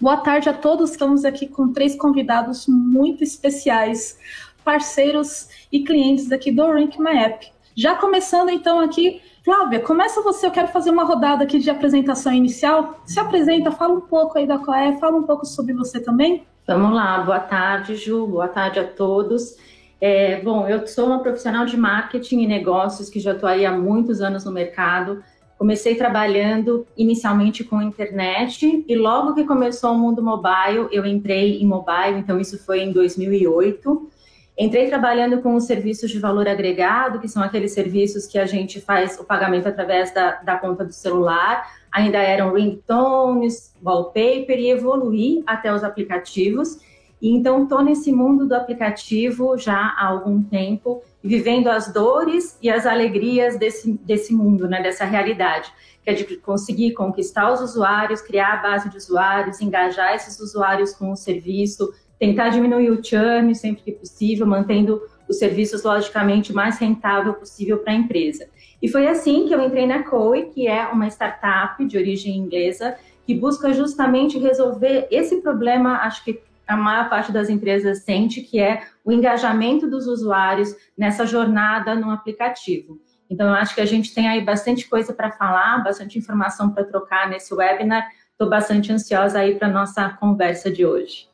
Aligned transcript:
Boa 0.00 0.16
tarde 0.16 0.48
a 0.48 0.54
todos. 0.54 0.92
Estamos 0.92 1.26
aqui 1.26 1.46
com 1.46 1.74
três 1.74 1.94
convidados 1.94 2.66
muito 2.66 3.22
especiais, 3.22 4.18
parceiros 4.64 5.46
e 5.70 5.84
clientes 5.84 6.32
aqui 6.32 6.50
do 6.50 6.64
Rank 6.64 6.98
My 6.98 7.18
App. 7.18 7.46
Já 7.76 7.94
começando 7.94 8.48
então 8.48 8.80
aqui, 8.80 9.20
Flávia, 9.44 9.78
começa 9.80 10.22
você. 10.22 10.46
Eu 10.46 10.50
quero 10.50 10.68
fazer 10.68 10.90
uma 10.90 11.04
rodada 11.04 11.44
aqui 11.44 11.58
de 11.58 11.68
apresentação 11.68 12.32
inicial. 12.32 13.02
Se 13.04 13.20
apresenta, 13.20 13.70
fala 13.70 13.92
um 13.92 14.00
pouco 14.00 14.38
aí 14.38 14.46
da 14.46 14.56
Coé, 14.56 14.96
fala 14.98 15.18
um 15.18 15.24
pouco 15.24 15.44
sobre 15.44 15.74
você 15.74 16.00
também. 16.00 16.46
Vamos 16.66 16.94
lá. 16.94 17.18
Boa 17.18 17.40
tarde, 17.40 17.94
Ju. 17.94 18.26
Boa 18.26 18.48
tarde 18.48 18.80
a 18.80 18.84
todos. 18.84 19.54
É, 20.00 20.40
bom, 20.40 20.66
eu 20.66 20.86
sou 20.86 21.08
uma 21.08 21.18
profissional 21.18 21.66
de 21.66 21.76
marketing 21.76 22.40
e 22.40 22.46
negócios 22.46 23.10
que 23.10 23.20
já 23.20 23.32
estou 23.32 23.46
aí 23.46 23.66
há 23.66 23.72
muitos 23.72 24.22
anos 24.22 24.46
no 24.46 24.50
mercado. 24.50 25.22
Comecei 25.60 25.94
trabalhando 25.94 26.86
inicialmente 26.96 27.62
com 27.62 27.82
internet 27.82 28.82
e 28.88 28.96
logo 28.96 29.34
que 29.34 29.44
começou 29.44 29.92
o 29.92 29.98
mundo 29.98 30.22
mobile, 30.22 30.88
eu 30.90 31.04
entrei 31.04 31.60
em 31.60 31.66
mobile, 31.66 32.18
então 32.18 32.40
isso 32.40 32.58
foi 32.64 32.80
em 32.80 32.90
2008. 32.90 34.10
Entrei 34.58 34.88
trabalhando 34.88 35.42
com 35.42 35.54
os 35.54 35.64
serviços 35.64 36.10
de 36.10 36.18
valor 36.18 36.48
agregado, 36.48 37.20
que 37.20 37.28
são 37.28 37.42
aqueles 37.42 37.72
serviços 37.72 38.26
que 38.26 38.38
a 38.38 38.46
gente 38.46 38.80
faz 38.80 39.20
o 39.20 39.24
pagamento 39.24 39.68
através 39.68 40.14
da, 40.14 40.36
da 40.36 40.56
conta 40.56 40.82
do 40.82 40.94
celular. 40.94 41.70
Ainda 41.92 42.16
eram 42.16 42.54
ringtones, 42.54 43.74
wallpaper 43.84 44.58
e 44.58 44.70
evoluí 44.70 45.42
até 45.46 45.70
os 45.74 45.84
aplicativos. 45.84 46.78
E 47.20 47.36
então 47.36 47.64
estou 47.64 47.82
nesse 47.82 48.10
mundo 48.10 48.48
do 48.48 48.54
aplicativo 48.54 49.58
já 49.58 49.94
há 49.98 50.06
algum 50.06 50.42
tempo, 50.42 51.02
vivendo 51.22 51.68
as 51.68 51.92
dores 51.92 52.58
e 52.62 52.70
as 52.70 52.86
alegrias 52.86 53.58
desse, 53.58 53.92
desse 54.04 54.32
mundo, 54.32 54.68
né, 54.68 54.82
dessa 54.82 55.04
realidade, 55.04 55.70
que 56.02 56.10
é 56.10 56.14
de 56.14 56.36
conseguir 56.36 56.92
conquistar 56.92 57.52
os 57.52 57.60
usuários, 57.60 58.22
criar 58.22 58.54
a 58.54 58.62
base 58.62 58.88
de 58.88 58.96
usuários, 58.96 59.60
engajar 59.60 60.14
esses 60.14 60.40
usuários 60.40 60.94
com 60.94 61.12
o 61.12 61.16
serviço, 61.16 61.92
tentar 62.18 62.48
diminuir 62.48 62.90
o 62.90 63.04
churn 63.04 63.54
sempre 63.54 63.82
que 63.82 63.92
possível, 63.92 64.46
mantendo 64.46 65.00
os 65.28 65.38
serviços 65.38 65.84
logicamente 65.84 66.52
mais 66.52 66.78
rentável 66.78 67.34
possível 67.34 67.78
para 67.78 67.92
a 67.92 67.96
empresa. 67.96 68.48
E 68.82 68.88
foi 68.88 69.06
assim 69.06 69.46
que 69.46 69.54
eu 69.54 69.60
entrei 69.60 69.86
na 69.86 70.02
COE, 70.02 70.46
que 70.46 70.66
é 70.66 70.86
uma 70.86 71.06
startup 71.08 71.84
de 71.84 71.96
origem 71.96 72.36
inglesa 72.36 72.96
que 73.26 73.34
busca 73.34 73.72
justamente 73.72 74.38
resolver 74.38 75.06
esse 75.10 75.40
problema, 75.40 75.98
acho 75.98 76.24
que 76.24 76.42
a 76.70 76.76
maior 76.76 77.08
parte 77.08 77.32
das 77.32 77.48
empresas 77.48 78.04
sente, 78.04 78.42
que 78.42 78.60
é 78.60 78.82
o 79.04 79.10
engajamento 79.10 79.88
dos 79.88 80.06
usuários 80.06 80.74
nessa 80.96 81.26
jornada 81.26 81.94
no 81.94 82.10
aplicativo. 82.10 83.00
Então, 83.28 83.48
eu 83.48 83.54
acho 83.54 83.74
que 83.74 83.80
a 83.80 83.86
gente 83.86 84.14
tem 84.14 84.28
aí 84.28 84.40
bastante 84.44 84.88
coisa 84.88 85.12
para 85.12 85.30
falar, 85.32 85.82
bastante 85.82 86.18
informação 86.18 86.70
para 86.70 86.84
trocar 86.84 87.28
nesse 87.28 87.52
webinar. 87.52 88.08
Estou 88.32 88.48
bastante 88.48 88.92
ansiosa 88.92 89.38
aí 89.38 89.56
para 89.56 89.68
a 89.68 89.72
nossa 89.72 90.08
conversa 90.10 90.70
de 90.70 90.86
hoje. 90.86 91.28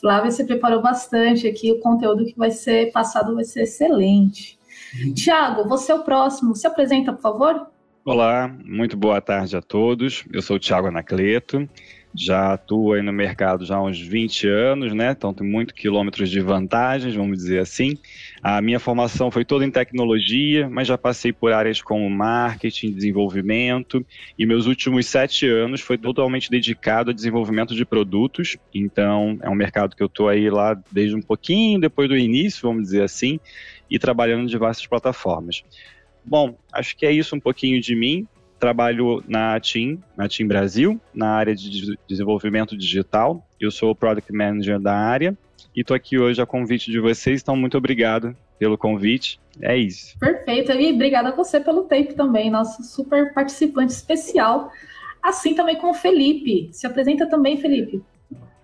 Flávia, 0.00 0.30
você 0.30 0.44
preparou 0.44 0.82
bastante 0.82 1.46
aqui, 1.46 1.70
o 1.70 1.80
conteúdo 1.80 2.24
que 2.24 2.36
vai 2.36 2.50
ser 2.50 2.90
passado 2.90 3.34
vai 3.34 3.44
ser 3.44 3.62
excelente. 3.62 4.58
Uhum. 4.98 5.14
Tiago, 5.14 5.68
você 5.68 5.92
é 5.92 5.94
o 5.94 6.04
próximo. 6.04 6.54
Se 6.54 6.66
apresenta, 6.66 7.12
por 7.12 7.22
favor. 7.22 7.66
Olá, 8.04 8.54
muito 8.64 8.96
boa 8.96 9.20
tarde 9.20 9.56
a 9.56 9.62
todos. 9.62 10.24
Eu 10.32 10.42
sou 10.42 10.56
o 10.56 10.58
Tiago 10.58 10.88
Anacleto 10.88 11.68
já 12.14 12.52
atuo 12.52 12.92
aí 12.92 13.02
no 13.02 13.12
mercado 13.12 13.66
já 13.66 13.76
há 13.76 13.82
uns 13.82 14.00
20 14.00 14.46
anos, 14.46 14.94
né? 14.94 15.10
Então 15.10 15.34
tem 15.34 15.46
muitos 15.46 15.74
quilômetros 15.74 16.30
de 16.30 16.40
vantagens, 16.40 17.14
vamos 17.14 17.38
dizer 17.38 17.58
assim. 17.58 17.98
A 18.40 18.62
minha 18.62 18.78
formação 18.78 19.30
foi 19.30 19.44
toda 19.44 19.64
em 19.64 19.70
tecnologia, 19.70 20.68
mas 20.68 20.86
já 20.86 20.96
passei 20.96 21.32
por 21.32 21.52
áreas 21.52 21.82
como 21.82 22.08
marketing, 22.08 22.92
desenvolvimento, 22.92 24.06
e 24.38 24.46
meus 24.46 24.66
últimos 24.66 25.06
sete 25.06 25.46
anos 25.48 25.80
foi 25.80 25.98
totalmente 25.98 26.48
dedicado 26.48 27.10
a 27.10 27.14
desenvolvimento 27.14 27.74
de 27.74 27.84
produtos. 27.84 28.56
Então 28.72 29.36
é 29.42 29.50
um 29.50 29.54
mercado 29.54 29.96
que 29.96 30.02
eu 30.02 30.06
estou 30.06 30.28
aí 30.28 30.48
lá 30.48 30.80
desde 30.92 31.16
um 31.16 31.22
pouquinho 31.22 31.80
depois 31.80 32.08
do 32.08 32.16
início, 32.16 32.62
vamos 32.62 32.84
dizer 32.84 33.02
assim, 33.02 33.40
e 33.90 33.98
trabalhando 33.98 34.44
em 34.44 34.46
diversas 34.46 34.86
plataformas. 34.86 35.64
Bom, 36.24 36.56
acho 36.72 36.96
que 36.96 37.04
é 37.04 37.12
isso 37.12 37.34
um 37.34 37.40
pouquinho 37.40 37.80
de 37.80 37.94
mim 37.94 38.26
trabalho 38.64 39.22
na 39.28 39.60
TIM, 39.60 40.02
na 40.16 40.26
TIM 40.26 40.46
Brasil, 40.46 40.98
na 41.14 41.32
área 41.32 41.54
de 41.54 41.98
desenvolvimento 42.08 42.74
digital. 42.74 43.46
Eu 43.60 43.70
sou 43.70 43.90
o 43.90 43.94
Product 43.94 44.32
Manager 44.32 44.80
da 44.80 44.94
área 44.94 45.36
e 45.76 45.82
estou 45.82 45.94
aqui 45.94 46.18
hoje 46.18 46.40
a 46.40 46.46
convite 46.46 46.90
de 46.90 46.98
vocês, 46.98 47.42
então 47.42 47.54
muito 47.54 47.76
obrigado 47.76 48.34
pelo 48.58 48.78
convite. 48.78 49.38
É 49.60 49.76
isso. 49.76 50.18
Perfeito, 50.18 50.72
e 50.72 50.92
obrigada 50.94 51.28
a 51.28 51.36
você 51.36 51.60
pelo 51.60 51.82
tempo 51.82 52.14
também, 52.14 52.50
nosso 52.50 52.82
super 52.82 53.34
participante 53.34 53.92
especial. 53.92 54.70
Assim 55.22 55.54
também 55.54 55.76
com 55.76 55.90
o 55.90 55.94
Felipe. 55.94 56.70
Se 56.72 56.86
apresenta 56.86 57.28
também, 57.28 57.58
Felipe. 57.58 58.02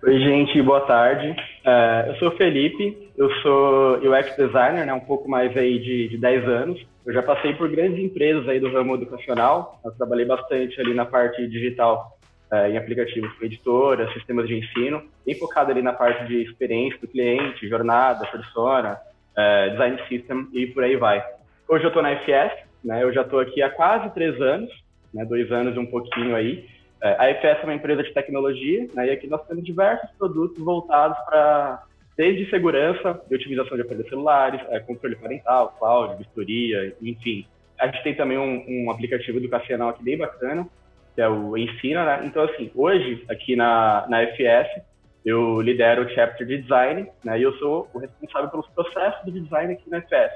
Oi, 0.03 0.19
gente, 0.19 0.59
boa 0.63 0.81
tarde. 0.81 1.29
Uh, 1.29 2.09
eu 2.09 2.15
sou 2.15 2.29
o 2.29 2.37
Felipe, 2.37 3.10
eu 3.21 3.29
sou 3.43 3.97
UX 3.97 4.35
designer, 4.35 4.83
né, 4.83 4.93
um 4.93 4.99
pouco 4.99 5.29
mais 5.29 5.55
aí 5.55 5.77
de, 5.77 6.07
de 6.07 6.17
10 6.17 6.47
anos. 6.47 6.87
Eu 7.05 7.13
já 7.13 7.21
passei 7.21 7.53
por 7.53 7.69
grandes 7.69 8.03
empresas 8.03 8.49
aí 8.49 8.59
do 8.59 8.71
ramo 8.71 8.95
educacional, 8.95 9.79
eu 9.85 9.91
trabalhei 9.91 10.25
bastante 10.25 10.81
ali 10.81 10.95
na 10.95 11.05
parte 11.05 11.45
digital, 11.47 12.17
uh, 12.51 12.65
em 12.65 12.77
aplicativos 12.77 13.31
para 13.33 13.45
editora, 13.45 14.11
sistemas 14.13 14.47
de 14.47 14.57
ensino, 14.57 15.03
bem 15.23 15.35
focado 15.35 15.69
ali 15.69 15.83
na 15.83 15.93
parte 15.93 16.25
de 16.25 16.41
experiência 16.41 16.99
do 16.99 17.07
cliente, 17.07 17.69
jornada, 17.69 18.25
persona, 18.25 18.99
uh, 19.37 19.69
design 19.69 19.99
system 20.07 20.47
e 20.51 20.65
por 20.65 20.83
aí 20.83 20.95
vai. 20.95 21.23
Hoje 21.67 21.83
eu 21.83 21.89
estou 21.89 22.01
na 22.01 22.15
FS, 22.15 22.63
né, 22.83 23.03
eu 23.03 23.13
já 23.13 23.21
estou 23.21 23.39
aqui 23.39 23.61
há 23.61 23.69
quase 23.69 24.11
três 24.15 24.41
anos, 24.41 24.71
né, 25.13 25.23
dois 25.25 25.51
anos 25.51 25.75
e 25.75 25.79
um 25.79 25.85
pouquinho 25.85 26.35
aí, 26.35 26.65
é, 27.03 27.15
a 27.19 27.31
IFS 27.31 27.61
é 27.61 27.63
uma 27.63 27.73
empresa 27.73 28.03
de 28.03 28.13
tecnologia, 28.13 28.87
né, 28.95 29.07
e 29.07 29.11
aqui 29.11 29.27
nós 29.27 29.45
temos 29.47 29.63
diversos 29.63 30.09
produtos 30.17 30.57
voltados 30.63 31.17
para 31.25 31.83
desde 32.17 32.49
segurança 32.49 33.21
e 33.29 33.35
otimização 33.35 33.75
de 33.75 33.83
aparelhos 33.83 34.09
celulares, 34.09 34.61
é, 34.69 34.79
controle 34.79 35.15
parental, 35.15 35.75
cloud, 35.79 36.17
vistoria, 36.17 36.95
enfim. 37.01 37.45
A 37.79 37.87
gente 37.87 38.03
tem 38.03 38.15
também 38.15 38.37
um, 38.37 38.63
um, 38.67 38.91
aplicativo 38.91 39.37
educacional 39.37 39.89
aqui 39.89 40.03
bem 40.03 40.17
bacana, 40.17 40.67
que 41.15 41.21
é 41.21 41.27
o 41.27 41.57
Ensina, 41.57 42.05
né? 42.05 42.25
Então, 42.25 42.43
assim, 42.43 42.71
hoje, 42.75 43.23
aqui 43.29 43.55
na, 43.55 44.05
na 44.07 44.21
FS, 44.27 44.81
eu 45.25 45.61
lidero 45.61 46.05
o 46.05 46.09
chapter 46.09 46.45
de 46.45 46.61
design, 46.61 47.07
né? 47.23 47.39
E 47.39 47.43
eu 47.43 47.53
sou 47.53 47.89
o 47.93 47.99
responsável 47.99 48.49
pelos 48.49 48.67
processos 48.67 49.25
de 49.25 49.39
design 49.39 49.73
aqui 49.73 49.89
na 49.89 50.01
FS. 50.01 50.31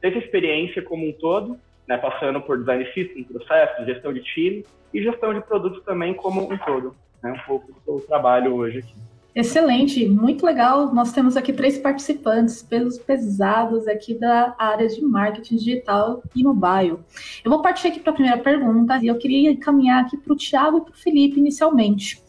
Desde 0.00 0.18
a 0.18 0.22
experiência 0.22 0.82
como 0.82 1.08
um 1.08 1.12
todo, 1.12 1.58
né? 1.86 1.96
Passando 1.96 2.40
por 2.40 2.58
design 2.58 2.84
system, 2.92 3.24
processos, 3.24 3.86
gestão 3.86 4.12
de 4.12 4.22
time, 4.22 4.64
e 4.92 5.02
gestão 5.02 5.32
de 5.32 5.40
produtos 5.40 5.82
também 5.84 6.14
como 6.14 6.52
um 6.52 6.58
todo. 6.58 6.94
Né? 7.22 7.32
Um 7.32 7.46
pouco 7.46 7.72
do 7.86 8.00
trabalho 8.00 8.54
hoje 8.54 8.78
aqui. 8.78 9.09
Excelente, 9.34 10.08
muito 10.08 10.44
legal. 10.44 10.92
Nós 10.92 11.12
temos 11.12 11.36
aqui 11.36 11.52
três 11.52 11.78
participantes, 11.78 12.62
pesos 12.62 12.98
pesados 12.98 13.86
aqui 13.86 14.14
da 14.14 14.54
área 14.58 14.88
de 14.88 15.00
marketing 15.02 15.56
digital 15.56 16.22
e 16.34 16.42
mobile. 16.42 16.98
Eu 17.44 17.50
vou 17.50 17.62
partir 17.62 17.88
aqui 17.88 18.00
para 18.00 18.10
a 18.10 18.14
primeira 18.14 18.38
pergunta 18.38 18.98
e 18.98 19.06
eu 19.06 19.18
queria 19.18 19.52
encaminhar 19.52 20.04
aqui 20.04 20.16
para 20.16 20.32
o 20.32 20.36
Tiago 20.36 20.78
e 20.78 20.80
para 20.80 20.92
o 20.92 20.96
Felipe 20.96 21.38
inicialmente, 21.38 22.20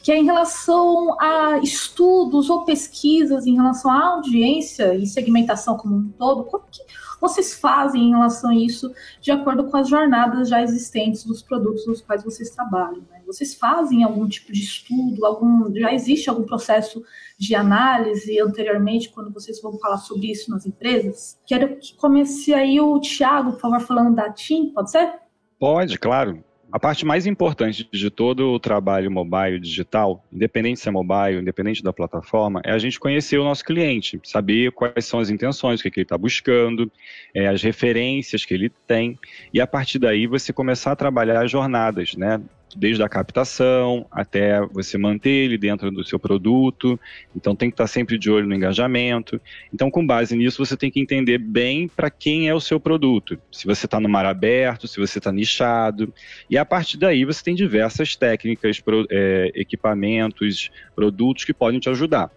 que 0.00 0.12
é 0.12 0.16
em 0.16 0.24
relação 0.24 1.20
a 1.20 1.58
estudos 1.58 2.48
ou 2.48 2.64
pesquisas 2.64 3.46
em 3.46 3.56
relação 3.56 3.90
à 3.90 4.10
audiência 4.10 4.94
e 4.94 5.06
segmentação 5.06 5.76
como 5.76 5.96
um 5.96 6.08
todo. 6.10 6.44
Como 6.44 6.62
que 6.70 6.82
vocês 7.20 7.54
fazem 7.54 8.04
em 8.04 8.10
relação 8.10 8.50
a 8.50 8.54
isso 8.54 8.92
de 9.20 9.32
acordo 9.32 9.64
com 9.64 9.76
as 9.76 9.88
jornadas 9.88 10.48
já 10.48 10.62
existentes 10.62 11.24
dos 11.24 11.42
produtos 11.42 11.84
nos 11.86 12.00
quais 12.00 12.22
vocês 12.22 12.50
trabalham? 12.50 13.02
Vocês 13.26 13.54
fazem 13.54 14.04
algum 14.04 14.28
tipo 14.28 14.52
de 14.52 14.60
estudo? 14.60 15.24
Algum, 15.24 15.74
já 15.74 15.92
existe 15.92 16.28
algum 16.28 16.44
processo 16.44 17.02
de 17.38 17.54
análise 17.54 18.40
anteriormente, 18.40 19.08
quando 19.10 19.32
vocês 19.32 19.60
vão 19.60 19.78
falar 19.78 19.98
sobre 19.98 20.30
isso 20.30 20.50
nas 20.50 20.66
empresas? 20.66 21.38
Quero 21.46 21.76
que 21.76 21.94
comece 21.96 22.54
aí 22.54 22.80
o 22.80 23.00
Thiago, 23.00 23.52
por 23.52 23.60
favor, 23.60 23.80
falando 23.80 24.14
da 24.14 24.32
TIM, 24.32 24.70
pode 24.70 24.90
ser? 24.90 25.14
Pode, 25.58 25.98
claro. 25.98 26.42
A 26.74 26.80
parte 26.80 27.06
mais 27.06 27.24
importante 27.24 27.88
de 27.92 28.10
todo 28.10 28.50
o 28.50 28.58
trabalho 28.58 29.08
mobile 29.08 29.60
digital, 29.60 30.24
independente 30.32 30.80
se 30.80 30.88
é 30.88 30.90
mobile, 30.90 31.40
independente 31.40 31.84
da 31.84 31.92
plataforma, 31.92 32.60
é 32.64 32.72
a 32.72 32.78
gente 32.78 32.98
conhecer 32.98 33.38
o 33.38 33.44
nosso 33.44 33.64
cliente, 33.64 34.20
saber 34.24 34.72
quais 34.72 35.04
são 35.04 35.20
as 35.20 35.30
intenções, 35.30 35.78
o 35.78 35.82
que, 35.84 35.90
que 35.92 36.00
ele 36.00 36.04
está 36.04 36.18
buscando, 36.18 36.90
é, 37.32 37.46
as 37.46 37.62
referências 37.62 38.44
que 38.44 38.52
ele 38.52 38.72
tem, 38.88 39.16
e 39.52 39.60
a 39.60 39.68
partir 39.68 40.00
daí 40.00 40.26
você 40.26 40.52
começar 40.52 40.90
a 40.90 40.96
trabalhar 40.96 41.44
as 41.44 41.48
jornadas, 41.48 42.16
né? 42.16 42.42
Desde 42.76 43.02
a 43.02 43.08
captação 43.08 44.06
até 44.10 44.60
você 44.66 44.98
manter 44.98 45.30
ele 45.30 45.58
dentro 45.58 45.90
do 45.90 46.04
seu 46.04 46.18
produto. 46.18 46.98
Então 47.34 47.54
tem 47.54 47.70
que 47.70 47.74
estar 47.74 47.86
sempre 47.86 48.18
de 48.18 48.30
olho 48.30 48.46
no 48.46 48.54
engajamento. 48.54 49.40
Então, 49.72 49.90
com 49.90 50.06
base 50.06 50.36
nisso, 50.36 50.64
você 50.64 50.76
tem 50.76 50.90
que 50.90 51.00
entender 51.00 51.38
bem 51.38 51.88
para 51.88 52.10
quem 52.10 52.48
é 52.48 52.54
o 52.54 52.60
seu 52.60 52.78
produto. 52.78 53.38
Se 53.50 53.66
você 53.66 53.86
está 53.86 53.98
no 54.00 54.08
mar 54.08 54.26
aberto, 54.26 54.86
se 54.86 54.98
você 54.98 55.18
está 55.18 55.32
nichado. 55.32 56.12
E 56.48 56.56
a 56.58 56.64
partir 56.64 56.98
daí 56.98 57.24
você 57.24 57.42
tem 57.42 57.54
diversas 57.54 58.16
técnicas, 58.16 58.82
é, 59.10 59.52
equipamentos, 59.54 60.70
produtos 60.94 61.44
que 61.44 61.54
podem 61.54 61.80
te 61.80 61.88
ajudar. 61.88 62.30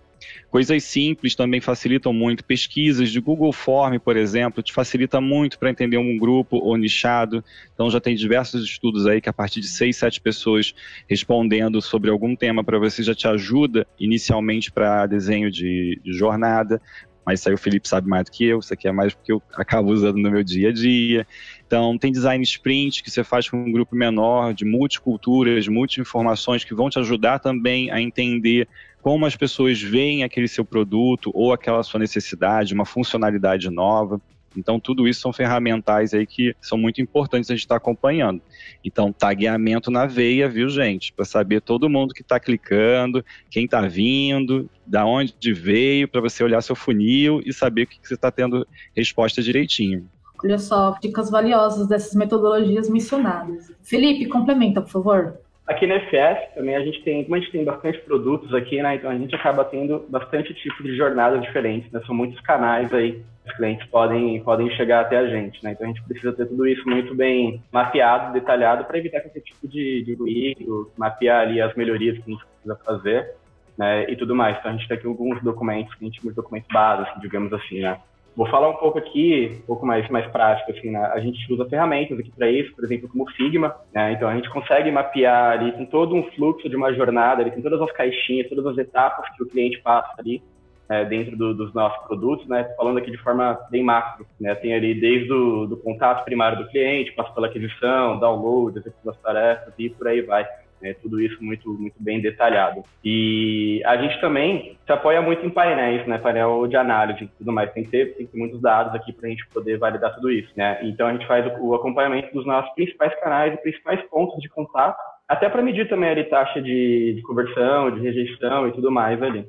Coisas 0.50 0.84
simples 0.84 1.36
também 1.36 1.60
facilitam 1.60 2.14
muito. 2.14 2.44
Pesquisas 2.44 3.10
de 3.10 3.19
Google 3.19 3.52
Form, 3.52 3.98
por 4.00 4.18
exemplo, 4.18 4.64
te 4.64 4.74
facilita 4.74 5.19
muito 5.22 5.60
para 5.60 5.69
entender 5.69 5.98
um 5.98 6.18
grupo 6.18 6.58
ou 6.58 6.78
nichado. 6.78 7.44
Então 7.74 7.90
já 7.90 8.00
tem 8.00 8.16
diversos 8.16 8.64
estudos 8.64 9.06
aí 9.06 9.22
que 9.22 9.30
a 9.30 9.34
partir 9.34 9.62
de 9.62 9.68
seis, 9.68 9.98
sete 9.98 10.19
pessoas 10.19 10.74
respondendo 11.10 11.81
sobre 11.81 12.10
algum 12.10 12.36
tema 12.36 12.64
para 12.64 12.80
você 12.80 13.04
já 13.04 13.14
te 13.14 13.28
ajuda 13.28 13.86
inicialmente 14.00 14.72
para 14.72 15.06
desenho 15.06 15.52
de, 15.52 16.00
de 16.04 16.14
jornada 16.14 16.81
mas 17.27 17.41
isso 17.41 17.50
aí 17.50 17.56
o 17.56 17.57
Felipe 17.57 17.89
sabe 17.89 18.07
mais 18.07 18.24
do 18.24 18.31
que 18.31 18.45
eu, 18.45 18.59
isso 18.59 18.74
aqui 18.74 18.88
é 18.88 18.91
mais 18.94 19.13
porque 19.13 19.33
eu 19.33 19.44
acabo 19.56 19.91
usando 19.91 20.15
no 20.15 20.31
meu 20.31 20.45
dia 20.45 20.69
a 20.69 20.71
dia. 20.71 21.27
Então, 21.68 21.97
tem 21.97 22.09
design 22.09 22.41
sprint 22.41 23.03
que 23.03 23.12
você 23.12 23.21
faz 23.21 23.50
com 23.50 23.57
um 23.57 23.69
grupo 23.69 23.94
menor, 23.97 24.53
de 24.53 24.63
multiculturas, 24.63 25.68
multi-informações, 25.68 26.63
que 26.63 26.74
vão 26.74 26.89
te 26.89 26.97
ajudar 27.00 27.39
também 27.39 27.91
a 27.91 28.00
entender 28.00 28.65
como 29.01 29.25
as 29.25 29.35
pessoas 29.35 29.81
veem 29.81 30.24
aquele 30.24 30.47
seu 30.47 30.63
produto 30.63 31.29
ou 31.33 31.51
aquela 31.51 31.83
sua 31.83 32.00
necessidade, 32.00 32.74
uma 32.74 32.85
funcionalidade 32.85 33.69
nova. 33.69 34.21
Então, 34.55 34.79
tudo 34.79 35.07
isso 35.07 35.21
são 35.21 35.33
ferramentais 35.33 36.13
aí 36.13 36.25
que 36.25 36.55
são 36.61 36.77
muito 36.77 37.01
importantes 37.01 37.49
a 37.49 37.53
gente 37.53 37.63
estar 37.63 37.75
tá 37.75 37.77
acompanhando. 37.77 38.41
Então, 38.83 39.11
tagueamento 39.11 39.91
na 39.91 40.05
veia, 40.05 40.47
viu, 40.47 40.69
gente? 40.69 41.13
Para 41.13 41.25
saber 41.25 41.61
todo 41.61 41.89
mundo 41.89 42.13
que 42.13 42.21
está 42.21 42.39
clicando, 42.39 43.23
quem 43.49 43.65
está 43.65 43.81
vindo, 43.81 44.69
da 44.85 45.05
onde 45.05 45.53
veio, 45.53 46.07
para 46.07 46.21
você 46.21 46.44
olhar 46.44 46.61
seu 46.61 46.75
funil 46.75 47.41
e 47.45 47.53
saber 47.53 47.83
o 47.83 47.88
que, 47.88 47.99
que 47.99 48.07
você 48.07 48.15
está 48.15 48.31
tendo 48.31 48.67
resposta 48.95 49.41
direitinho. 49.41 50.07
Olha 50.44 50.59
só, 50.59 50.95
dicas 51.01 51.29
valiosas 51.29 51.88
dessas 51.88 52.13
metodologias 52.13 52.89
mencionadas. 52.89 53.71
Felipe, 53.81 54.27
complementa, 54.27 54.81
por 54.81 54.91
favor. 54.91 55.39
Aqui 55.68 55.86
na 55.86 55.96
FS 56.00 56.56
também 56.56 56.75
a 56.75 56.80
gente 56.80 57.04
tem, 57.04 57.24
como 57.24 57.36
a 57.36 57.40
gente 57.40 57.52
tem 57.52 57.66
bastante 57.66 58.00
produtos 58.00 58.54
aqui, 58.54 58.81
né? 58.81 58.96
Então 58.96 59.12
a 59.12 59.18
gente 59.18 59.36
acaba 59.36 59.66
tendo 59.66 60.06
bastante 60.08 60.54
tipo 60.54 60.81
de 60.81 60.96
jornadas 60.96 61.42
diferentes, 61.42 61.92
né? 61.92 62.02
São 62.06 62.16
muitos 62.16 62.40
canais 62.40 62.94
aí 62.94 63.22
os 63.46 63.54
clientes 63.56 63.86
podem, 63.88 64.42
podem 64.44 64.69
chegar 64.72 65.02
até 65.02 65.18
a 65.18 65.28
gente, 65.28 65.62
né? 65.64 65.72
Então 65.72 65.86
a 65.86 65.90
gente 65.90 66.04
precisa 66.04 66.34
ter 66.34 66.46
tudo 66.46 66.66
isso 66.68 66.88
muito 66.88 67.14
bem 67.14 67.62
mapeado, 67.72 68.34
detalhado, 68.34 68.86
para 68.86 68.98
evitar 68.98 69.22
qualquer 69.22 69.42
tipo 69.42 69.68
de, 69.68 70.04
de 70.04 70.14
ruído, 70.16 70.92
mapear 70.98 71.42
ali 71.42 71.62
as 71.62 71.74
melhorias 71.75 72.18
que 72.18 72.24
a 72.24 72.34
gente 72.34 72.46
precisa 72.46 72.75
fazer, 72.86 73.36
né? 73.78 74.10
E 74.10 74.16
tudo 74.16 74.36
mais. 74.36 74.58
Então 74.58 74.72
a 74.72 74.74
gente 74.74 74.88
tem 74.88 74.98
aqui 74.98 75.08
alguns 75.08 75.42
documentos, 75.42 75.94
a 76.00 76.04
gente 76.04 76.19
chama 76.19 76.31
de 76.31 76.36
documentos 76.36 76.69
básicos, 76.72 77.22
digamos 77.22 77.52
assim, 77.52 77.81
né? 77.81 78.00
Vou 78.38 78.48
falar 78.50 78.69
um 78.69 78.75
pouco 78.75 79.00
aqui, 79.00 79.57
um 79.63 79.66
pouco 79.66 79.84
mais, 79.84 80.07
mais 80.12 80.28
prático, 80.28 80.72
assim, 80.72 80.92
né? 80.92 81.00
A 81.12 81.19
gente 81.19 81.51
usa 81.51 81.66
ferramentas 81.66 82.19
aqui 82.19 82.30
para 82.30 82.48
isso, 82.51 82.72
por 82.75 82.86
exemplo, 82.86 83.10
como 83.10 83.24
o 83.24 83.31
Figma, 83.31 83.75
né? 83.92 84.12
Então 84.12 84.30
a 84.30 84.36
gente 84.36 84.48
consegue 84.51 84.92
mapear 84.92 85.54
ali, 85.54 85.72
tem 85.72 85.88
todo 85.88 86.13
um 86.13 86.22
fluxo 86.34 86.69
de 86.69 86.75
uma 86.75 86.94
jornada, 86.94 87.42
ali, 87.42 87.50
tem 87.50 87.63
todas 87.63 87.81
as 87.81 87.92
caixinhas, 87.94 88.48
todas 88.48 88.68
as 88.68 88.78
etapas 88.78 89.28
que 89.36 89.42
o 89.42 89.48
cliente 89.48 89.81
passa 89.81 90.13
ali, 90.19 90.39
é, 90.88 91.04
dentro 91.04 91.36
do, 91.36 91.56
dos 91.56 91.74
nossos 91.74 91.98
produtos, 92.06 92.48
né? 92.48 92.63
Falando 92.78 93.00
aqui 93.00 93.10
de 93.10 93.18
forma 93.18 93.60
bem 93.72 93.81
macro, 93.81 94.28
né? 94.40 94.54
Tem 94.54 94.72
ali 94.75 94.94
desde 94.94 95.33
o 95.33 95.66
do 95.66 95.75
contato 95.75 96.24
primário 96.24 96.60
do 96.60 96.69
cliente, 96.69 97.13
passa 97.13 97.33
pela 97.33 97.48
aquisição, 97.48 98.19
download, 98.19 98.78
execução 98.78 99.12
das 99.12 99.19
tarefas 99.19 99.74
e 99.80 99.90
por 99.90 100.07
aí 100.07 100.22
vai. 100.22 100.45
Né, 100.81 100.94
tudo 101.01 101.19
isso 101.19 101.44
muito, 101.44 101.74
muito 101.74 101.95
bem 102.00 102.21
detalhado. 102.21 102.83
E 103.03 103.81
a 103.83 103.97
gente 103.97 104.21
também 104.21 104.77
se 104.85 104.91
apoia 104.91 105.21
muito 105.21 105.44
em 105.44 105.50
painéis, 105.50 106.06
né, 106.06 106.19
painel 106.19 106.68
de 106.68 106.75
análise 106.75 107.24
e 107.24 107.27
tudo 107.27 107.51
mais. 107.51 107.74
Tem 107.74 107.83
que 107.83 107.89
ter, 107.89 108.15
tem 108.15 108.27
que 108.27 108.31
ter 108.31 108.38
muitos 108.38 108.62
dados 108.62 108.94
aqui 108.94 109.12
para 109.12 109.27
a 109.27 109.29
gente 109.29 109.47
poder 109.50 109.77
validar 109.79 110.13
tudo 110.13 110.29
isso. 110.29 110.51
Né? 110.56 110.79
Então 110.83 111.07
a 111.07 111.13
gente 111.13 111.25
faz 111.25 111.45
o, 111.47 111.69
o 111.69 111.75
acompanhamento 111.75 112.31
dos 112.31 112.45
nossos 112.45 112.71
principais 112.75 113.19
canais 113.19 113.53
e 113.53 113.57
principais 113.57 114.01
pontos 114.09 114.39
de 114.39 114.50
contato, 114.50 114.97
até 115.27 115.50
para 115.50 115.63
medir 115.63 115.89
também 115.89 116.12
a 116.12 116.29
taxa 116.29 116.62
de, 116.62 117.13
de 117.15 117.21
conversão, 117.23 117.91
de 117.91 118.01
rejeição 118.01 118.68
e 118.68 118.71
tudo 118.71 118.91
mais 118.91 119.21
ali. 119.21 119.47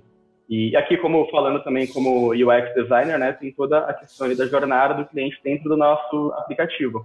E 0.49 0.75
aqui, 0.75 0.97
como 0.97 1.29
falando 1.31 1.63
também 1.63 1.87
como 1.87 2.33
UX 2.33 2.75
designer, 2.75 3.19
né, 3.19 3.33
tem 3.33 3.53
toda 3.53 3.81
a 3.81 3.93
questão 3.93 4.35
da 4.35 4.47
jornada 4.47 4.95
do 4.95 5.05
cliente 5.05 5.39
dentro 5.45 5.69
do 5.69 5.77
nosso 5.77 6.33
aplicativo. 6.39 7.05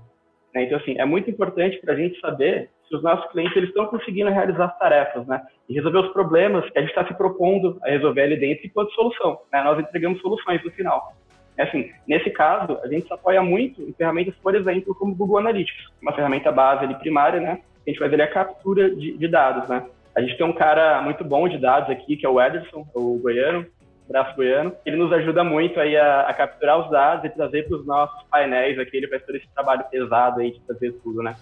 Né? 0.55 0.63
Então, 0.63 0.77
assim, 0.77 0.97
é 0.97 1.03
muito 1.03 1.29
importante 1.29 1.77
para 1.81 1.93
a 1.93 1.95
gente 1.95 2.19
saber 2.21 2.69
os 2.93 3.03
nossos 3.03 3.29
clientes 3.31 3.55
eles 3.55 3.69
estão 3.69 3.87
conseguindo 3.87 4.29
realizar 4.29 4.65
as 4.65 4.77
tarefas, 4.77 5.25
né, 5.27 5.41
e 5.67 5.73
resolver 5.73 5.99
os 5.99 6.13
problemas 6.13 6.69
que 6.69 6.77
a 6.77 6.81
gente 6.81 6.91
está 6.91 7.05
se 7.07 7.13
propondo 7.15 7.79
a 7.83 7.89
resolver 7.89 8.21
ali 8.21 8.37
dentro 8.37 8.65
enquanto 8.65 8.93
solução. 8.93 9.39
Né? 9.51 9.63
Nós 9.63 9.79
entregamos 9.79 10.21
soluções 10.21 10.63
no 10.63 10.71
final. 10.71 11.13
Assim, 11.57 11.91
nesse 12.07 12.31
caso, 12.31 12.79
a 12.83 12.87
gente 12.87 13.05
se 13.05 13.13
apoia 13.13 13.41
muito 13.43 13.81
em 13.81 13.93
ferramentas, 13.93 14.33
por 14.41 14.55
exemplo, 14.55 14.95
como 14.95 15.13
o 15.13 15.15
Google 15.15 15.37
Analytics, 15.37 15.85
uma 16.01 16.13
ferramenta 16.13 16.51
base 16.51 16.83
ali 16.83 16.95
primária, 16.95 17.39
né? 17.39 17.61
A 17.85 17.89
gente 17.89 17.99
faz 17.99 18.11
ali 18.11 18.21
a 18.23 18.31
captura 18.31 18.89
de, 18.89 19.15
de 19.17 19.27
dados, 19.27 19.69
né? 19.69 19.85
A 20.15 20.21
gente 20.21 20.35
tem 20.35 20.45
um 20.45 20.53
cara 20.53 21.01
muito 21.01 21.23
bom 21.23 21.47
de 21.47 21.59
dados 21.59 21.89
aqui, 21.89 22.17
que 22.17 22.25
é 22.25 22.29
o 22.29 22.41
Ederson, 22.41 22.87
o 22.95 23.19
goiano, 23.19 23.67
braço 24.07 24.35
goiano. 24.35 24.73
Ele 24.85 24.97
nos 24.97 25.11
ajuda 25.13 25.43
muito 25.43 25.79
aí 25.79 25.95
a, 25.95 26.21
a 26.21 26.33
capturar 26.33 26.79
os 26.79 26.89
dados 26.89 27.25
e 27.25 27.29
trazer 27.29 27.67
para 27.67 27.77
os 27.77 27.85
nossos 27.85 28.23
painéis 28.29 28.79
aqui. 28.79 28.97
Ele 28.97 29.07
faz 29.07 29.23
todo 29.23 29.35
esse 29.35 29.47
trabalho 29.53 29.83
pesado 29.91 30.39
aí 30.39 30.51
de 30.51 30.61
fazer 30.65 30.91
tudo, 31.03 31.21
né? 31.21 31.35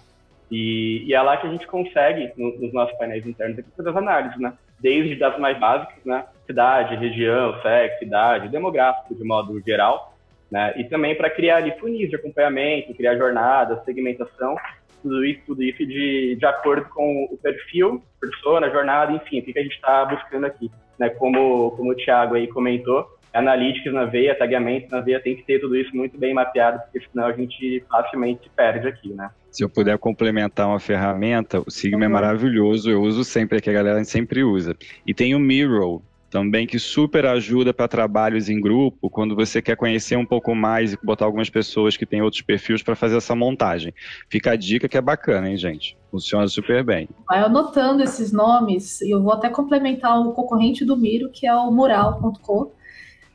E, 0.52 1.04
e 1.06 1.14
é 1.14 1.22
lá 1.22 1.38
que 1.38 1.46
a 1.46 1.50
gente 1.50 1.66
consegue, 1.66 2.30
no, 2.36 2.54
nos 2.58 2.74
nossos 2.74 2.94
painéis 2.98 3.26
internos, 3.26 3.58
fazer 3.74 3.88
as 3.88 3.96
análises, 3.96 4.38
né? 4.38 4.52
Desde 4.78 5.16
dados 5.16 5.40
mais 5.40 5.58
básicos, 5.58 6.04
né? 6.04 6.26
Cidade, 6.46 6.94
região, 6.96 7.58
sexo, 7.62 8.04
idade, 8.04 8.50
demográfico 8.50 9.14
de 9.14 9.24
modo 9.24 9.58
geral, 9.60 10.14
né? 10.50 10.74
E 10.76 10.84
também 10.84 11.14
para 11.14 11.30
criar 11.30 11.56
ali 11.56 11.72
funis 11.78 12.10
de 12.10 12.16
acompanhamento, 12.16 12.94
criar 12.94 13.16
jornadas, 13.16 13.82
segmentação 13.86 14.54
tudo 15.02 15.24
isso, 15.24 15.40
tudo 15.46 15.62
isso 15.62 15.84
de, 15.84 16.36
de 16.36 16.46
acordo 16.46 16.86
com 16.90 17.24
o 17.24 17.36
perfil, 17.38 18.02
persona, 18.20 18.70
jornada, 18.70 19.12
enfim, 19.12 19.40
o 19.40 19.42
que, 19.42 19.58
a 19.58 19.62
gente 19.62 19.74
está 19.74 20.04
buscando 20.04 20.44
aqui. 20.46 20.70
Né? 20.98 21.08
Como, 21.10 21.72
como 21.72 21.90
o 21.90 21.96
Thiago 21.96 22.36
aí 22.36 22.46
comentou, 22.46 23.18
analytics 23.32 23.92
na 23.92 24.04
veia, 24.04 24.34
tagueamento 24.34 24.90
na 24.90 25.00
veia, 25.00 25.18
tem 25.18 25.34
que 25.34 25.42
ter 25.42 25.58
tudo 25.58 25.76
isso 25.76 25.94
muito 25.96 26.16
bem 26.18 26.32
mapeado, 26.32 26.80
porque 26.82 27.04
senão 27.10 27.26
a 27.26 27.32
gente 27.32 27.84
facilmente 27.90 28.44
se 28.44 28.50
perde 28.50 28.86
aqui, 28.86 29.08
né? 29.12 29.30
Se 29.52 29.62
eu 29.62 29.68
puder 29.68 29.98
complementar 29.98 30.66
uma 30.66 30.80
ferramenta, 30.80 31.62
o 31.64 31.70
Sigma 31.70 31.98
uhum. 31.98 32.04
é 32.04 32.08
maravilhoso, 32.08 32.90
eu 32.90 33.02
uso 33.02 33.22
sempre, 33.22 33.60
que 33.60 33.68
a 33.68 33.72
galera 33.72 34.02
sempre 34.02 34.42
usa. 34.42 34.74
E 35.06 35.12
tem 35.12 35.34
o 35.34 35.38
Miro, 35.38 36.02
também 36.30 36.66
que 36.66 36.78
super 36.78 37.26
ajuda 37.26 37.74
para 37.74 37.86
trabalhos 37.86 38.48
em 38.48 38.58
grupo, 38.58 39.10
quando 39.10 39.36
você 39.36 39.60
quer 39.60 39.76
conhecer 39.76 40.16
um 40.16 40.24
pouco 40.24 40.54
mais 40.54 40.94
e 40.94 40.98
botar 41.04 41.26
algumas 41.26 41.50
pessoas 41.50 41.94
que 41.94 42.06
têm 42.06 42.22
outros 42.22 42.40
perfis 42.40 42.82
para 42.82 42.96
fazer 42.96 43.18
essa 43.18 43.36
montagem. 43.36 43.92
Fica 44.30 44.52
a 44.52 44.56
dica 44.56 44.88
que 44.88 44.96
é 44.96 45.02
bacana, 45.02 45.50
hein, 45.50 45.58
gente? 45.58 45.98
Funciona 46.10 46.48
super 46.48 46.82
bem. 46.82 47.06
Vai 47.28 47.40
anotando 47.40 48.02
esses 48.02 48.32
nomes, 48.32 49.02
e 49.02 49.10
eu 49.10 49.22
vou 49.22 49.34
até 49.34 49.50
complementar 49.50 50.18
o 50.18 50.32
concorrente 50.32 50.86
do 50.86 50.96
Miro, 50.96 51.28
que 51.30 51.46
é 51.46 51.54
o 51.54 51.70
mural.com, 51.70 52.72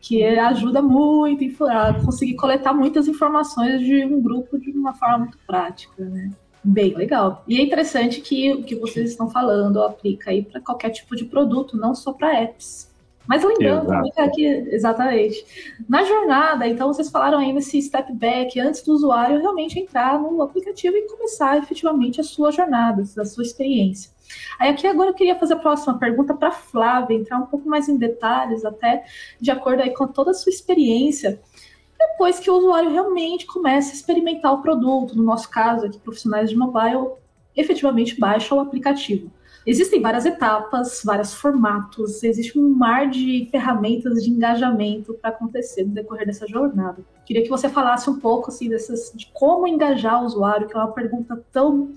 que 0.01 0.23
ajuda 0.23 0.81
muito 0.81 1.43
a 1.65 1.93
conseguir 1.93 2.35
coletar 2.35 2.73
muitas 2.73 3.07
informações 3.07 3.81
de 3.81 4.05
um 4.05 4.21
grupo 4.21 4.57
de 4.57 4.71
uma 4.71 4.93
forma 4.93 5.19
muito 5.19 5.37
prática, 5.45 6.03
né? 6.03 6.31
Bem 6.63 6.93
legal. 6.95 7.43
E 7.47 7.59
é 7.59 7.63
interessante 7.63 8.21
que 8.21 8.51
o 8.53 8.63
que 8.63 8.75
vocês 8.75 9.11
estão 9.11 9.29
falando 9.29 9.81
aplica 9.81 10.31
aí 10.31 10.43
para 10.43 10.59
qualquer 10.59 10.89
tipo 10.89 11.15
de 11.15 11.25
produto, 11.25 11.77
não 11.77 11.95
só 11.95 12.11
para 12.11 12.41
apps. 12.41 12.93
Mas 13.27 13.43
lembrando 13.43 13.91
que 14.33 14.45
exatamente, 14.45 15.45
na 15.87 16.03
jornada, 16.03 16.65
então 16.65 16.87
vocês 16.87 17.09
falaram 17.09 17.39
aí 17.39 17.51
nesse 17.51 17.81
step 17.81 18.13
back, 18.13 18.57
antes 18.59 18.81
do 18.81 18.93
usuário 18.93 19.39
realmente 19.39 19.77
entrar 19.77 20.17
no 20.17 20.41
aplicativo 20.41 20.95
e 20.95 21.07
começar 21.07 21.57
efetivamente 21.57 22.21
a 22.21 22.23
sua 22.23 22.51
jornada, 22.51 23.01
a 23.01 23.25
sua 23.25 23.43
experiência. 23.43 24.11
Aí 24.59 24.69
aqui 24.69 24.87
agora 24.87 25.09
eu 25.09 25.13
queria 25.13 25.37
fazer 25.37 25.53
a 25.53 25.59
próxima 25.59 25.97
pergunta 25.97 26.33
para 26.33 26.51
Flávia, 26.51 27.15
entrar 27.15 27.37
um 27.37 27.45
pouco 27.45 27.67
mais 27.67 27.87
em 27.87 27.97
detalhes, 27.97 28.65
até 28.65 29.05
de 29.39 29.51
acordo 29.51 29.81
aí 29.81 29.93
com 29.93 30.07
toda 30.07 30.31
a 30.31 30.33
sua 30.33 30.49
experiência, 30.49 31.39
depois 31.97 32.39
que 32.39 32.49
o 32.49 32.55
usuário 32.55 32.91
realmente 32.91 33.45
começa 33.45 33.91
a 33.91 33.93
experimentar 33.93 34.53
o 34.53 34.61
produto, 34.61 35.15
no 35.15 35.23
nosso 35.23 35.49
caso 35.49 35.85
aqui, 35.85 35.99
profissionais 35.99 36.49
de 36.49 36.55
mobile, 36.55 37.11
efetivamente 37.55 38.19
baixa 38.19 38.53
o 38.53 38.59
aplicativo. 38.59 39.31
Existem 39.65 40.01
várias 40.01 40.25
etapas, 40.25 41.01
vários 41.03 41.33
formatos, 41.33 42.23
existe 42.23 42.57
um 42.57 42.69
mar 42.69 43.09
de 43.09 43.49
ferramentas 43.51 44.23
de 44.23 44.29
engajamento 44.29 45.13
para 45.15 45.29
acontecer 45.29 45.83
no 45.83 45.93
decorrer 45.93 46.25
dessa 46.25 46.47
jornada. 46.47 47.03
Queria 47.25 47.43
que 47.43 47.49
você 47.49 47.67
falasse 47.67 48.09
um 48.09 48.17
pouco 48.17 48.49
assim 48.49 48.69
dessas, 48.69 49.11
de 49.13 49.27
como 49.33 49.67
engajar 49.67 50.23
o 50.23 50.25
usuário, 50.25 50.67
que 50.67 50.73
é 50.73 50.79
uma 50.79 50.93
pergunta 50.93 51.43
tão 51.51 51.91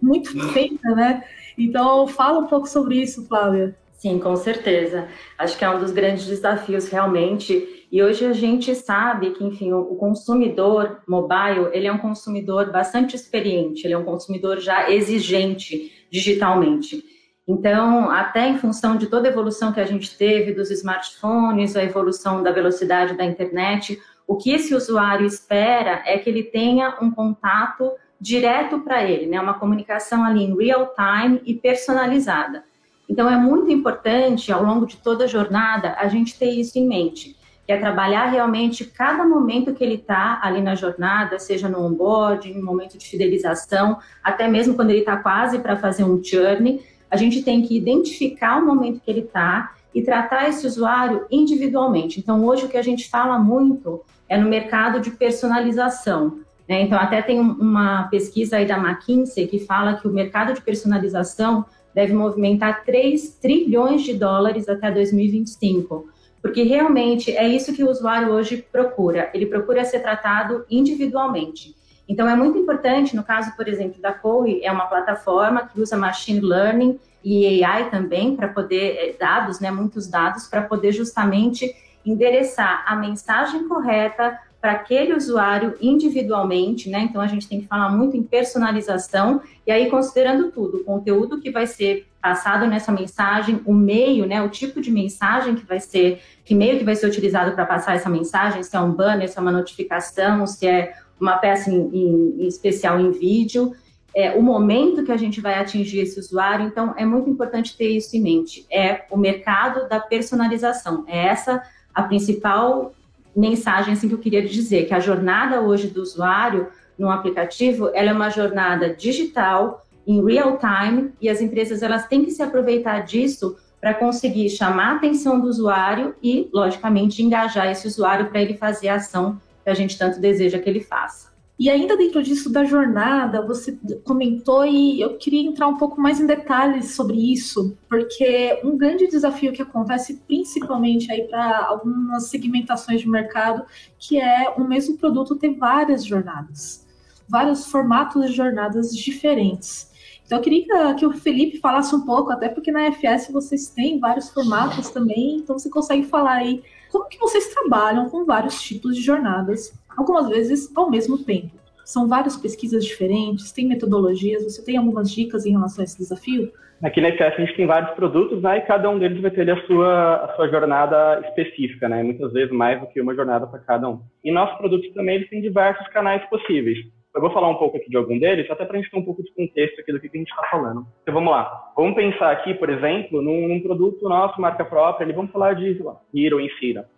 muito 0.00 0.36
feita, 0.52 0.96
né? 0.96 1.22
Então 1.56 2.06
fala 2.06 2.38
um 2.38 2.46
pouco 2.46 2.68
sobre 2.68 2.96
isso, 2.96 3.26
Flávia. 3.26 3.76
Sim, 4.02 4.18
com 4.18 4.34
certeza. 4.34 5.06
Acho 5.38 5.56
que 5.56 5.64
é 5.64 5.70
um 5.70 5.78
dos 5.78 5.92
grandes 5.92 6.26
desafios 6.26 6.88
realmente. 6.88 7.86
E 7.90 8.02
hoje 8.02 8.24
a 8.24 8.32
gente 8.32 8.74
sabe 8.74 9.30
que, 9.30 9.44
enfim, 9.44 9.72
o 9.72 9.94
consumidor 9.94 11.02
mobile, 11.06 11.68
ele 11.72 11.86
é 11.86 11.92
um 11.92 11.98
consumidor 11.98 12.72
bastante 12.72 13.14
experiente, 13.14 13.86
ele 13.86 13.94
é 13.94 13.98
um 13.98 14.04
consumidor 14.04 14.58
já 14.58 14.90
exigente 14.90 15.92
digitalmente. 16.10 17.04
Então, 17.46 18.10
até 18.10 18.48
em 18.48 18.58
função 18.58 18.96
de 18.96 19.06
toda 19.06 19.28
a 19.28 19.30
evolução 19.30 19.72
que 19.72 19.80
a 19.80 19.84
gente 19.84 20.16
teve 20.16 20.52
dos 20.52 20.70
smartphones, 20.70 21.76
a 21.76 21.84
evolução 21.84 22.42
da 22.42 22.50
velocidade 22.50 23.16
da 23.16 23.24
internet, 23.24 24.00
o 24.26 24.36
que 24.36 24.52
esse 24.52 24.74
usuário 24.74 25.26
espera 25.26 26.02
é 26.06 26.18
que 26.18 26.30
ele 26.30 26.44
tenha 26.44 26.96
um 27.00 27.10
contato 27.10 27.92
direto 28.22 28.78
para 28.78 29.02
ele, 29.02 29.26
né? 29.26 29.40
Uma 29.40 29.54
comunicação 29.54 30.22
ali 30.22 30.44
em 30.44 30.56
real 30.56 30.94
time 30.94 31.42
e 31.44 31.54
personalizada. 31.54 32.62
Então, 33.08 33.28
é 33.28 33.36
muito 33.36 33.68
importante, 33.72 34.52
ao 34.52 34.62
longo 34.62 34.86
de 34.86 34.96
toda 34.96 35.24
a 35.24 35.26
jornada, 35.26 35.96
a 35.98 36.06
gente 36.06 36.38
ter 36.38 36.50
isso 36.50 36.78
em 36.78 36.86
mente, 36.86 37.36
que 37.66 37.72
é 37.72 37.76
trabalhar 37.76 38.26
realmente 38.26 38.84
cada 38.84 39.24
momento 39.24 39.74
que 39.74 39.82
ele 39.82 39.96
está 39.96 40.38
ali 40.40 40.62
na 40.62 40.76
jornada, 40.76 41.40
seja 41.40 41.68
no 41.68 41.84
onboarding, 41.84 42.54
no 42.54 42.64
momento 42.64 42.96
de 42.96 43.08
fidelização, 43.08 43.98
até 44.22 44.46
mesmo 44.46 44.74
quando 44.74 44.90
ele 44.90 45.00
está 45.00 45.16
quase 45.16 45.58
para 45.58 45.76
fazer 45.76 46.04
um 46.04 46.22
journey, 46.22 46.80
a 47.10 47.16
gente 47.16 47.42
tem 47.42 47.60
que 47.62 47.76
identificar 47.76 48.62
o 48.62 48.64
momento 48.64 49.00
que 49.00 49.10
ele 49.10 49.22
está 49.22 49.74
e 49.92 50.00
tratar 50.00 50.48
esse 50.48 50.64
usuário 50.64 51.26
individualmente. 51.28 52.20
Então, 52.20 52.44
hoje 52.44 52.66
o 52.66 52.68
que 52.68 52.78
a 52.78 52.82
gente 52.82 53.10
fala 53.10 53.36
muito 53.36 54.00
é 54.28 54.38
no 54.38 54.48
mercado 54.48 55.00
de 55.00 55.10
personalização. 55.10 56.38
Né? 56.68 56.82
Então, 56.82 56.98
até 56.98 57.20
tem 57.22 57.40
uma 57.40 58.04
pesquisa 58.04 58.56
aí 58.56 58.66
da 58.66 58.78
McKinsey 58.78 59.46
que 59.46 59.58
fala 59.58 59.94
que 59.94 60.06
o 60.06 60.12
mercado 60.12 60.54
de 60.54 60.60
personalização 60.60 61.64
deve 61.94 62.14
movimentar 62.14 62.84
3 62.84 63.38
trilhões 63.40 64.02
de 64.02 64.14
dólares 64.14 64.68
até 64.68 64.90
2025, 64.90 66.08
porque 66.40 66.62
realmente 66.62 67.36
é 67.36 67.46
isso 67.46 67.72
que 67.74 67.84
o 67.84 67.90
usuário 67.90 68.30
hoje 68.30 68.64
procura. 68.72 69.30
Ele 69.34 69.46
procura 69.46 69.84
ser 69.84 70.00
tratado 70.00 70.64
individualmente. 70.70 71.74
Então, 72.08 72.28
é 72.28 72.34
muito 72.34 72.58
importante, 72.58 73.14
no 73.14 73.22
caso, 73.22 73.54
por 73.56 73.68
exemplo, 73.68 74.00
da 74.00 74.12
Coe, 74.12 74.62
é 74.62 74.72
uma 74.72 74.86
plataforma 74.86 75.68
que 75.68 75.80
usa 75.80 75.96
machine 75.96 76.40
learning 76.40 76.98
e 77.24 77.62
AI 77.62 77.90
também 77.90 78.34
para 78.34 78.48
poder, 78.48 78.96
eh, 78.96 79.16
dados, 79.18 79.60
né, 79.60 79.70
muitos 79.70 80.08
dados, 80.08 80.48
para 80.48 80.62
poder 80.62 80.92
justamente 80.92 81.72
endereçar 82.04 82.84
a 82.86 82.96
mensagem 82.96 83.68
correta 83.68 84.36
para 84.62 84.72
aquele 84.72 85.12
usuário 85.12 85.74
individualmente, 85.80 86.88
né? 86.88 87.00
Então 87.00 87.20
a 87.20 87.26
gente 87.26 87.48
tem 87.48 87.60
que 87.60 87.66
falar 87.66 87.90
muito 87.90 88.16
em 88.16 88.22
personalização 88.22 89.42
e 89.66 89.72
aí 89.72 89.90
considerando 89.90 90.52
tudo, 90.52 90.78
o 90.78 90.84
conteúdo 90.84 91.40
que 91.40 91.50
vai 91.50 91.66
ser 91.66 92.06
passado 92.22 92.68
nessa 92.68 92.92
mensagem, 92.92 93.60
o 93.66 93.74
meio, 93.74 94.24
né, 94.24 94.40
o 94.40 94.48
tipo 94.48 94.80
de 94.80 94.92
mensagem 94.92 95.56
que 95.56 95.66
vai 95.66 95.80
ser, 95.80 96.20
que 96.44 96.54
meio 96.54 96.78
que 96.78 96.84
vai 96.84 96.94
ser 96.94 97.08
utilizado 97.08 97.50
para 97.56 97.66
passar 97.66 97.96
essa 97.96 98.08
mensagem, 98.08 98.62
se 98.62 98.76
é 98.76 98.80
um 98.80 98.92
banner, 98.92 99.28
se 99.28 99.36
é 99.36 99.42
uma 99.42 99.50
notificação, 99.50 100.46
se 100.46 100.64
é 100.64 100.94
uma 101.20 101.36
peça 101.38 101.68
em, 101.68 101.90
em, 101.92 102.44
em 102.44 102.46
especial 102.46 103.00
em 103.00 103.10
vídeo, 103.10 103.72
é, 104.14 104.30
o 104.30 104.42
momento 104.42 105.02
que 105.02 105.10
a 105.10 105.16
gente 105.16 105.40
vai 105.40 105.54
atingir 105.54 106.00
esse 106.00 106.20
usuário. 106.20 106.66
Então, 106.66 106.94
é 106.96 107.04
muito 107.04 107.28
importante 107.28 107.76
ter 107.76 107.88
isso 107.88 108.16
em 108.16 108.20
mente. 108.20 108.66
É 108.70 109.04
o 109.10 109.16
mercado 109.16 109.88
da 109.88 109.98
personalização. 109.98 111.04
É 111.08 111.26
essa 111.26 111.62
a 111.94 112.02
principal 112.02 112.92
mensagem 113.34 113.94
assim, 113.94 114.08
que 114.08 114.14
eu 114.14 114.18
queria 114.18 114.42
dizer, 114.42 114.86
que 114.86 114.94
a 114.94 115.00
jornada 115.00 115.60
hoje 115.60 115.88
do 115.88 116.02
usuário 116.02 116.68
no 116.98 117.10
aplicativo, 117.10 117.90
ela 117.94 118.10
é 118.10 118.12
uma 118.12 118.30
jornada 118.30 118.94
digital, 118.94 119.84
em 120.06 120.24
real 120.24 120.58
time, 120.58 121.12
e 121.20 121.28
as 121.28 121.40
empresas 121.40 121.82
elas 121.82 122.06
têm 122.06 122.24
que 122.24 122.30
se 122.30 122.42
aproveitar 122.42 123.00
disso 123.00 123.56
para 123.80 123.94
conseguir 123.94 124.48
chamar 124.50 124.92
a 124.92 124.96
atenção 124.96 125.40
do 125.40 125.48
usuário 125.48 126.14
e, 126.22 126.48
logicamente, 126.52 127.22
engajar 127.22 127.68
esse 127.68 127.86
usuário 127.86 128.30
para 128.30 128.40
ele 128.40 128.54
fazer 128.54 128.88
a 128.88 128.96
ação 128.96 129.40
que 129.64 129.70
a 129.70 129.74
gente 129.74 129.98
tanto 129.98 130.20
deseja 130.20 130.58
que 130.58 130.70
ele 130.70 130.80
faça. 130.80 131.31
E 131.58 131.70
ainda 131.70 131.96
dentro 131.96 132.22
disso 132.22 132.50
da 132.50 132.64
jornada, 132.64 133.46
você 133.46 133.78
comentou 134.04 134.64
e 134.64 135.00
eu 135.00 135.16
queria 135.16 135.42
entrar 135.42 135.68
um 135.68 135.76
pouco 135.76 136.00
mais 136.00 136.18
em 136.18 136.26
detalhes 136.26 136.94
sobre 136.94 137.32
isso, 137.32 137.76
porque 137.88 138.60
um 138.64 138.76
grande 138.76 139.06
desafio 139.06 139.52
que 139.52 139.62
acontece 139.62 140.20
principalmente 140.26 141.12
aí 141.12 141.28
para 141.28 141.66
algumas 141.66 142.28
segmentações 142.28 143.02
de 143.02 143.08
mercado, 143.08 143.64
que 143.98 144.18
é 144.20 144.48
o 144.56 144.64
mesmo 144.64 144.96
produto 144.96 145.36
ter 145.36 145.54
várias 145.54 146.04
jornadas, 146.04 146.86
vários 147.28 147.66
formatos 147.66 148.26
de 148.26 148.32
jornadas 148.32 148.96
diferentes. 148.96 149.92
Então 150.24 150.38
eu 150.38 150.42
queria 150.42 150.94
que 150.94 151.04
o 151.04 151.12
Felipe 151.12 151.58
falasse 151.58 151.94
um 151.94 152.06
pouco, 152.06 152.32
até 152.32 152.48
porque 152.48 152.72
na 152.72 152.90
FS 152.90 153.30
vocês 153.30 153.68
têm 153.68 154.00
vários 154.00 154.30
formatos 154.30 154.90
também, 154.90 155.36
então 155.36 155.58
você 155.58 155.68
consegue 155.68 156.04
falar 156.04 156.36
aí 156.36 156.62
como 156.90 157.08
que 157.08 157.18
vocês 157.18 157.48
trabalham 157.48 158.08
com 158.08 158.24
vários 158.24 158.60
tipos 158.60 158.96
de 158.96 159.02
jornadas 159.02 159.72
algumas 159.96 160.28
vezes 160.28 160.74
ao 160.76 160.90
mesmo 160.90 161.18
tempo. 161.18 161.50
São 161.84 162.08
várias 162.08 162.36
pesquisas 162.36 162.84
diferentes, 162.84 163.52
tem 163.52 163.66
metodologias, 163.66 164.44
você 164.44 164.64
tem 164.64 164.76
algumas 164.76 165.10
dicas 165.10 165.44
em 165.44 165.52
relação 165.52 165.82
a 165.82 165.84
esse 165.84 165.98
desafio? 165.98 166.52
Aqui 166.82 167.00
na 167.00 167.10
IFS 167.10 167.22
a 167.22 167.40
gente 167.40 167.54
tem 167.54 167.66
vários 167.66 167.92
produtos, 167.92 168.42
né, 168.42 168.58
e 168.58 168.62
cada 168.62 168.90
um 168.90 168.98
deles 168.98 169.20
vai 169.20 169.30
ter 169.30 169.48
a 169.48 169.66
sua, 169.66 170.16
a 170.16 170.34
sua 170.34 170.48
jornada 170.48 171.20
específica, 171.28 171.88
né, 171.88 172.02
muitas 172.02 172.32
vezes 172.32 172.52
mais 172.52 172.80
do 172.80 172.88
que 172.88 173.00
uma 173.00 173.14
jornada 173.14 173.46
para 173.46 173.60
cada 173.60 173.88
um. 173.88 174.00
E 174.24 174.32
nossos 174.32 174.58
produtos 174.58 174.92
também 174.92 175.16
eles 175.16 175.30
têm 175.30 175.40
diversos 175.40 175.86
canais 175.88 176.24
possíveis. 176.28 176.78
Eu 177.14 177.20
vou 177.20 177.30
falar 177.30 177.50
um 177.50 177.56
pouco 177.56 177.76
aqui 177.76 177.90
de 177.90 177.96
algum 177.96 178.18
deles, 178.18 178.50
até 178.50 178.64
para 178.64 178.78
a 178.78 178.80
gente 178.80 178.90
ter 178.90 178.98
um 178.98 179.04
pouco 179.04 179.22
de 179.22 179.32
contexto 179.34 179.80
aqui 179.80 179.92
do 179.92 180.00
que 180.00 180.08
a 180.12 180.18
gente 180.18 180.30
está 180.30 180.42
falando. 180.50 180.86
Então 181.02 181.14
vamos 181.14 181.30
lá. 181.30 181.72
Vamos 181.76 181.94
pensar 181.94 182.32
aqui, 182.32 182.54
por 182.54 182.70
exemplo, 182.70 183.20
num, 183.20 183.46
num 183.46 183.60
produto 183.60 184.08
nosso, 184.08 184.40
marca 184.40 184.64
própria, 184.64 185.04
ali, 185.04 185.12
vamos 185.12 185.30
falar 185.30 185.54
de 185.54 185.78
Hero 186.14 186.40
em 186.40 186.48
Cira 186.58 186.88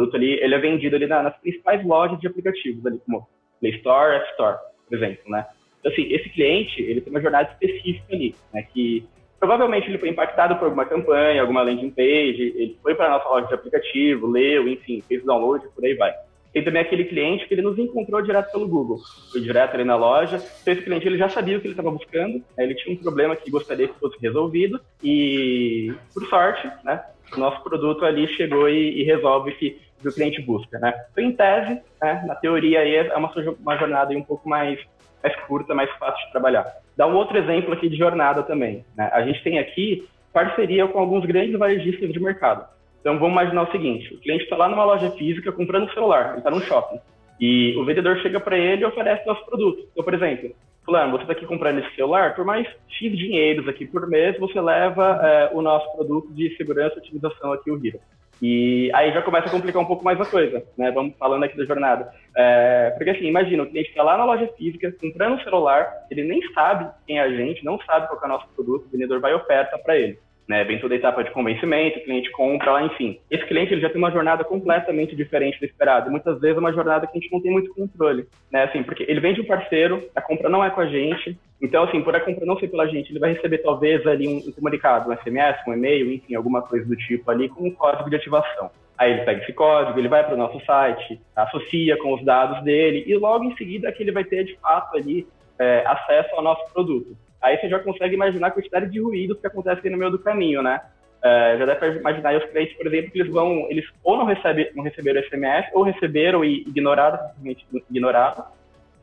produto 0.00 0.16
ali, 0.16 0.38
ele 0.40 0.54
é 0.54 0.58
vendido 0.58 0.96
ali 0.96 1.06
nas 1.06 1.36
principais 1.38 1.84
lojas 1.84 2.18
de 2.18 2.26
aplicativos, 2.26 2.84
ali 2.86 2.98
como 3.04 3.28
Play 3.60 3.72
Store, 3.76 4.16
App 4.16 4.30
Store, 4.30 4.58
por 4.88 4.96
exemplo, 4.96 5.30
né? 5.30 5.46
Então, 5.78 5.92
assim, 5.92 6.12
esse 6.12 6.28
cliente, 6.30 6.80
ele 6.82 7.00
tem 7.00 7.12
uma 7.12 7.20
jornada 7.20 7.50
específica 7.52 8.14
ali, 8.14 8.34
né? 8.52 8.62
Que 8.62 9.04
provavelmente 9.38 9.88
ele 9.88 9.98
foi 9.98 10.10
impactado 10.10 10.56
por 10.56 10.64
alguma 10.64 10.84
campanha, 10.84 11.40
alguma 11.40 11.62
landing 11.62 11.90
page, 11.90 12.54
ele 12.56 12.78
foi 12.82 12.94
para 12.94 13.06
a 13.06 13.10
nossa 13.10 13.28
loja 13.28 13.48
de 13.48 13.54
aplicativo, 13.54 14.26
leu, 14.26 14.68
enfim, 14.68 15.02
fez 15.06 15.24
download, 15.24 15.66
por 15.74 15.84
aí 15.84 15.94
vai. 15.94 16.12
Tem 16.52 16.64
também 16.64 16.82
aquele 16.82 17.04
cliente 17.04 17.46
que 17.46 17.54
ele 17.54 17.62
nos 17.62 17.78
encontrou 17.78 18.20
direto 18.20 18.50
pelo 18.50 18.68
Google, 18.68 18.98
foi 19.30 19.40
direto 19.40 19.74
ali 19.74 19.84
na 19.84 19.96
loja. 19.96 20.36
Então, 20.36 20.74
esse 20.74 20.82
cliente 20.82 21.06
ele 21.06 21.16
já 21.16 21.28
sabia 21.28 21.56
o 21.56 21.60
que 21.60 21.66
ele 21.68 21.74
estava 21.74 21.92
buscando, 21.92 22.34
né? 22.34 22.64
ele 22.64 22.74
tinha 22.74 22.94
um 22.94 22.98
problema 22.98 23.36
que 23.36 23.50
gostaria 23.50 23.86
que 23.86 23.98
fosse 23.98 24.18
resolvido 24.20 24.80
e, 25.02 25.94
por 26.12 26.26
sorte, 26.26 26.68
né, 26.84 27.02
o 27.36 27.38
nosso 27.38 27.62
produto 27.62 28.04
ali 28.04 28.26
chegou 28.28 28.68
e, 28.68 29.00
e 29.00 29.04
resolve 29.04 29.52
o 29.52 29.56
que 30.00 30.08
o 30.08 30.12
cliente 30.12 30.42
busca, 30.42 30.78
né? 30.78 30.94
Então, 31.12 31.24
em 31.24 31.32
tese, 31.32 31.80
né, 32.00 32.24
na 32.26 32.34
teoria 32.34 32.80
aí 32.80 32.96
é 32.96 33.16
uma, 33.16 33.30
uma 33.60 33.76
jornada 33.76 34.16
um 34.16 34.22
pouco 34.22 34.48
mais, 34.48 34.78
mais 35.22 35.36
curta, 35.46 35.74
mais 35.74 35.90
fácil 35.98 36.24
de 36.26 36.32
trabalhar. 36.32 36.66
Dá 36.96 37.06
um 37.06 37.14
outro 37.14 37.36
exemplo 37.38 37.72
aqui 37.72 37.88
de 37.88 37.96
jornada 37.96 38.42
também. 38.42 38.84
Né? 38.96 39.08
A 39.12 39.22
gente 39.22 39.42
tem 39.42 39.58
aqui 39.58 40.08
parceria 40.32 40.86
com 40.86 40.98
alguns 40.98 41.24
grandes 41.24 41.58
varejistas 41.58 42.12
de 42.12 42.20
mercado. 42.20 42.66
Então, 43.00 43.18
vamos 43.18 43.32
imaginar 43.32 43.62
o 43.62 43.72
seguinte: 43.72 44.14
o 44.14 44.20
cliente 44.20 44.44
está 44.44 44.56
lá 44.56 44.68
numa 44.68 44.84
loja 44.84 45.10
física 45.12 45.52
comprando 45.52 45.84
um 45.84 45.92
celular, 45.92 46.30
ele 46.30 46.38
está 46.38 46.50
num 46.50 46.60
shopping. 46.60 47.00
E 47.40 47.74
o 47.78 47.84
vendedor 47.84 48.18
chega 48.18 48.38
para 48.38 48.58
ele 48.58 48.82
e 48.82 48.84
oferece 48.84 49.26
nosso 49.26 49.44
produto. 49.46 49.88
Então, 49.92 50.04
por 50.04 50.12
exemplo, 50.12 50.54
fulano, 50.84 51.12
você 51.12 51.22
está 51.22 51.32
aqui 51.32 51.46
comprando 51.46 51.78
esse 51.78 51.94
celular, 51.94 52.34
por 52.34 52.44
mais 52.44 52.66
X 52.88 53.16
dinheiros 53.16 53.66
aqui 53.66 53.86
por 53.86 54.06
mês, 54.06 54.38
você 54.38 54.60
leva 54.60 55.20
é, 55.22 55.50
o 55.54 55.62
nosso 55.62 55.90
produto 55.96 56.32
de 56.34 56.54
segurança 56.56 56.96
e 56.96 56.98
otimização 56.98 57.52
aqui, 57.52 57.70
o 57.70 57.76
Hero. 57.82 58.00
E 58.42 58.90
aí 58.94 59.12
já 59.12 59.20
começa 59.22 59.48
a 59.48 59.50
complicar 59.50 59.82
um 59.82 59.86
pouco 59.86 60.04
mais 60.04 60.20
a 60.20 60.24
coisa, 60.24 60.64
né? 60.76 60.90
Vamos 60.90 61.14
falando 61.18 61.44
aqui 61.44 61.56
da 61.56 61.64
jornada. 61.64 62.12
É, 62.34 62.90
porque 62.96 63.10
assim, 63.10 63.26
imagina, 63.26 63.62
o 63.62 63.66
cliente 63.66 63.90
está 63.90 64.02
lá 64.02 64.16
na 64.16 64.24
loja 64.24 64.48
física, 64.56 64.94
comprando 65.00 65.34
um 65.34 65.40
celular, 65.40 66.06
ele 66.10 66.24
nem 66.24 66.40
sabe 66.52 66.90
quem 67.06 67.18
é 67.18 67.22
a 67.22 67.30
gente, 67.30 67.64
não 67.64 67.78
sabe 67.80 68.08
qual 68.08 68.20
é 68.22 68.24
o 68.24 68.28
nosso 68.28 68.48
produto, 68.54 68.86
o 68.86 68.90
vendedor 68.90 69.20
vai 69.20 69.34
oferta 69.34 69.78
para 69.78 69.96
ele 69.96 70.18
né? 70.48 70.64
Vem 70.64 70.80
toda 70.80 70.94
a 70.94 70.96
etapa 70.96 71.22
de 71.22 71.30
convencimento, 71.30 71.98
o 71.98 72.02
cliente 72.02 72.30
compra 72.32 72.72
lá, 72.72 72.82
enfim. 72.84 73.18
Esse 73.30 73.46
cliente 73.46 73.72
ele 73.72 73.80
já 73.80 73.88
tem 73.88 73.98
uma 73.98 74.10
jornada 74.10 74.42
completamente 74.42 75.14
diferente 75.14 75.58
do 75.58 75.64
esperado. 75.64 76.10
Muitas 76.10 76.40
vezes 76.40 76.56
é 76.56 76.60
uma 76.60 76.72
jornada 76.72 77.06
que 77.06 77.16
a 77.16 77.20
gente 77.20 77.32
não 77.32 77.40
tem 77.40 77.52
muito 77.52 77.72
controle, 77.72 78.26
né? 78.50 78.64
Assim, 78.64 78.82
porque 78.82 79.04
ele 79.08 79.20
vem 79.20 79.32
de 79.32 79.40
um 79.40 79.46
parceiro, 79.46 80.02
a 80.14 80.20
compra 80.20 80.48
não 80.48 80.64
é 80.64 80.70
com 80.70 80.80
a 80.80 80.86
gente. 80.86 81.38
Então, 81.62 81.84
assim, 81.84 82.02
por 82.02 82.16
a 82.16 82.20
compra 82.20 82.44
não 82.44 82.58
ser 82.58 82.68
pela 82.68 82.88
gente, 82.88 83.12
ele 83.12 83.20
vai 83.20 83.32
receber 83.32 83.58
talvez 83.58 84.04
ali 84.06 84.26
um, 84.26 84.38
um 84.38 84.52
comunicado, 84.52 85.10
um 85.10 85.16
SMS, 85.16 85.60
um 85.68 85.74
e-mail, 85.74 86.12
enfim, 86.12 86.34
alguma 86.34 86.62
coisa 86.62 86.86
do 86.86 86.96
tipo 86.96 87.30
ali 87.30 87.48
com 87.48 87.68
um 87.68 87.70
código 87.70 88.10
de 88.10 88.16
ativação. 88.16 88.70
Aí 88.98 89.12
ele 89.12 89.22
pega 89.22 89.42
esse 89.42 89.52
código, 89.52 89.98
ele 89.98 90.08
vai 90.08 90.24
para 90.24 90.34
o 90.34 90.38
nosso 90.38 90.62
site, 90.66 91.20
associa 91.34 91.96
com 91.96 92.12
os 92.12 92.24
dados 92.24 92.62
dele 92.64 93.04
e 93.06 93.16
logo 93.16 93.44
em 93.44 93.56
seguida 93.56 93.90
que 93.92 94.02
ele 94.02 94.12
vai 94.12 94.24
ter 94.24 94.44
de 94.44 94.56
fato 94.58 94.96
ali 94.96 95.26
é, 95.58 95.84
acesso 95.86 96.34
ao 96.34 96.42
nosso 96.42 96.70
produto 96.72 97.16
aí 97.40 97.58
você 97.58 97.68
já 97.68 97.78
consegue 97.78 98.14
imaginar 98.14 98.48
a 98.48 98.50
quantidade 98.50 98.90
de 98.90 99.00
ruídos 99.00 99.40
que 99.40 99.46
acontecem 99.46 99.90
no 99.90 99.98
meio 99.98 100.10
do 100.10 100.18
caminho, 100.18 100.62
né? 100.62 100.80
Uh, 101.20 101.58
já 101.58 101.66
dá 101.66 101.76
para 101.76 101.88
imaginar 101.88 102.34
os 102.34 102.44
clientes, 102.50 102.76
por 102.76 102.86
exemplo, 102.86 103.10
que 103.10 103.20
eles 103.20 103.30
vão, 103.30 103.66
eles 103.68 103.84
ou 104.02 104.16
não, 104.16 104.24
recebe, 104.24 104.70
não 104.74 104.82
receberam 104.82 105.22
SMS, 105.22 105.68
ou 105.74 105.82
receberam 105.82 106.42
e 106.42 106.60
ignoraram, 106.62 107.18
simplesmente 107.34 107.66
ignoraram, 107.90 108.44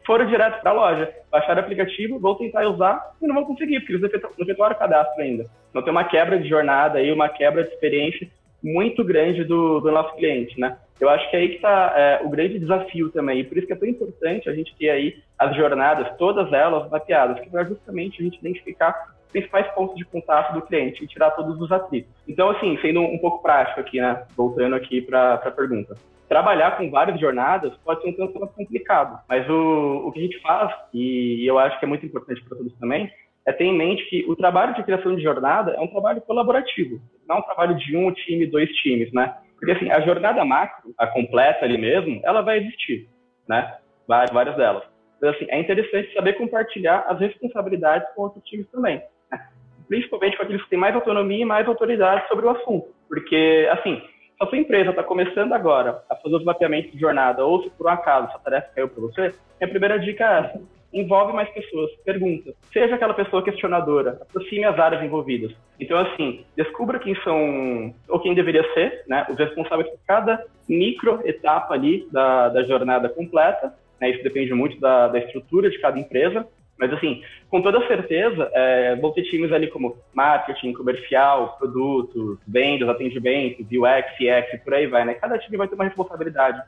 foram 0.04 0.26
direto 0.26 0.62
para 0.62 0.72
a 0.72 0.74
loja, 0.74 1.14
baixaram 1.30 1.62
o 1.62 1.66
aplicativo, 1.66 2.20
vão 2.20 2.36
tentar 2.36 2.68
usar 2.68 3.12
e 3.22 3.28
não 3.28 3.36
vão 3.36 3.46
conseguir, 3.46 3.82
porque 3.82 3.94
eles 3.94 4.02
não 4.02 4.46
efetuaram 4.46 4.76
o 4.76 4.80
cadastro 4.80 5.22
ainda. 5.22 5.46
Então 5.70 5.82
tem 5.84 5.92
uma 5.92 6.06
quebra 6.06 6.40
de 6.40 6.50
jornada 6.50 6.98
aí, 6.98 7.12
uma 7.12 7.30
quebra 7.30 7.64
de 7.64 7.70
experiência 7.70 8.28
muito 8.64 9.04
grande 9.04 9.44
do, 9.44 9.80
do 9.80 9.92
nosso 9.92 10.16
cliente, 10.16 10.60
né? 10.60 10.78
Eu 11.00 11.10
acho 11.10 11.30
que 11.30 11.36
é 11.36 11.40
aí 11.40 11.50
que 11.50 11.56
está 11.56 11.94
é, 11.96 12.22
o 12.24 12.30
grande 12.30 12.58
desafio 12.58 13.10
também, 13.10 13.40
e 13.40 13.44
por 13.44 13.58
isso 13.58 13.68
que 13.68 13.74
é 13.74 13.76
tão 13.76 13.88
importante 13.88 14.50
a 14.50 14.54
gente 14.54 14.76
ter 14.76 14.90
aí 14.90 15.16
as 15.38 15.56
jornadas, 15.56 16.18
todas 16.18 16.52
elas 16.52 16.90
mapeadas, 16.90 17.40
que 17.40 17.50
para 17.50 17.64
justamente 17.66 18.20
a 18.20 18.24
gente 18.24 18.40
identificar 18.40 19.14
os 19.26 19.32
principais 19.32 19.68
pontos 19.74 19.96
de 19.96 20.06
contato 20.06 20.54
do 20.54 20.62
cliente 20.64 21.04
e 21.04 21.08
tirar 21.08 21.32
todos 21.32 21.60
os 21.62 21.72
atritos. 21.72 22.12
Então, 22.28 22.50
assim, 22.50 22.78
sendo 22.82 23.02
um 23.02 23.20
pouco 23.20 23.44
prático 23.44 23.80
aqui, 23.80 24.02
né, 24.02 24.26
voltando 24.36 24.76
aqui 24.76 25.02
para 25.02 25.36
a 25.36 25.52
pergunta. 25.52 25.96
Trabalhar 26.28 26.76
com 26.78 26.90
várias 26.90 27.20
jornadas 27.20 27.74
pode 27.86 28.02
ser 28.02 28.10
um 28.10 28.14
tanto 28.14 28.48
complicado, 28.48 29.20
mas 29.30 29.48
o, 29.50 30.08
o 30.08 30.12
que 30.12 30.20
a 30.20 30.24
gente 30.24 30.42
faz, 30.42 30.74
e 30.94 31.46
eu 31.48 31.58
acho 31.58 31.80
que 31.80 31.86
é 31.86 31.88
muito 31.88 32.06
importante 32.06 32.44
para 32.44 32.58
todos 32.58 32.74
também, 32.80 33.10
é 33.48 33.54
ter 33.54 33.64
em 33.64 33.76
mente 33.76 34.06
que 34.10 34.26
o 34.28 34.36
trabalho 34.36 34.76
de 34.76 34.84
criação 34.84 35.16
de 35.16 35.24
jornada 35.24 35.72
é 35.72 35.80
um 35.80 35.88
trabalho 35.88 36.20
colaborativo, 36.22 37.00
não 37.28 37.40
um 37.40 37.42
trabalho 37.42 37.76
de 37.78 37.96
um 37.96 38.12
time, 38.12 38.46
dois 38.46 38.70
times, 38.76 39.12
né? 39.14 39.34
Porque 39.56 39.72
assim, 39.72 39.90
a 39.90 40.02
jornada 40.02 40.44
macro, 40.44 40.94
a 40.98 41.08
completa 41.08 41.64
ali 41.64 41.78
mesmo, 41.78 42.20
ela 42.24 42.42
vai 42.42 42.58
existir, 42.58 43.08
né? 43.48 43.78
Várias, 44.06 44.56
delas. 44.56 44.84
Mas 45.22 45.36
assim, 45.36 45.46
é 45.50 45.60
interessante 45.60 46.14
saber 46.14 46.34
compartilhar 46.34 47.06
as 47.08 47.20
responsabilidades 47.20 48.08
com 48.14 48.24
outros 48.24 48.44
times 48.44 48.70
também. 48.70 49.02
Né? 49.32 49.40
Principalmente 49.88 50.36
com 50.36 50.44
aqueles 50.44 50.64
que 50.64 50.70
têm 50.70 50.80
mais 50.80 50.94
autonomia 50.94 51.42
e 51.42 51.46
mais 51.46 51.68
autoridade 51.68 52.28
sobre 52.28 52.46
o 52.46 52.50
assunto. 52.50 52.94
Porque, 53.08 53.68
assim, 53.72 54.00
se 54.00 54.44
a 54.44 54.46
sua 54.46 54.58
empresa 54.58 54.92
está 54.92 55.04
começando 55.04 55.54
agora 55.54 56.04
a 56.10 56.16
fazer 56.18 56.36
os 56.36 56.44
mapeamentos 56.44 56.92
de 56.92 57.00
jornada, 57.00 57.46
ou 57.46 57.64
se 57.64 57.70
por 57.72 57.88
um 57.88 57.90
acaso 57.90 58.28
essa 58.28 58.40
tarefa 58.40 58.72
caiu 58.76 58.90
para 58.90 59.02
você, 59.02 59.34
minha 59.60 59.70
primeira 59.70 59.98
dica 59.98 60.24
é 60.24 60.40
essa 60.40 60.77
envolve 60.94 61.34
mais 61.34 61.50
pessoas, 61.50 61.92
pergunta. 62.06 62.54
Seja 62.72 62.96
aquela 62.96 63.14
pessoa 63.14 63.44
questionadora, 63.44 64.18
aproxime 64.22 64.64
as 64.64 64.80
áreas 64.80 65.04
envolvidas. 65.04 65.54
Então, 65.80 65.98
assim, 65.98 66.46
descubra 66.56 67.00
quem 67.00 67.16
são, 67.24 67.94
ou 68.08 68.20
quem 68.20 68.34
deveria 68.34 68.64
ser, 68.74 69.04
né, 69.08 69.26
os 69.30 69.38
responsáveis 69.38 69.90
por 69.90 70.00
cada 70.08 70.44
micro 70.68 71.22
etapa 71.26 71.74
ali 71.74 72.08
da, 72.12 72.50
da 72.50 72.64
jornada 72.64 73.10
completa. 73.10 73.74
Né, 74.00 74.12
isso 74.12 74.24
depende 74.24 74.54
muito 74.54 74.80
da, 74.80 75.08
da 75.08 75.20
estrutura 75.20 75.70
de 75.70 75.80
cada 75.80 76.00
empresa. 76.00 76.48
Mas, 76.80 76.94
assim, 76.94 77.24
com 77.50 77.60
toda 77.62 77.86
certeza, 77.88 78.52
é, 78.54 78.96
vão 78.98 79.12
ter 79.12 79.24
times 79.24 79.52
ali 79.52 79.68
como 79.68 79.98
marketing, 80.14 80.74
comercial, 80.74 81.58
produtos, 81.58 82.38
vendas, 82.48 82.88
atendimento, 82.88 83.64
UX, 83.64 84.12
CX 84.16 84.64
por 84.64 84.76
aí 84.76 84.86
vai, 84.86 85.04
né? 85.04 85.16
Cada 85.16 85.40
time 85.40 85.58
vai 85.58 85.68
ter 85.68 85.74
uma 85.74 85.86
responsabilidade 85.86 86.62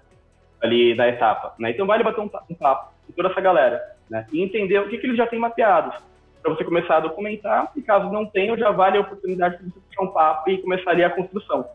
ali 0.59 0.95
na 0.95 1.07
etapa, 1.07 1.53
né? 1.59 1.69
Então, 1.69 1.85
vale 1.85 2.03
bater 2.03 2.21
um 2.21 2.27
papo 2.27 2.91
com 3.05 3.13
toda 3.13 3.29
essa 3.29 3.39
galera 3.39 3.98
né? 4.09 4.25
E 4.31 4.41
entender 4.41 4.79
o 4.79 4.89
que, 4.89 4.97
que 4.97 5.07
eles 5.07 5.17
já 5.17 5.27
têm 5.27 5.39
mapeados, 5.39 5.95
para 6.41 6.53
você 6.53 6.63
começar 6.63 6.97
a 6.97 7.01
documentar, 7.01 7.71
e 7.75 7.81
caso 7.81 8.11
não 8.11 8.25
tenha, 8.25 8.57
já 8.57 8.71
vale 8.71 8.97
a 8.97 9.01
oportunidade 9.01 9.57
de 9.57 9.65
você 9.65 9.79
puxar 9.79 10.03
um 10.03 10.13
papo 10.13 10.49
e 10.49 10.57
começar 10.57 10.91
a 10.91 11.09
construção. 11.09 11.69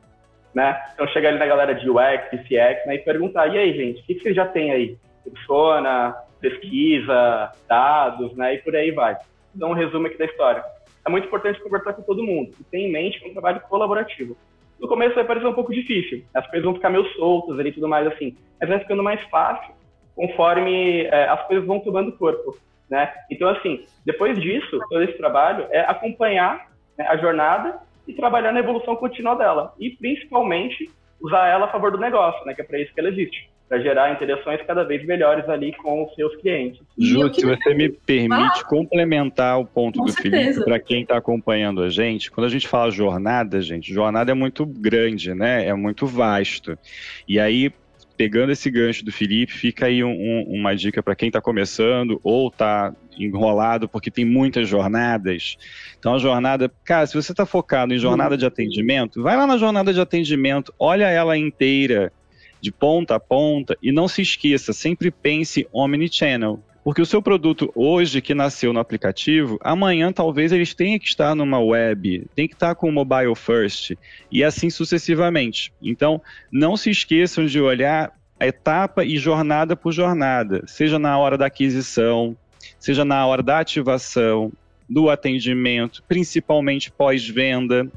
Né? 0.54 0.80
Então, 0.94 1.06
chegar 1.08 1.30
ali 1.30 1.38
na 1.38 1.46
galera 1.46 1.74
de 1.74 1.88
UX, 1.88 2.30
CX, 2.30 2.86
né, 2.86 2.94
e 2.94 2.98
perguntar, 2.98 3.48
e 3.48 3.58
aí, 3.58 3.74
gente, 3.74 4.00
o 4.00 4.04
que, 4.04 4.14
que 4.14 4.22
vocês 4.22 4.36
já 4.36 4.46
têm 4.46 4.70
aí? 4.70 4.96
Persona, 5.24 6.14
pesquisa, 6.40 7.52
dados, 7.68 8.36
né, 8.36 8.54
e 8.54 8.58
por 8.58 8.74
aí 8.74 8.90
vai. 8.92 9.16
Então, 9.54 9.70
um 9.70 9.74
resumo 9.74 10.06
aqui 10.06 10.16
da 10.16 10.26
história. 10.26 10.64
É 11.04 11.10
muito 11.10 11.26
importante 11.26 11.60
conversar 11.60 11.92
com 11.92 12.02
todo 12.02 12.22
mundo, 12.22 12.52
e 12.58 12.64
ter 12.64 12.78
em 12.78 12.90
mente 12.90 13.22
é 13.24 13.28
um 13.28 13.32
trabalho 13.32 13.60
colaborativo. 13.62 14.36
No 14.80 14.88
começo 14.88 15.14
vai 15.14 15.24
parecer 15.24 15.46
um 15.46 15.54
pouco 15.54 15.72
difícil, 15.72 16.24
as 16.32 16.46
coisas 16.46 16.64
vão 16.64 16.74
ficar 16.74 16.90
meio 16.90 17.04
soltas 17.14 17.58
e 17.66 17.72
tudo 17.72 17.88
mais 17.88 18.06
assim, 18.06 18.36
mas 18.60 18.68
vai 18.68 18.78
ficando 18.78 19.02
mais 19.02 19.20
fácil 19.24 19.73
conforme 20.14 21.02
é, 21.02 21.28
as 21.28 21.46
coisas 21.46 21.66
vão 21.66 21.80
tomando 21.80 22.12
corpo, 22.12 22.56
né? 22.88 23.12
Então, 23.30 23.48
assim, 23.48 23.84
depois 24.04 24.40
disso, 24.40 24.78
todo 24.88 25.02
esse 25.02 25.16
trabalho 25.16 25.66
é 25.70 25.80
acompanhar 25.80 26.70
né, 26.96 27.06
a 27.08 27.16
jornada 27.16 27.78
e 28.06 28.12
trabalhar 28.12 28.52
na 28.52 28.60
evolução 28.60 28.96
contínua 28.96 29.34
dela. 29.34 29.74
E, 29.78 29.90
principalmente, 29.90 30.90
usar 31.20 31.48
ela 31.48 31.66
a 31.66 31.72
favor 31.72 31.90
do 31.90 31.98
negócio, 31.98 32.44
né? 32.44 32.54
Que 32.54 32.60
é 32.60 32.64
para 32.64 32.78
isso 32.78 32.92
que 32.92 33.00
ela 33.00 33.08
existe. 33.08 33.48
Para 33.66 33.80
gerar 33.80 34.12
interações 34.12 34.60
cada 34.66 34.84
vez 34.84 35.04
melhores 35.06 35.48
ali 35.48 35.72
com 35.72 36.04
os 36.04 36.14
seus 36.14 36.36
clientes. 36.36 36.80
Ju, 36.98 37.32
se 37.32 37.46
você 37.46 37.74
me 37.74 37.88
permite 37.88 38.60
ah, 38.60 38.64
complementar 38.68 39.58
o 39.58 39.64
ponto 39.64 40.02
do 40.02 40.10
certeza. 40.10 40.36
Felipe, 40.36 40.64
para 40.64 40.78
quem 40.78 41.02
está 41.02 41.16
acompanhando 41.16 41.82
a 41.82 41.88
gente, 41.88 42.30
quando 42.30 42.46
a 42.46 42.50
gente 42.50 42.68
fala 42.68 42.90
jornada, 42.90 43.62
gente, 43.62 43.92
jornada 43.92 44.30
é 44.30 44.34
muito 44.34 44.66
grande, 44.66 45.32
né? 45.32 45.66
É 45.66 45.72
muito 45.72 46.06
vasto. 46.06 46.78
E 47.26 47.40
aí, 47.40 47.72
pegando 48.16 48.52
esse 48.52 48.70
gancho 48.70 49.04
do 49.04 49.12
Felipe, 49.12 49.52
fica 49.52 49.86
aí 49.86 50.04
um, 50.04 50.10
um, 50.10 50.44
uma 50.48 50.74
dica 50.74 51.02
para 51.02 51.16
quem 51.16 51.28
está 51.28 51.40
começando 51.40 52.20
ou 52.22 52.48
está 52.48 52.94
enrolado, 53.18 53.88
porque 53.88 54.10
tem 54.10 54.24
muitas 54.24 54.68
jornadas. 54.68 55.56
Então, 55.98 56.14
a 56.14 56.18
jornada, 56.18 56.70
cara, 56.84 57.06
se 57.06 57.14
você 57.14 57.32
está 57.32 57.44
focado 57.44 57.92
em 57.92 57.98
jornada 57.98 58.36
de 58.36 58.46
atendimento, 58.46 59.22
vai 59.22 59.36
lá 59.36 59.46
na 59.46 59.56
jornada 59.56 59.92
de 59.92 60.00
atendimento, 60.00 60.72
olha 60.78 61.08
ela 61.08 61.36
inteira, 61.36 62.12
de 62.60 62.72
ponta 62.72 63.16
a 63.16 63.20
ponta, 63.20 63.76
e 63.82 63.92
não 63.92 64.08
se 64.08 64.22
esqueça, 64.22 64.72
sempre 64.72 65.10
pense 65.10 65.66
omnichannel. 65.72 66.62
Porque 66.84 67.00
o 67.00 67.06
seu 67.06 67.22
produto 67.22 67.72
hoje 67.74 68.20
que 68.20 68.34
nasceu 68.34 68.70
no 68.70 68.78
aplicativo, 68.78 69.58
amanhã 69.62 70.12
talvez 70.12 70.52
eles 70.52 70.74
tenham 70.74 70.98
que 70.98 71.06
estar 71.06 71.34
numa 71.34 71.58
web, 71.58 72.26
tem 72.36 72.46
que 72.46 72.52
estar 72.52 72.74
com 72.74 72.90
o 72.90 72.92
mobile 72.92 73.34
first 73.34 73.94
e 74.30 74.44
assim 74.44 74.68
sucessivamente. 74.68 75.72
Então, 75.80 76.20
não 76.52 76.76
se 76.76 76.90
esqueçam 76.90 77.46
de 77.46 77.58
olhar 77.58 78.12
etapa 78.38 79.02
e 79.02 79.16
jornada 79.16 79.74
por 79.74 79.92
jornada, 79.92 80.62
seja 80.66 80.98
na 80.98 81.16
hora 81.16 81.38
da 81.38 81.46
aquisição, 81.46 82.36
seja 82.78 83.02
na 83.02 83.26
hora 83.26 83.42
da 83.42 83.60
ativação, 83.60 84.52
do 84.86 85.08
atendimento, 85.08 86.04
principalmente 86.06 86.92
pós-venda. 86.92 87.90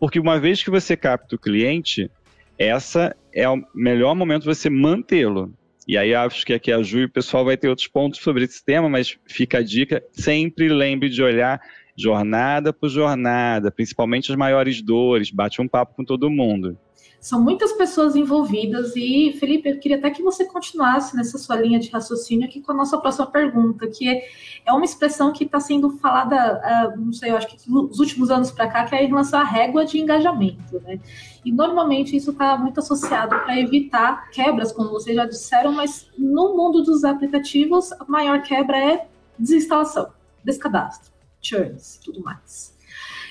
Porque 0.00 0.18
uma 0.18 0.40
vez 0.40 0.62
que 0.62 0.70
você 0.70 0.96
capta 0.96 1.36
o 1.36 1.38
cliente, 1.38 2.10
essa 2.58 3.14
é 3.34 3.46
o 3.46 3.62
melhor 3.74 4.14
momento 4.14 4.46
você 4.46 4.70
mantê-lo. 4.70 5.52
E 5.86 5.98
aí 5.98 6.14
acho 6.14 6.46
que 6.46 6.54
aqui 6.54 6.72
a 6.72 6.82
Ju 6.82 7.00
e 7.00 7.04
o 7.04 7.10
pessoal 7.10 7.44
vai 7.44 7.56
ter 7.56 7.68
outros 7.68 7.88
pontos 7.88 8.20
sobre 8.20 8.44
esse 8.44 8.64
tema, 8.64 8.88
mas 8.88 9.18
fica 9.26 9.58
a 9.58 9.62
dica, 9.62 10.02
sempre 10.12 10.68
lembre 10.68 11.08
de 11.08 11.22
olhar 11.22 11.60
jornada 11.96 12.72
por 12.72 12.88
jornada, 12.88 13.70
principalmente 13.70 14.32
as 14.32 14.36
maiores 14.36 14.82
dores, 14.82 15.30
bate 15.30 15.60
um 15.60 15.68
papo 15.68 15.94
com 15.94 16.04
todo 16.04 16.30
mundo. 16.30 16.76
São 17.24 17.40
muitas 17.40 17.72
pessoas 17.72 18.14
envolvidas 18.14 18.94
e, 18.94 19.34
Felipe, 19.40 19.66
eu 19.66 19.78
queria 19.78 19.96
até 19.96 20.10
que 20.10 20.22
você 20.22 20.44
continuasse 20.44 21.16
nessa 21.16 21.38
sua 21.38 21.56
linha 21.56 21.78
de 21.78 21.88
raciocínio 21.88 22.46
aqui 22.46 22.60
com 22.60 22.72
a 22.72 22.74
nossa 22.74 22.98
próxima 22.98 23.26
pergunta, 23.26 23.86
que 23.86 24.06
é, 24.06 24.28
é 24.66 24.70
uma 24.70 24.84
expressão 24.84 25.32
que 25.32 25.44
está 25.44 25.58
sendo 25.58 25.96
falada, 25.96 26.60
uh, 26.94 27.00
não 27.00 27.14
sei, 27.14 27.30
eu 27.30 27.36
acho 27.38 27.46
que 27.46 27.56
nos 27.66 27.98
últimos 27.98 28.30
anos 28.30 28.50
para 28.50 28.68
cá, 28.68 28.84
que 28.84 28.94
é 28.94 29.02
em 29.02 29.08
relação 29.08 29.40
à 29.40 29.42
régua 29.42 29.86
de 29.86 29.98
engajamento, 29.98 30.78
né? 30.80 31.00
E 31.42 31.50
normalmente 31.50 32.14
isso 32.14 32.30
está 32.30 32.58
muito 32.58 32.80
associado 32.80 33.30
para 33.30 33.58
evitar 33.58 34.28
quebras, 34.28 34.70
como 34.70 34.90
vocês 34.90 35.16
já 35.16 35.24
disseram, 35.24 35.72
mas 35.72 36.06
no 36.18 36.54
mundo 36.54 36.82
dos 36.82 37.04
aplicativos, 37.04 37.90
a 37.92 38.04
maior 38.06 38.42
quebra 38.42 38.76
é 38.76 39.08
desinstalação, 39.38 40.12
descadastro, 40.44 41.10
churns 41.40 41.98
tudo 42.04 42.22
mais. 42.22 42.73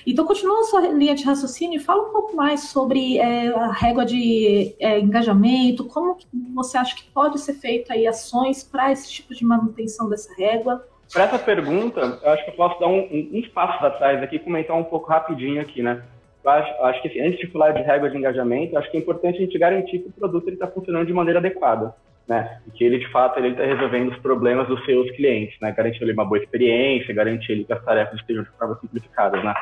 Então, 0.06 0.26
continua 0.26 0.60
a 0.60 0.63
sua 0.63 0.82
linha 0.82 1.16
de 1.16 1.24
raciocínio 1.24 1.78
e 1.78 1.84
fala 1.84 2.10
um 2.10 2.12
pouco 2.12 2.36
mais 2.36 2.70
sobre 2.70 3.18
é, 3.18 3.48
a 3.50 3.72
régua 3.72 4.06
de 4.06 4.76
é, 4.80 5.00
engajamento, 5.00 5.86
como 5.86 6.18
você 6.54 6.78
acha 6.78 6.96
que 6.96 7.04
pode 7.12 7.39
ser 7.39 7.54
feita 7.54 7.94
aí 7.94 8.06
ações 8.06 8.63
para 8.63 8.92
esse 8.92 9.10
tipo 9.10 9.34
de 9.34 9.46
manutenção 9.46 10.10
dessa 10.10 10.34
régua. 10.36 10.86
Para 11.12 11.26
essa 11.26 11.39
pergunta, 11.39 12.20
eu 12.24 12.30
acho 12.32 12.44
que 12.44 12.52
eu 12.52 12.56
posso 12.56 12.80
dar 12.80 12.88
um, 12.88 13.00
um, 13.00 13.30
uns 13.34 13.48
passos 13.50 13.84
atrás 13.84 14.22
aqui 14.22 14.39
comentar 14.39 14.76
um 14.76 14.84
pouco 14.84 15.10
rapidinho 15.10 15.62
aqui, 15.62 15.82
né? 15.82 16.04
Eu 16.44 16.52
acho, 16.52 16.84
acho 16.84 17.02
que 17.02 17.08
assim, 17.08 17.22
antes 17.22 17.39
de 17.39 17.48
falar 17.48 17.72
de 17.72 17.82
régua 17.82 18.10
de 18.10 18.18
engajamento, 18.18 18.78
acho 18.78 18.92
que 18.92 18.98
é 18.98 19.00
importante 19.00 19.38
a 19.38 19.42
gente 19.42 19.58
garantir 19.58 20.00
que 20.00 20.10
o 20.10 20.12
produto 20.12 20.50
está 20.50 20.68
funcionando 20.68 21.06
de 21.06 21.13
maneira 21.13 21.39
adequada. 21.39 21.96
Né? 22.26 22.62
E 22.66 22.72
que 22.72 22.86
ele, 22.86 23.00
de 23.00 23.12
fato, 23.12 23.38
ele 23.38 23.50
está 23.50 23.66
resolvendo 23.66 24.10
os 24.10 24.18
problemas 24.20 24.66
dos 24.70 24.84
seus 24.86 25.12
clientes, 25.12 25.60
né? 25.62 25.74
Garantir 25.74 26.02
ele 26.02 26.13
uma 26.13 26.24
boa 26.24 26.38
experiência, 26.38 27.13
garantir 27.13 27.52
ele 27.52 27.66
que 27.66 27.74
as 27.74 27.84
tarefas 27.84 28.18
estejam 28.18 28.44
de 28.44 28.50
forma 28.52 28.78
simplificadas, 28.80 29.44
né? 29.44 29.54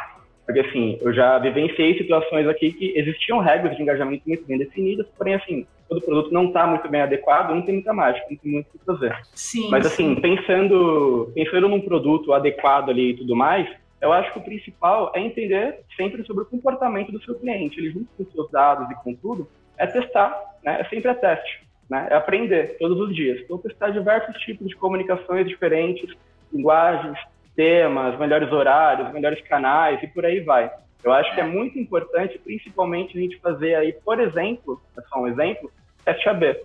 Porque, 0.51 0.67
assim, 0.67 0.97
eu 1.01 1.13
já 1.13 1.39
vivenciei 1.39 1.97
situações 1.97 2.45
aqui 2.45 2.73
que 2.73 2.93
existiam 2.97 3.39
regras 3.39 3.75
de 3.77 3.81
engajamento 3.81 4.23
muito 4.27 4.45
bem 4.45 4.57
definidas, 4.57 5.07
porém, 5.17 5.35
assim, 5.35 5.65
quando 5.87 6.01
o 6.01 6.05
produto 6.05 6.33
não 6.33 6.47
está 6.47 6.67
muito 6.67 6.89
bem 6.89 7.01
adequado, 7.01 7.51
não 7.51 7.61
tem 7.61 7.75
muita 7.75 7.93
mágica, 7.93 8.27
não 8.29 8.37
tem 8.37 8.51
muito 8.51 8.67
o 8.67 8.77
que 8.77 8.85
fazer. 8.85 9.17
Sim, 9.33 9.69
Mas, 9.69 9.85
assim, 9.85 10.13
sim. 10.13 10.21
pensando, 10.21 11.31
pensando 11.33 11.69
num 11.69 11.79
produto 11.79 12.33
adequado 12.33 12.89
ali 12.89 13.11
e 13.11 13.17
tudo 13.17 13.33
mais, 13.33 13.65
eu 14.01 14.11
acho 14.11 14.33
que 14.33 14.39
o 14.39 14.43
principal 14.43 15.13
é 15.15 15.21
entender 15.21 15.79
sempre 15.95 16.21
sobre 16.25 16.43
o 16.43 16.47
comportamento 16.47 17.13
do 17.13 17.23
seu 17.23 17.35
cliente. 17.35 17.79
Ele, 17.79 17.91
junto 17.91 18.07
com 18.17 18.25
seus 18.25 18.51
dados 18.51 18.91
e 18.91 18.95
com 19.03 19.15
tudo, 19.15 19.47
é 19.77 19.87
testar, 19.87 20.37
né? 20.65 20.81
É 20.81 20.83
sempre 20.89 21.11
a 21.11 21.15
teste, 21.15 21.61
né? 21.89 22.07
É 22.11 22.15
aprender 22.15 22.75
todos 22.77 22.99
os 22.99 23.15
dias. 23.15 23.39
Então, 23.39 23.57
testar 23.57 23.91
diversos 23.91 24.35
tipos 24.41 24.67
de 24.67 24.75
comunicações 24.75 25.47
diferentes, 25.47 26.13
linguagens, 26.51 27.17
temas, 27.55 28.17
melhores 28.19 28.51
horários, 28.51 29.11
melhores 29.13 29.41
canais 29.47 30.01
e 30.03 30.07
por 30.07 30.25
aí 30.25 30.39
vai. 30.39 30.71
Eu 31.03 31.11
acho 31.11 31.33
que 31.33 31.41
é 31.41 31.43
muito 31.43 31.79
importante, 31.79 32.39
principalmente, 32.39 33.17
a 33.17 33.21
gente 33.21 33.39
fazer 33.39 33.75
aí, 33.75 33.91
por 33.91 34.19
exemplo, 34.19 34.81
é 34.97 35.01
só 35.01 35.19
um 35.19 35.27
exemplo, 35.27 35.71
teste 36.05 36.29
AB. 36.29 36.55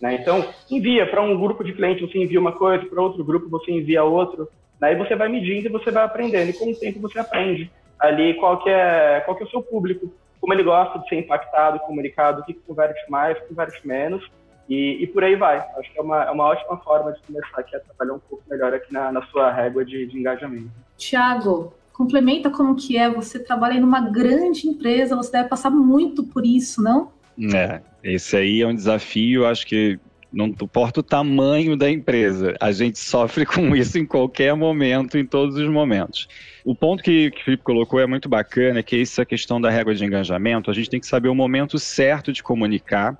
Né? 0.00 0.14
Então, 0.14 0.44
envia 0.70 1.06
para 1.06 1.22
um 1.22 1.38
grupo 1.38 1.62
de 1.62 1.72
clientes, 1.72 2.10
você 2.10 2.18
envia 2.18 2.40
uma 2.40 2.52
coisa, 2.52 2.84
para 2.86 3.02
outro 3.02 3.22
grupo 3.22 3.48
você 3.48 3.70
envia 3.70 4.02
outro, 4.02 4.48
Daí 4.82 4.96
né? 4.96 5.04
você 5.04 5.14
vai 5.14 5.28
medindo 5.28 5.68
e 5.68 5.70
você 5.70 5.92
vai 5.92 6.02
aprendendo, 6.02 6.50
e 6.50 6.52
com 6.52 6.68
o 6.68 6.74
tempo 6.74 6.98
você 6.98 7.16
aprende 7.16 7.70
ali 8.00 8.34
qual 8.34 8.60
que 8.60 8.68
é, 8.68 9.22
qual 9.24 9.36
que 9.36 9.44
é 9.44 9.46
o 9.46 9.50
seu 9.50 9.62
público, 9.62 10.12
como 10.40 10.52
ele 10.52 10.64
gosta 10.64 10.98
de 10.98 11.08
ser 11.08 11.20
impactado, 11.20 11.78
comunicado, 11.78 12.40
o 12.40 12.44
que, 12.44 12.52
que 12.52 12.60
converte 12.66 13.00
mais, 13.08 13.38
o 13.38 13.42
que 13.42 13.46
converte 13.46 13.86
menos, 13.86 14.28
e, 14.72 15.02
e, 15.02 15.06
por 15.06 15.22
aí 15.22 15.36
vai. 15.36 15.58
Acho 15.76 15.92
que 15.92 15.98
é 15.98 16.02
uma, 16.02 16.24
é 16.24 16.30
uma 16.30 16.44
ótima 16.44 16.78
forma 16.78 17.12
de 17.12 17.20
começar 17.22 17.60
aqui 17.60 17.76
a 17.76 17.80
trabalhar 17.80 18.14
um 18.14 18.20
pouco 18.20 18.42
melhor 18.48 18.72
aqui 18.72 18.92
na, 18.92 19.12
na 19.12 19.22
sua 19.26 19.52
régua 19.52 19.84
de, 19.84 20.06
de 20.06 20.18
engajamento. 20.18 20.70
Tiago, 20.96 21.74
complementa 21.92 22.48
como 22.48 22.74
que 22.74 22.96
é, 22.96 23.10
você 23.10 23.38
trabalha 23.38 23.74
em 23.74 23.82
uma 23.82 24.00
grande 24.00 24.66
empresa, 24.66 25.14
você 25.14 25.30
deve 25.32 25.48
passar 25.48 25.70
muito 25.70 26.24
por 26.24 26.46
isso, 26.46 26.82
não? 26.82 27.12
É, 27.54 27.82
esse 28.02 28.36
aí 28.36 28.62
é 28.62 28.66
um 28.66 28.74
desafio, 28.74 29.46
acho 29.46 29.66
que 29.66 29.98
não 30.32 30.46
importa 30.46 31.00
o 31.00 31.02
tamanho 31.02 31.76
da 31.76 31.90
empresa, 31.90 32.56
a 32.60 32.72
gente 32.72 32.98
sofre 32.98 33.44
com 33.46 33.74
isso 33.76 33.98
em 33.98 34.06
qualquer 34.06 34.54
momento, 34.54 35.18
em 35.18 35.26
todos 35.26 35.56
os 35.56 35.68
momentos. 35.68 36.28
O 36.64 36.74
ponto 36.74 37.02
que, 37.02 37.30
que 37.30 37.40
o 37.40 37.44
Felipe 37.44 37.62
colocou 37.62 38.00
é 38.00 38.06
muito 38.06 38.28
bacana, 38.28 38.82
que 38.82 38.96
é 38.96 39.00
essa 39.02 39.24
questão 39.24 39.60
da 39.60 39.68
régua 39.68 39.94
de 39.94 40.04
engajamento. 40.04 40.70
A 40.70 40.74
gente 40.74 40.88
tem 40.88 41.00
que 41.00 41.06
saber 41.06 41.28
o 41.28 41.34
momento 41.34 41.78
certo 41.78 42.32
de 42.32 42.42
comunicar 42.42 43.18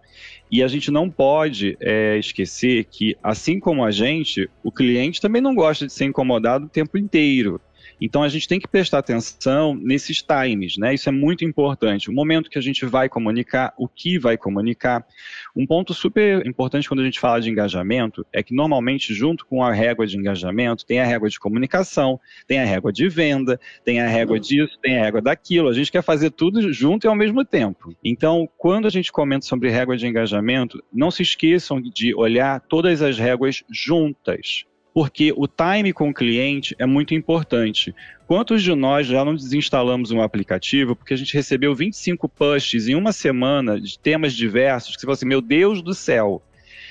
e 0.51 0.63
a 0.63 0.69
gente 0.69 0.91
não 0.91 1.11
pode 1.11 1.77
é, 1.81 2.17
esquecer 2.19 2.85
que, 2.85 3.17
assim 3.23 3.59
como 3.59 3.85
a 3.85 3.91
gente, 3.91 4.49
o 4.63 4.71
cliente 4.71 5.21
também 5.21 5.43
não 5.43 5.55
gosta 5.55 5.87
de 5.87 5.93
ser 5.93 6.05
incomodado 6.05 6.67
o 6.67 6.69
tempo 6.69 6.97
inteiro. 6.99 7.61
Então 8.05 8.25
a 8.25 8.29
gente 8.29 8.49
tem 8.49 8.59
que 8.59 8.67
prestar 8.67 8.99
atenção 8.99 9.77
nesses 9.77 10.21
times, 10.21 10.77
né? 10.77 10.93
Isso 10.93 11.09
é 11.09 11.13
muito 11.13 11.45
importante. 11.45 12.11
O 12.11 12.13
momento 12.13 12.51
que 12.51 12.59
a 12.59 12.63
gente 12.63 12.85
vai 12.85 13.09
comunicar, 13.09 13.73
o 13.79 13.87
que 13.87 14.19
vai 14.19 14.37
comunicar. 14.37 15.07
Um 15.55 15.65
ponto 15.65 15.95
super 15.95 16.45
importante 16.45 16.89
quando 16.89 16.99
a 16.99 17.05
gente 17.05 17.21
fala 17.21 17.41
de 17.41 17.49
engajamento 17.49 18.27
é 18.33 18.43
que 18.43 18.53
normalmente 18.53 19.15
junto 19.15 19.47
com 19.47 19.63
a 19.63 19.73
régua 19.73 20.05
de 20.05 20.19
engajamento 20.19 20.85
tem 20.85 20.99
a 20.99 21.05
régua 21.05 21.29
de 21.29 21.39
comunicação, 21.39 22.19
tem 22.45 22.59
a 22.59 22.65
régua 22.65 22.93
de 22.93 23.09
venda, 23.09 23.61
tem 23.85 24.01
a 24.01 24.09
régua 24.09 24.41
disso, 24.41 24.77
tem 24.83 24.99
a 24.99 25.05
régua 25.05 25.23
daquilo. 25.23 25.69
A 25.69 25.73
gente 25.73 25.93
quer 25.93 26.03
fazer 26.03 26.31
tudo 26.31 26.73
junto 26.73 27.07
e 27.07 27.09
ao 27.09 27.15
mesmo 27.15 27.45
tempo. 27.45 27.95
Então, 28.03 28.49
quando 28.59 28.89
a 28.89 28.91
gente 28.91 29.13
comenta 29.13 29.47
sobre 29.47 29.71
régua 29.71 29.97
de 29.97 30.09
engajamento, 30.09 30.83
não 30.93 31.13
se 31.13 31.23
esqueçam 31.23 31.81
de 31.81 32.13
olhar 32.17 32.61
todas 32.63 33.01
as 33.01 33.17
réguas 33.17 33.63
juntas 33.71 34.65
porque 34.95 35.33
o 35.37 35.47
time 35.47 35.93
com 35.93 36.11
o 36.11 36.15
cliente 36.15 36.75
é 36.79 36.87
muito 36.87 37.15
importante. 37.15 37.95
Quantos 38.27 38.63
de 38.63 38.75
nós 38.75 39.07
já 39.07 39.25
não 39.25 39.35
desinstalamos 39.35 40.11
um 40.11 40.21
aplicativo 40.21 40.95
porque 40.95 41.15
a 41.15 41.17
gente 41.17 41.35
recebeu 41.35 41.75
25 41.75 42.29
pushes 42.29 42.89
em 42.89 42.95
uma 42.95 43.13
semana 43.13 43.81
de 43.81 43.99
temas 43.99 44.35
diversos 44.35 44.95
que 44.95 45.01
você 45.01 45.07
fala 45.07 45.15
assim, 45.15 45.27
meu 45.27 45.41
Deus 45.41 45.83
do 45.83 45.95
céu. 45.95 46.43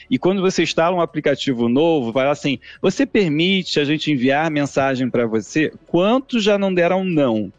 E 0.10 0.18
quando 0.18 0.42
você 0.42 0.64
instala 0.64 0.96
um 0.96 1.02
aplicativo 1.02 1.70
novo, 1.70 2.12
vai 2.12 2.26
lá 2.26 2.32
assim, 2.32 2.60
você 2.82 3.06
permite 3.06 3.80
a 3.80 3.86
gente 3.86 4.12
enviar 4.12 4.52
mensagem 4.52 5.10
para 5.10 5.26
você? 5.26 5.72
Quantos 5.88 6.44
já 6.44 6.58
não 6.58 6.74
deram 6.74 7.04
não? 7.04 7.52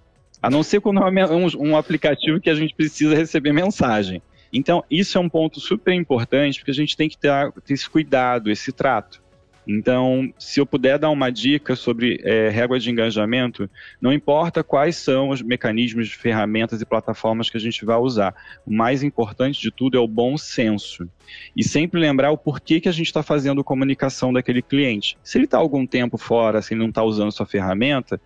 A 0.43 0.51
não 0.51 0.63
ser 0.63 0.81
quando 0.81 1.01
é 1.01 1.27
um, 1.33 1.71
um 1.71 1.77
aplicativo 1.77 2.41
que 2.41 2.51
a 2.51 2.55
gente 2.55 2.75
precisa 2.75 3.15
receber 3.15 3.53
mensagem. 3.53 4.21
Então, 4.53 4.85
isso 4.91 5.17
é 5.17 5.21
um 5.21 5.29
ponto 5.29 5.61
super 5.61 5.95
importante, 5.95 6.59
porque 6.59 6.73
a 6.73 6.75
gente 6.75 6.97
tem 6.97 7.09
que 7.09 7.17
ter, 7.17 7.31
ter 7.65 7.73
esse 7.73 7.89
cuidado, 7.89 8.51
esse 8.51 8.71
trato. 8.71 9.22
Então, 9.67 10.33
se 10.39 10.61
eu 10.61 10.67
puder 10.67 10.99
dar 10.99 11.11
uma 11.11 11.31
dica 11.31 11.77
sobre 11.77 12.21
é, 12.25 12.51
de 12.79 12.91
engajamento, 12.91 13.71
não 14.01 14.13
importa 14.13 14.65
quais 14.65 14.97
são 14.97 15.29
os 15.31 15.41
mecanismos, 15.41 16.11
ferramentas 16.11 16.81
e 16.81 16.87
plataformas 16.87 17.49
que 17.49 17.57
a 17.57 17.61
gente 17.61 17.85
vai 17.85 17.97
usar. 17.97 18.35
O 18.67 18.73
mais 18.73 19.03
importante 19.03 19.61
de 19.61 19.71
tudo 19.71 19.97
é 19.97 20.01
o 20.01 20.09
bom 20.09 20.37
senso. 20.37 21.09
E 21.57 21.63
sempre 21.63 22.01
lembrar 22.01 22.33
o 22.33 22.39
porquê 22.39 22.81
que 22.81 22.89
a 22.89 22.93
gente 22.93 23.07
está 23.07 23.23
fazendo 23.23 23.63
comunicação 23.63 24.33
daquele 24.33 24.63
cliente. 24.63 25.17
Se 25.23 25.39
ele 25.39 25.45
está 25.45 25.59
algum 25.59 25.87
tempo 25.87 26.19
fora, 26.19 26.61
se 26.61 26.75
ele 26.75 26.81
não 26.81 26.89
está 26.89 27.03
usando 27.05 27.33
sua 27.33 27.47
ferramenta, 27.47 28.21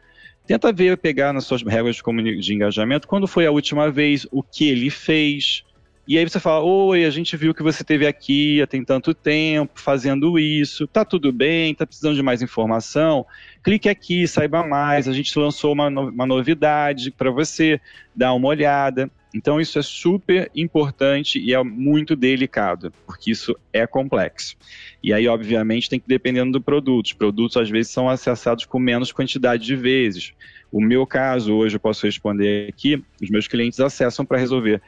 tenta 0.47 0.73
ver, 0.73 0.97
pegar 0.97 1.33
nas 1.33 1.45
suas 1.45 1.63
regras 1.63 1.97
de, 1.97 2.41
de 2.41 2.55
engajamento, 2.55 3.07
quando 3.07 3.27
foi 3.27 3.47
a 3.47 3.51
última 3.51 3.91
vez, 3.91 4.27
o 4.31 4.43
que 4.43 4.69
ele 4.69 4.89
fez, 4.89 5.65
e 6.07 6.17
aí 6.17 6.29
você 6.29 6.39
fala: 6.39 6.65
Oi, 6.65 7.05
a 7.05 7.11
gente 7.11 7.37
viu 7.37 7.53
que 7.53 7.63
você 7.63 7.83
teve 7.83 8.07
aqui 8.07 8.63
há 8.63 8.67
tem 8.67 8.85
tanto 8.85 9.13
tempo 9.13 9.81
fazendo 9.81 10.39
isso, 10.39 10.87
tá 10.87 11.05
tudo 11.05 11.33
bem, 11.33 11.75
tá 11.75 11.85
precisando 11.85 12.15
de 12.15 12.23
mais 12.23 12.43
informação? 12.43 13.27
Clique 13.63 13.89
aqui, 13.89 14.27
saiba 14.29 14.65
mais. 14.65 15.09
A 15.09 15.13
gente 15.13 15.37
lançou 15.39 15.73
uma, 15.73 15.89
uma 15.89 16.27
novidade 16.27 17.11
para 17.11 17.31
você 17.31 17.81
dar 18.15 18.33
uma 18.35 18.47
olhada. 18.49 19.11
Então, 19.35 19.61
isso 19.61 19.79
é 19.79 19.83
super 19.83 20.51
importante 20.55 21.39
e 21.39 21.53
é 21.53 21.63
muito 21.63 22.17
delicado, 22.17 22.91
porque 23.05 23.31
isso 23.31 23.55
é 23.71 23.87
complexo. 23.87 24.57
E 25.03 25.13
aí, 25.13 25.29
obviamente, 25.29 25.91
tem 25.91 26.01
que 26.01 26.09
dependendo 26.09 26.53
do 26.53 26.61
produto. 26.61 27.07
Os 27.07 27.13
produtos, 27.13 27.57
às 27.57 27.69
vezes, 27.69 27.93
são 27.93 28.09
acessados 28.09 28.65
com 28.65 28.79
menos 28.79 29.13
quantidade 29.13 29.67
de 29.67 29.77
vezes. 29.77 30.33
O 30.73 30.81
meu 30.81 31.07
caso, 31.07 31.55
hoje 31.55 31.77
eu 31.77 31.81
posso 31.81 32.07
responder 32.07 32.69
aqui, 32.69 33.03
os 33.21 33.29
meus 33.29 33.47
clientes 33.47 33.79
acessam 33.79 34.25
para 34.25 34.39
resolver 34.39 34.81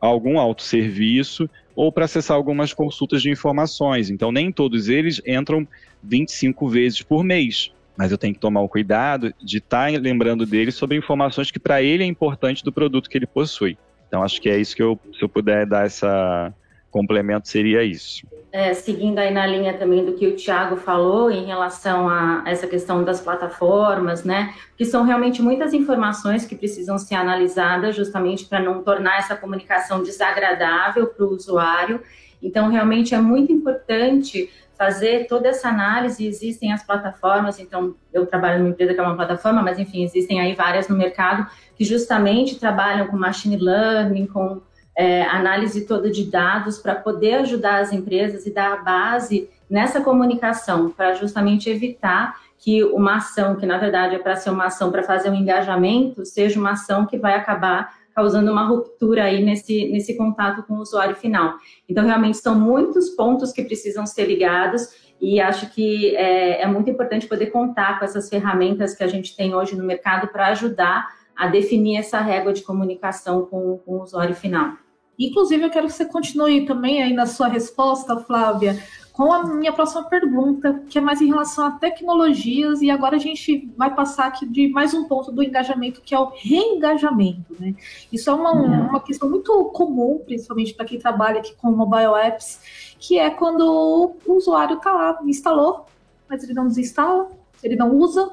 algum 0.00 0.38
autosserviço 0.38 1.48
ou 1.74 1.92
para 1.92 2.06
acessar 2.06 2.36
algumas 2.36 2.72
consultas 2.72 3.22
de 3.22 3.30
informações. 3.30 4.10
Então, 4.10 4.32
nem 4.32 4.50
todos 4.50 4.88
eles 4.88 5.20
entram 5.26 5.66
25 6.02 6.68
vezes 6.68 7.02
por 7.02 7.22
mês. 7.22 7.72
Mas 7.96 8.12
eu 8.12 8.18
tenho 8.18 8.34
que 8.34 8.40
tomar 8.40 8.60
o 8.60 8.68
cuidado 8.68 9.34
de 9.42 9.58
estar 9.58 9.90
tá 9.90 9.98
lembrando 9.98 10.44
dele 10.44 10.70
sobre 10.70 10.96
informações 10.96 11.50
que 11.50 11.58
para 11.58 11.82
ele 11.82 12.02
é 12.02 12.06
importante 12.06 12.62
do 12.62 12.72
produto 12.72 13.08
que 13.08 13.16
ele 13.16 13.26
possui. 13.26 13.78
Então, 14.08 14.22
acho 14.22 14.40
que 14.40 14.48
é 14.48 14.58
isso 14.58 14.76
que 14.76 14.82
eu, 14.82 14.98
se 15.18 15.22
eu 15.22 15.28
puder 15.28 15.66
dar 15.66 15.86
essa 15.86 16.52
complemento, 16.96 17.48
seria 17.48 17.82
isso 17.82 18.26
é, 18.56 18.72
seguindo 18.72 19.18
aí 19.18 19.30
na 19.30 19.46
linha 19.46 19.76
também 19.76 20.02
do 20.02 20.14
que 20.14 20.26
o 20.26 20.34
Tiago 20.34 20.76
falou 20.76 21.30
em 21.30 21.44
relação 21.44 22.08
a 22.08 22.42
essa 22.46 22.66
questão 22.66 23.04
das 23.04 23.20
plataformas, 23.20 24.24
né? 24.24 24.54
Que 24.78 24.84
são 24.86 25.04
realmente 25.04 25.42
muitas 25.42 25.74
informações 25.74 26.46
que 26.46 26.56
precisam 26.56 26.96
ser 26.96 27.16
analisadas 27.16 27.94
justamente 27.94 28.46
para 28.46 28.58
não 28.58 28.82
tornar 28.82 29.18
essa 29.18 29.36
comunicação 29.36 30.02
desagradável 30.02 31.06
para 31.06 31.26
o 31.26 31.34
usuário. 31.34 32.00
Então, 32.42 32.70
realmente 32.70 33.14
é 33.14 33.20
muito 33.20 33.52
importante 33.52 34.50
fazer 34.78 35.26
toda 35.26 35.48
essa 35.48 35.68
análise. 35.68 36.26
Existem 36.26 36.72
as 36.72 36.82
plataformas, 36.82 37.58
então 37.58 37.94
eu 38.10 38.24
trabalho 38.24 38.60
numa 38.60 38.70
empresa 38.70 38.94
que 38.94 39.00
é 39.00 39.02
uma 39.02 39.16
plataforma, 39.16 39.60
mas 39.62 39.78
enfim, 39.78 40.02
existem 40.02 40.40
aí 40.40 40.54
várias 40.54 40.88
no 40.88 40.96
mercado 40.96 41.46
que 41.76 41.84
justamente 41.84 42.58
trabalham 42.58 43.06
com 43.06 43.18
machine 43.18 43.58
learning, 43.58 44.26
com 44.28 44.62
é, 44.96 45.22
análise 45.24 45.86
toda 45.86 46.10
de 46.10 46.24
dados 46.30 46.78
para 46.78 46.94
poder 46.94 47.34
ajudar 47.34 47.80
as 47.80 47.92
empresas 47.92 48.46
e 48.46 48.50
dar 48.50 48.72
a 48.72 48.76
base 48.76 49.50
nessa 49.68 50.00
comunicação 50.00 50.90
para 50.90 51.14
justamente 51.14 51.68
evitar 51.68 52.34
que 52.58 52.82
uma 52.84 53.16
ação 53.16 53.56
que 53.56 53.66
na 53.66 53.76
verdade 53.76 54.14
é 54.14 54.18
para 54.18 54.36
ser 54.36 54.50
uma 54.50 54.66
ação 54.66 54.90
para 54.90 55.02
fazer 55.02 55.28
um 55.28 55.34
engajamento 55.34 56.24
seja 56.24 56.58
uma 56.58 56.72
ação 56.72 57.04
que 57.04 57.18
vai 57.18 57.34
acabar 57.34 57.94
causando 58.16 58.50
uma 58.50 58.66
ruptura 58.66 59.24
aí 59.24 59.44
nesse, 59.44 59.92
nesse 59.92 60.16
contato 60.16 60.62
com 60.62 60.74
o 60.74 60.80
usuário 60.80 61.14
final. 61.14 61.58
Então, 61.86 62.02
realmente, 62.02 62.38
são 62.38 62.58
muitos 62.58 63.10
pontos 63.10 63.52
que 63.52 63.62
precisam 63.62 64.06
ser 64.06 64.24
ligados 64.24 64.88
e 65.20 65.38
acho 65.38 65.68
que 65.74 66.16
é, 66.16 66.62
é 66.62 66.66
muito 66.66 66.88
importante 66.88 67.26
poder 67.26 67.48
contar 67.48 67.98
com 67.98 68.06
essas 68.06 68.30
ferramentas 68.30 68.94
que 68.94 69.04
a 69.04 69.06
gente 69.06 69.36
tem 69.36 69.54
hoje 69.54 69.76
no 69.76 69.84
mercado 69.84 70.28
para 70.28 70.46
ajudar 70.46 71.06
a 71.36 71.46
definir 71.48 71.98
essa 71.98 72.18
régua 72.18 72.54
de 72.54 72.62
comunicação 72.62 73.44
com, 73.44 73.76
com 73.84 73.98
o 73.98 74.02
usuário 74.02 74.34
final. 74.34 74.72
Inclusive, 75.18 75.64
eu 75.64 75.70
quero 75.70 75.86
que 75.86 75.92
você 75.92 76.04
continue 76.04 76.66
também 76.66 77.02
aí 77.02 77.12
na 77.12 77.26
sua 77.26 77.48
resposta, 77.48 78.16
Flávia, 78.18 78.82
com 79.16 79.32
a 79.32 79.44
minha 79.44 79.72
próxima 79.72 80.04
pergunta, 80.04 80.82
que 80.90 80.98
é 80.98 81.00
mais 81.00 81.22
em 81.22 81.28
relação 81.28 81.64
a 81.64 81.70
tecnologias, 81.70 82.82
e 82.82 82.90
agora 82.90 83.16
a 83.16 83.18
gente 83.18 83.66
vai 83.74 83.94
passar 83.94 84.26
aqui 84.26 84.44
de 84.44 84.68
mais 84.68 84.92
um 84.92 85.04
ponto 85.04 85.32
do 85.32 85.42
engajamento, 85.42 86.02
que 86.02 86.14
é 86.14 86.18
o 86.18 86.30
reengajamento. 86.36 87.56
Né? 87.58 87.74
Isso 88.12 88.28
é 88.28 88.34
uma, 88.34 88.52
uhum. 88.52 88.88
uma 88.88 89.00
questão 89.00 89.30
muito 89.30 89.52
comum, 89.72 90.20
principalmente 90.22 90.74
para 90.74 90.84
quem 90.84 90.98
trabalha 90.98 91.38
aqui 91.38 91.54
com 91.54 91.70
mobile 91.70 92.12
apps, 92.26 92.60
que 92.98 93.18
é 93.18 93.30
quando 93.30 94.18
o 94.26 94.34
usuário 94.34 94.76
está 94.76 94.92
lá, 94.92 95.18
instalou, 95.24 95.86
mas 96.28 96.44
ele 96.44 96.52
não 96.52 96.68
desinstala, 96.68 97.30
ele 97.62 97.74
não 97.74 97.96
usa, 97.96 98.32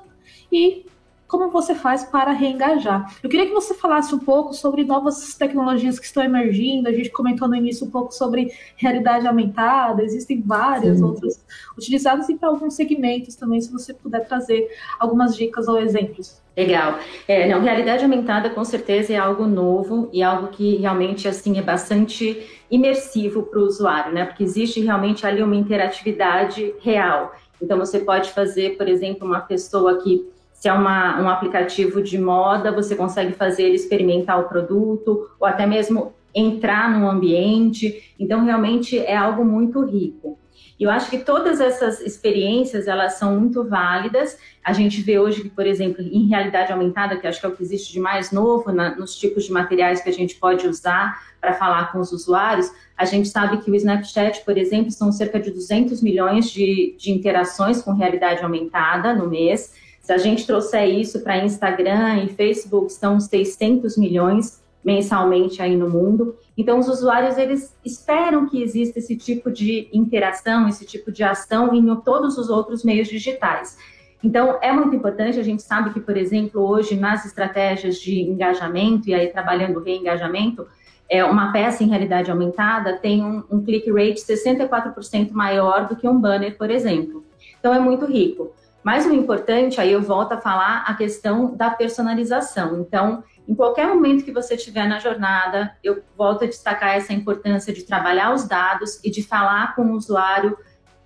e 0.52 0.86
como 1.34 1.50
você 1.50 1.74
faz 1.74 2.04
para 2.04 2.32
reengajar. 2.32 3.12
Eu 3.24 3.28
queria 3.28 3.48
que 3.48 3.54
você 3.54 3.74
falasse 3.74 4.14
um 4.14 4.20
pouco 4.20 4.54
sobre 4.54 4.84
novas 4.84 5.34
tecnologias 5.34 5.98
que 5.98 6.06
estão 6.06 6.24
emergindo. 6.24 6.88
A 6.88 6.92
gente 6.92 7.10
comentou 7.10 7.48
no 7.48 7.56
início 7.56 7.88
um 7.88 7.90
pouco 7.90 8.14
sobre 8.14 8.52
realidade 8.78 9.26
aumentada, 9.26 10.04
existem 10.04 10.44
várias 10.44 11.00
Sim. 11.00 11.04
outras 11.04 11.44
utilizadas 11.76 12.30
e 12.30 12.36
para 12.36 12.50
alguns 12.50 12.76
segmentos 12.76 13.36
também, 13.36 13.60
se 13.60 13.72
você 13.72 13.96
puder 13.96 14.28
trazer 14.28 14.70
algumas 15.00 15.36
dicas 15.36 15.68
ou 15.68 15.80
exemplos. 15.80 16.40
Legal. 16.56 17.00
É, 17.28 17.50
não, 17.50 17.62
realidade 17.62 18.04
aumentada 18.04 18.52
com 18.52 18.64
certeza 18.64 19.12
é 19.14 19.18
algo 19.18 19.48
novo 19.48 20.10
e 20.14 20.22
algo 20.22 20.50
que 20.50 20.76
realmente 20.76 21.28
assim 21.28 21.58
é 21.58 21.64
bastante 21.64 22.48
imersivo 22.70 23.42
para 23.42 23.60
o 23.60 23.64
usuário, 23.64 24.14
né? 24.14 24.26
Porque 24.26 24.44
existe 24.44 24.80
realmente 24.82 25.26
ali 25.26 25.42
uma 25.42 25.56
interatividade 25.56 26.76
real. 26.80 27.34
Então 27.60 27.80
você 27.80 28.00
pode 28.00 28.30
fazer, 28.30 28.78
por 28.78 28.88
exemplo, 28.88 29.26
uma 29.26 29.40
pessoa 29.40 29.98
que 29.98 30.32
se 30.64 30.70
é 30.70 30.74
uma, 30.74 31.22
um 31.22 31.28
aplicativo 31.28 32.02
de 32.02 32.18
moda, 32.18 32.72
você 32.72 32.96
consegue 32.96 33.34
fazer 33.34 33.64
ele 33.64 33.76
experimentar 33.76 34.40
o 34.40 34.48
produto, 34.48 35.30
ou 35.38 35.46
até 35.46 35.66
mesmo 35.66 36.14
entrar 36.34 36.90
no 36.90 37.10
ambiente. 37.10 38.14
Então, 38.18 38.46
realmente 38.46 38.98
é 38.98 39.14
algo 39.14 39.44
muito 39.44 39.84
rico. 39.84 40.40
Eu 40.80 40.90
acho 40.90 41.10
que 41.10 41.18
todas 41.18 41.60
essas 41.60 42.00
experiências, 42.00 42.88
elas 42.88 43.16
são 43.16 43.38
muito 43.38 43.68
válidas. 43.68 44.38
A 44.64 44.72
gente 44.72 45.02
vê 45.02 45.20
hoje 45.20 45.42
que, 45.42 45.50
por 45.50 45.68
exemplo, 45.68 46.02
em 46.02 46.30
realidade 46.30 46.72
aumentada, 46.72 47.18
que 47.18 47.28
acho 47.28 47.42
que 47.42 47.46
é 47.46 47.50
o 47.50 47.56
que 47.58 47.62
existe 47.62 47.92
de 47.92 48.00
mais 48.00 48.32
novo 48.32 48.72
na, 48.72 48.96
nos 48.96 49.18
tipos 49.18 49.44
de 49.44 49.52
materiais 49.52 50.02
que 50.02 50.08
a 50.08 50.14
gente 50.14 50.36
pode 50.36 50.66
usar 50.66 51.22
para 51.42 51.52
falar 51.56 51.92
com 51.92 52.00
os 52.00 52.14
usuários, 52.14 52.72
a 52.98 53.04
gente 53.04 53.28
sabe 53.28 53.58
que 53.58 53.70
o 53.70 53.76
Snapchat, 53.76 54.46
por 54.46 54.58
exemplo, 54.58 54.92
são 54.92 55.12
cerca 55.12 55.42
de 55.42 55.52
200 55.52 56.02
milhões 56.02 56.50
de, 56.50 56.96
de 56.98 57.12
interações 57.12 57.82
com 57.82 57.92
realidade 57.92 58.42
aumentada 58.42 59.14
no 59.14 59.28
mês. 59.28 59.83
Se 60.04 60.12
a 60.12 60.18
gente 60.18 60.46
trouxer 60.46 60.90
isso 60.90 61.22
para 61.22 61.46
Instagram 61.46 62.26
e 62.26 62.28
Facebook, 62.28 62.92
estão 62.92 63.22
600 63.22 63.98
milhões 63.98 64.62
mensalmente 64.84 65.62
aí 65.62 65.78
no 65.78 65.90
mundo. 65.90 66.36
Então, 66.58 66.78
os 66.78 66.90
usuários, 66.90 67.38
eles 67.38 67.74
esperam 67.86 68.46
que 68.50 68.62
exista 68.62 69.00
esse 69.00 69.16
tipo 69.16 69.50
de 69.50 69.88
interação, 69.94 70.68
esse 70.68 70.86
tipo 70.86 71.10
de 71.10 71.24
ação 71.24 71.74
em 71.74 71.96
todos 72.02 72.38
os 72.38 72.50
outros 72.50 72.84
meios 72.84 73.08
digitais. 73.08 73.78
Então, 74.22 74.60
é 74.62 74.74
muito 74.74 74.94
importante, 74.94 75.40
a 75.40 75.44
gente 75.44 75.64
sabe 75.64 75.94
que, 75.94 76.02
por 76.02 76.18
exemplo, 76.18 76.62
hoje, 76.62 76.98
nas 76.98 77.26
estratégias 77.26 77.98
de 77.98 78.20
engajamento, 78.20 79.08
e 79.10 79.14
aí 79.14 79.28
trabalhando 79.28 79.80
o 79.80 79.84
reengajamento, 79.84 80.68
é, 81.10 81.24
uma 81.24 81.54
peça 81.54 81.82
em 81.82 81.88
realidade 81.88 82.30
aumentada 82.30 82.98
tem 82.98 83.24
um, 83.24 83.42
um 83.50 83.64
click 83.64 83.90
rate 83.90 84.20
64% 84.20 85.32
maior 85.32 85.88
do 85.88 85.96
que 85.96 86.08
um 86.08 86.20
banner, 86.20 86.58
por 86.58 86.70
exemplo. 86.70 87.24
Então, 87.58 87.74
é 87.74 87.80
muito 87.80 88.06
rico. 88.06 88.52
Mas 88.84 89.06
o 89.06 89.14
importante, 89.14 89.80
aí 89.80 89.92
eu 89.92 90.02
volto 90.02 90.34
a 90.34 90.38
falar 90.38 90.84
a 90.86 90.94
questão 90.94 91.56
da 91.56 91.70
personalização. 91.70 92.82
Então, 92.82 93.24
em 93.48 93.56
qualquer 93.56 93.88
momento 93.88 94.26
que 94.26 94.32
você 94.32 94.56
estiver 94.56 94.88
na 94.88 95.00
jornada, 95.00 95.76
eu 95.84 96.04
volto 96.18 96.44
a 96.44 96.48
destacar 96.48 96.96
essa 96.96 97.14
importância 97.14 97.74
de 97.74 97.84
trabalhar 97.84 98.34
os 98.34 98.48
dados 98.48 99.00
e 99.04 99.10
de 99.10 99.24
falar 99.24 99.76
com 99.76 99.84
o 99.84 99.94
usuário 99.94 100.58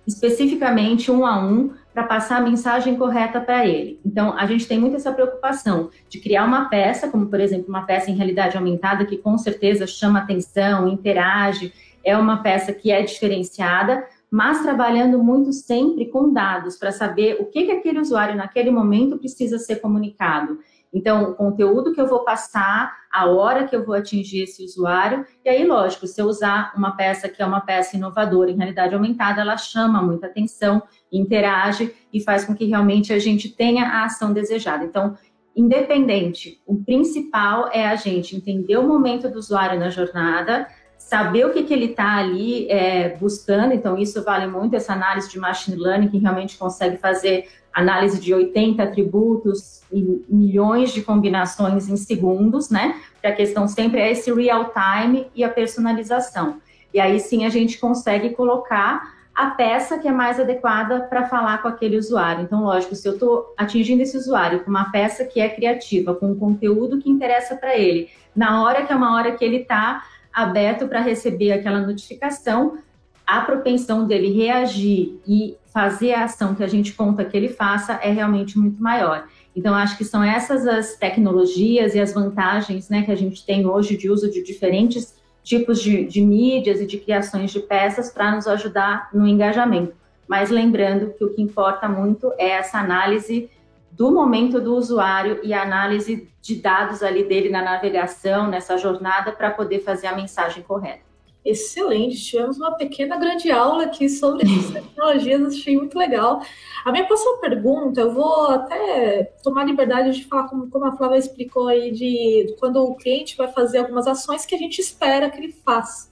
especificamente 0.06 1.10
um 1.10 1.26
a 1.26 1.38
um 1.38 1.74
para 1.92 2.02
passar 2.02 2.38
a 2.38 2.40
mensagem 2.40 2.96
correta 2.96 3.40
para 3.40 3.66
ele. 3.66 4.00
Então, 4.04 4.36
a 4.38 4.46
gente 4.46 4.66
tem 4.66 4.78
muito 4.78 4.96
essa 4.96 5.12
preocupação 5.12 5.90
de 6.08 6.18
criar 6.18 6.44
uma 6.44 6.68
peça, 6.68 7.08
como 7.08 7.26
por 7.26 7.40
exemplo, 7.40 7.68
uma 7.68 7.84
peça 7.84 8.10
em 8.10 8.14
realidade 8.14 8.56
aumentada 8.56 9.04
que 9.04 9.18
com 9.18 9.36
certeza 9.36 9.86
chama 9.86 10.20
atenção, 10.20 10.88
interage, 10.88 11.72
é 12.02 12.16
uma 12.16 12.42
peça 12.42 12.72
que 12.72 12.90
é 12.90 13.02
diferenciada, 13.02 14.06
mas 14.30 14.62
trabalhando 14.62 15.22
muito 15.22 15.52
sempre 15.52 16.06
com 16.06 16.32
dados 16.32 16.76
para 16.76 16.92
saber 16.92 17.38
o 17.40 17.46
que, 17.46 17.64
que 17.64 17.72
aquele 17.72 18.00
usuário 18.00 18.36
naquele 18.36 18.70
momento 18.70 19.18
precisa 19.18 19.58
ser 19.58 19.76
comunicado. 19.76 20.58
Então, 20.92 21.30
o 21.30 21.34
conteúdo 21.34 21.92
que 21.92 22.00
eu 22.00 22.06
vou 22.06 22.24
passar, 22.24 22.96
a 23.12 23.26
hora 23.26 23.66
que 23.66 23.76
eu 23.76 23.84
vou 23.84 23.94
atingir 23.94 24.42
esse 24.42 24.64
usuário, 24.64 25.24
e 25.44 25.48
aí, 25.48 25.66
lógico, 25.66 26.06
se 26.06 26.20
eu 26.20 26.26
usar 26.26 26.72
uma 26.76 26.96
peça 26.96 27.28
que 27.28 27.42
é 27.42 27.46
uma 27.46 27.60
peça 27.60 27.96
inovadora 27.96 28.50
em 28.50 28.56
realidade 28.56 28.94
aumentada, 28.94 29.40
ela 29.40 29.56
chama 29.56 30.00
muita 30.02 30.26
atenção, 30.26 30.82
interage 31.12 31.94
e 32.12 32.20
faz 32.20 32.44
com 32.44 32.54
que 32.54 32.64
realmente 32.64 33.12
a 33.12 33.18
gente 33.18 33.50
tenha 33.50 33.84
a 33.84 34.04
ação 34.04 34.32
desejada. 34.32 34.84
Então, 34.84 35.16
independente, 35.54 36.60
o 36.66 36.76
principal 36.82 37.68
é 37.72 37.86
a 37.86 37.96
gente 37.96 38.36
entender 38.36 38.78
o 38.78 38.86
momento 38.86 39.28
do 39.28 39.38
usuário 39.38 39.78
na 39.78 39.90
jornada, 39.90 40.66
saber 41.08 41.46
o 41.46 41.52
que, 41.54 41.62
que 41.62 41.72
ele 41.72 41.86
está 41.86 42.16
ali 42.16 42.70
é, 42.70 43.16
buscando, 43.16 43.72
então 43.72 43.96
isso 43.96 44.22
vale 44.22 44.46
muito, 44.46 44.76
essa 44.76 44.92
análise 44.92 45.30
de 45.30 45.38
machine 45.38 45.78
learning 45.78 46.08
que 46.08 46.18
realmente 46.18 46.58
consegue 46.58 46.98
fazer 46.98 47.48
análise 47.72 48.20
de 48.20 48.34
80 48.34 48.82
atributos 48.82 49.80
e 49.90 50.22
milhões 50.28 50.92
de 50.92 51.00
combinações 51.00 51.88
em 51.88 51.96
segundos, 51.96 52.68
né? 52.68 53.00
Porque 53.14 53.26
a 53.26 53.34
questão 53.34 53.66
sempre 53.66 54.00
é 54.00 54.12
esse 54.12 54.30
real 54.30 54.70
time 54.70 55.26
e 55.34 55.42
a 55.42 55.48
personalização. 55.48 56.60
E 56.92 57.00
aí 57.00 57.18
sim 57.18 57.46
a 57.46 57.48
gente 57.48 57.78
consegue 57.78 58.30
colocar 58.30 59.16
a 59.34 59.46
peça 59.46 59.98
que 59.98 60.08
é 60.08 60.12
mais 60.12 60.38
adequada 60.38 61.00
para 61.00 61.24
falar 61.24 61.62
com 61.62 61.68
aquele 61.68 61.96
usuário. 61.96 62.42
Então, 62.42 62.64
lógico, 62.64 62.94
se 62.94 63.08
eu 63.08 63.14
estou 63.14 63.54
atingindo 63.56 64.02
esse 64.02 64.16
usuário 64.16 64.60
com 64.60 64.68
uma 64.68 64.90
peça 64.90 65.24
que 65.24 65.40
é 65.40 65.48
criativa, 65.48 66.14
com 66.14 66.32
um 66.32 66.38
conteúdo 66.38 66.98
que 66.98 67.08
interessa 67.08 67.56
para 67.56 67.74
ele, 67.74 68.10
na 68.36 68.62
hora 68.62 68.84
que 68.84 68.92
é 68.92 68.96
uma 68.96 69.14
hora 69.14 69.32
que 69.32 69.42
ele 69.42 69.58
está 69.58 70.02
aberto 70.38 70.86
para 70.86 71.00
receber 71.00 71.50
aquela 71.50 71.80
notificação, 71.80 72.78
a 73.26 73.40
propensão 73.40 74.06
dele 74.06 74.32
reagir 74.32 75.20
e 75.26 75.56
fazer 75.72 76.14
a 76.14 76.24
ação 76.24 76.54
que 76.54 76.62
a 76.62 76.68
gente 76.68 76.92
conta 76.92 77.24
que 77.24 77.36
ele 77.36 77.48
faça 77.48 77.94
é 77.94 78.12
realmente 78.12 78.56
muito 78.56 78.80
maior. 78.80 79.26
Então, 79.54 79.74
acho 79.74 79.98
que 79.98 80.04
são 80.04 80.22
essas 80.22 80.64
as 80.64 80.94
tecnologias 80.94 81.96
e 81.96 82.00
as 82.00 82.14
vantagens 82.14 82.88
né, 82.88 83.02
que 83.02 83.10
a 83.10 83.16
gente 83.16 83.44
tem 83.44 83.66
hoje 83.66 83.96
de 83.96 84.08
uso 84.08 84.30
de 84.30 84.40
diferentes 84.40 85.16
tipos 85.42 85.82
de, 85.82 86.04
de 86.04 86.20
mídias 86.20 86.80
e 86.80 86.86
de 86.86 86.98
criações 86.98 87.50
de 87.50 87.58
peças 87.58 88.08
para 88.08 88.30
nos 88.30 88.46
ajudar 88.46 89.08
no 89.12 89.26
engajamento. 89.26 89.92
Mas 90.28 90.50
lembrando 90.50 91.12
que 91.14 91.24
o 91.24 91.34
que 91.34 91.42
importa 91.42 91.88
muito 91.88 92.32
é 92.38 92.50
essa 92.50 92.78
análise 92.78 93.50
do 93.98 94.12
momento 94.12 94.60
do 94.60 94.76
usuário 94.76 95.40
e 95.42 95.52
a 95.52 95.60
análise 95.60 96.30
de 96.40 96.54
dados 96.54 97.02
ali 97.02 97.24
dele 97.24 97.48
na 97.48 97.60
navegação, 97.60 98.46
nessa 98.46 98.78
jornada, 98.78 99.32
para 99.32 99.50
poder 99.50 99.80
fazer 99.80 100.06
a 100.06 100.14
mensagem 100.14 100.62
correta. 100.62 101.00
Excelente, 101.44 102.22
tivemos 102.22 102.58
uma 102.58 102.76
pequena 102.76 103.16
grande 103.16 103.50
aula 103.50 103.84
aqui 103.84 104.08
sobre 104.08 104.46
essas 104.46 104.70
tecnologias, 104.70 105.52
achei 105.52 105.76
muito 105.76 105.98
legal. 105.98 106.40
A 106.84 106.92
minha 106.92 107.06
próxima 107.06 107.38
pergunta, 107.38 108.00
eu 108.00 108.12
vou 108.12 108.46
até 108.46 109.24
tomar 109.42 109.64
liberdade 109.64 110.12
de 110.12 110.24
falar 110.26 110.48
como, 110.48 110.70
como 110.70 110.84
a 110.84 110.96
Flávia 110.96 111.18
explicou 111.18 111.66
aí, 111.66 111.90
de 111.90 112.54
quando 112.60 112.76
o 112.76 112.94
cliente 112.94 113.36
vai 113.36 113.48
fazer 113.48 113.78
algumas 113.78 114.06
ações 114.06 114.46
que 114.46 114.54
a 114.54 114.58
gente 114.58 114.78
espera 114.80 115.28
que 115.28 115.38
ele 115.38 115.52
faça. 115.52 116.08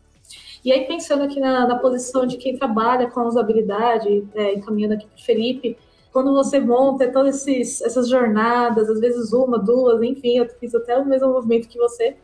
E 0.65 0.73
aí, 0.73 0.85
pensando 0.87 1.23
aqui 1.23 1.39
na, 1.39 1.69
na 1.69 1.79
posição 1.79 2.27
de 2.27 2.37
quem 2.37 2.57
trabalha 2.57 3.09
com 3.09 3.21
a 3.21 3.29
usabilidade, 3.29 4.27
é, 4.35 4.55
encaminhando 4.55 4.95
aqui 4.95 5.07
para 5.07 5.17
o 5.17 5.25
Felipe, 5.25 5.79
quando 6.17 6.33
você 6.33 6.59
monta 6.59 7.13
todas 7.13 7.47
essas 7.47 8.09
jornadas, 8.09 8.89
às 8.89 8.99
vezes 8.99 9.35
uma, 9.35 9.59
duas, 9.59 10.01
enfim, 10.01 10.39
eu 10.39 10.49
fiz 10.49 10.75
até 10.75 10.97
o 10.97 11.05
mesmo 11.05 11.29
movimento 11.29 11.69
que 11.69 11.77
você, 11.77 12.17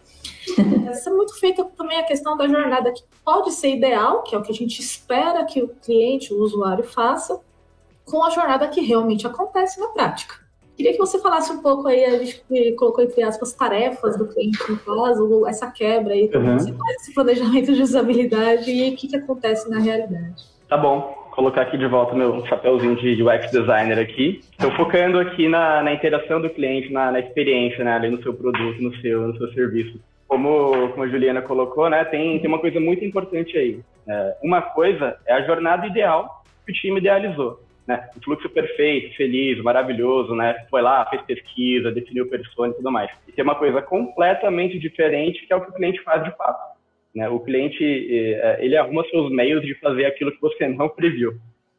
Isso 0.91 1.11
é 1.11 1.13
muito 1.13 1.39
feita 1.39 1.63
também 1.77 1.99
a 1.99 2.03
questão 2.03 2.35
da 2.35 2.49
jornada, 2.49 2.91
que 2.91 3.03
pode 3.23 3.53
ser 3.53 3.69
ideal, 3.77 4.23
que 4.23 4.35
é 4.35 4.39
o 4.39 4.43
que 4.43 4.51
a 4.51 4.55
gente 4.55 4.81
espera 4.81 5.45
que 5.45 5.63
o 5.63 5.69
cliente, 5.69 6.33
o 6.33 6.39
usuário 6.39 6.85
faça, 6.85 7.39
com 8.07 8.25
a 8.25 8.31
jornada 8.31 8.67
que 8.67 8.81
realmente 8.81 9.27
acontece 9.27 9.79
na 9.79 9.89
prática. 9.89 10.37
Queria 10.75 10.93
que 10.93 10.99
você 10.99 11.19
falasse 11.19 11.53
um 11.53 11.61
pouco 11.61 11.87
aí, 11.87 12.03
a 12.03 12.17
gente 12.17 12.43
colocou 12.79 13.05
entre 13.05 13.23
aspas 13.23 13.53
tarefas 13.53 14.17
do 14.17 14.27
cliente 14.27 14.59
no 14.71 14.79
caso, 14.79 15.47
essa 15.47 15.71
quebra 15.71 16.15
aí, 16.15 16.33
como 16.33 16.47
uhum. 16.47 16.59
você 16.59 16.73
faz 16.73 17.03
esse 17.03 17.13
planejamento 17.13 17.75
de 17.75 17.83
usabilidade 17.83 18.71
e 18.71 18.95
o 18.95 18.97
que, 18.97 19.07
que 19.07 19.17
acontece 19.17 19.69
na 19.69 19.79
realidade. 19.79 20.45
Tá 20.67 20.79
bom, 20.79 21.22
colocar 21.33 21.63
aqui 21.63 21.77
de 21.77 21.87
volta 21.87 22.15
meu 22.15 22.47
chapéuzinho 22.47 22.95
de 22.95 23.23
UX 23.23 23.51
designer 23.51 23.99
aqui. 23.99 24.41
Estou 24.53 24.71
focando 24.73 25.19
aqui 25.19 25.49
na, 25.49 25.83
na, 25.83 25.93
interação 25.93 26.41
do 26.41 26.49
cliente, 26.49 26.93
na, 26.93 27.11
na 27.11 27.19
experiência, 27.19 27.83
né, 27.83 27.95
ali 27.95 28.11
no 28.11 28.23
seu 28.23 28.33
produto, 28.33 28.81
no 28.81 28.95
seu, 29.01 29.29
no 29.29 29.37
seu 29.37 29.53
serviço 29.53 29.99
como, 30.33 30.89
como 30.89 31.03
a 31.03 31.09
Juliana 31.09 31.43
colocou, 31.43 31.91
né, 31.91 32.07
tem, 32.07 32.39
tem 32.39 32.49
uma 32.49 32.59
coisa 32.59 32.81
muito 32.81 33.05
importante 33.05 33.55
aí. 33.59 33.81
É, 34.09 34.37
uma 34.43 34.63
coisa 34.63 35.19
é 35.27 35.35
a 35.35 35.43
jornada 35.43 35.87
ideal 35.87 36.43
que 36.65 36.73
o 36.73 36.75
time 36.75 37.01
idealizou. 37.01 37.61
Né? 37.87 38.09
O 38.17 38.25
fluxo 38.25 38.49
perfeito, 38.49 39.15
feliz, 39.15 39.63
maravilhoso, 39.63 40.35
né? 40.35 40.55
Foi 40.71 40.81
lá, 40.81 41.05
fez 41.11 41.21
pesquisa, 41.23 41.93
definiu 41.93 42.31
persona 42.31 42.73
e 42.73 42.77
tudo 42.77 42.91
mais. 42.91 43.11
E 43.29 43.33
tem 43.33 43.45
uma 43.45 43.57
coisa 43.57 43.83
completamente 43.83 44.79
diferente 44.79 45.45
que 45.47 45.53
é 45.53 45.57
o 45.57 45.61
que 45.61 45.71
o 45.71 45.75
cliente 45.75 46.03
faz 46.03 46.25
de 46.25 46.35
fato. 46.37 46.72
Né? 47.15 47.29
O 47.29 47.41
cliente, 47.41 47.85
é, 47.85 48.65
ele 48.65 48.77
arruma 48.77 49.05
seus 49.05 49.31
meios 49.31 49.63
de 49.63 49.75
fazer 49.81 50.07
aquilo 50.07 50.33
que 50.33 50.41
você 50.41 50.69
não 50.69 50.89
previu. 50.89 51.35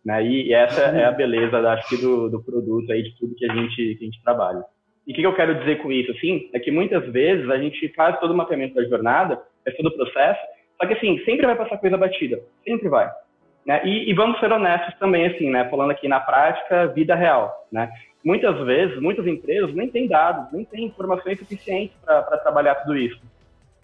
Né? 0.06 0.26
E 0.26 0.54
essa 0.54 0.82
é 0.82 1.06
a 1.06 1.12
beleza, 1.12 1.58
acho 1.58 1.90
que, 1.90 1.98
do, 1.98 2.30
do 2.30 2.44
produto 2.44 2.92
aí, 2.92 3.04
de 3.04 3.18
tudo 3.18 3.36
que 3.36 3.50
a 3.50 3.54
gente, 3.54 3.76
que 3.76 4.04
a 4.04 4.06
gente 4.06 4.24
trabalha. 4.24 4.64
E 5.08 5.12
o 5.12 5.16
que 5.16 5.26
eu 5.26 5.36
quero 5.36 5.56
dizer 5.60 5.82
com 5.82 5.92
isso, 5.92 6.12
assim, 6.12 6.50
é 6.54 6.60
que 6.60 6.72
muitas 6.72 7.06
vezes 7.12 7.50
a 7.50 7.58
gente 7.58 7.90
faz 7.90 8.20
todo 8.20 8.32
o 8.32 8.38
mapeamento 8.38 8.76
da 8.76 8.84
jornada, 8.84 9.42
faz 9.64 9.76
todo 9.76 9.88
o 9.88 9.96
processo, 9.96 10.40
só 10.80 10.88
que, 10.88 10.94
assim, 10.94 11.20
sempre 11.26 11.46
vai 11.46 11.56
passar 11.56 11.78
coisa 11.78 11.98
batida, 11.98 12.42
sempre 12.64 12.90
vai. 12.90 13.10
Né? 13.66 13.82
E, 13.86 14.10
e, 14.10 14.14
vamos 14.14 14.40
ser 14.40 14.52
honestos 14.52 14.94
também, 15.00 15.26
assim, 15.28 15.50
né? 15.50 15.70
Falando 15.70 15.92
aqui 15.92 16.08
na 16.08 16.20
prática, 16.20 16.88
vida 16.88 17.16
real, 17.16 17.66
né? 17.72 17.90
Muitas 18.24 18.58
vezes, 18.66 19.00
muitas 19.02 19.26
empresas 19.26 19.74
nem 19.74 19.90
têm 19.90 20.08
dados, 20.08 20.52
nem 20.52 20.66
têm 20.66 20.86
informações 20.86 21.40
suficientes 21.40 21.96
para 22.06 22.38
trabalhar 22.38 22.76
tudo 22.76 22.98
isso. 22.98 23.22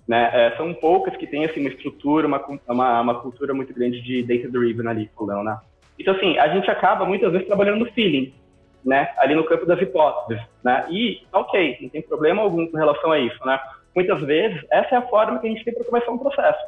Né? 0.10 0.32
É, 0.34 0.58
são 0.58 0.74
poucas 0.74 1.16
que 1.16 1.28
têm, 1.28 1.46
assim, 1.46 1.60
uma 1.60 1.70
estrutura, 1.70 2.26
uma, 2.26 2.44
uma, 2.68 3.02
uma 3.02 3.22
cultura 3.22 3.54
muito 3.54 3.72
grande 3.72 4.02
de 4.02 4.24
data-driven 4.24 4.88
ali, 4.88 5.12
falando, 5.16 5.44
né? 5.44 5.60
Então, 6.00 6.16
assim, 6.16 6.36
a 6.40 6.48
gente 6.48 6.72
acaba 6.72 7.06
muitas 7.06 7.32
vezes 7.32 7.46
trabalhando 7.46 7.86
no 7.86 7.92
feeling, 7.92 8.34
né, 8.84 9.14
ali 9.18 9.36
no 9.36 9.44
campo 9.44 9.68
das 9.68 9.80
hipóteses, 9.80 10.42
né, 10.64 10.88
e 10.90 11.22
ok, 11.34 11.78
não 11.82 11.90
tem 11.90 12.02
problema 12.02 12.42
algum 12.42 12.66
com 12.66 12.78
relação 12.78 13.12
a 13.12 13.20
isso, 13.20 13.46
né, 13.46 13.60
muitas 13.94 14.22
vezes 14.22 14.66
essa 14.72 14.96
é 14.96 14.98
a 14.98 15.08
forma 15.08 15.38
que 15.38 15.48
a 15.48 15.50
gente 15.50 15.66
tem 15.66 15.74
para 15.74 15.84
começar 15.84 16.10
um 16.12 16.18
processo, 16.18 16.64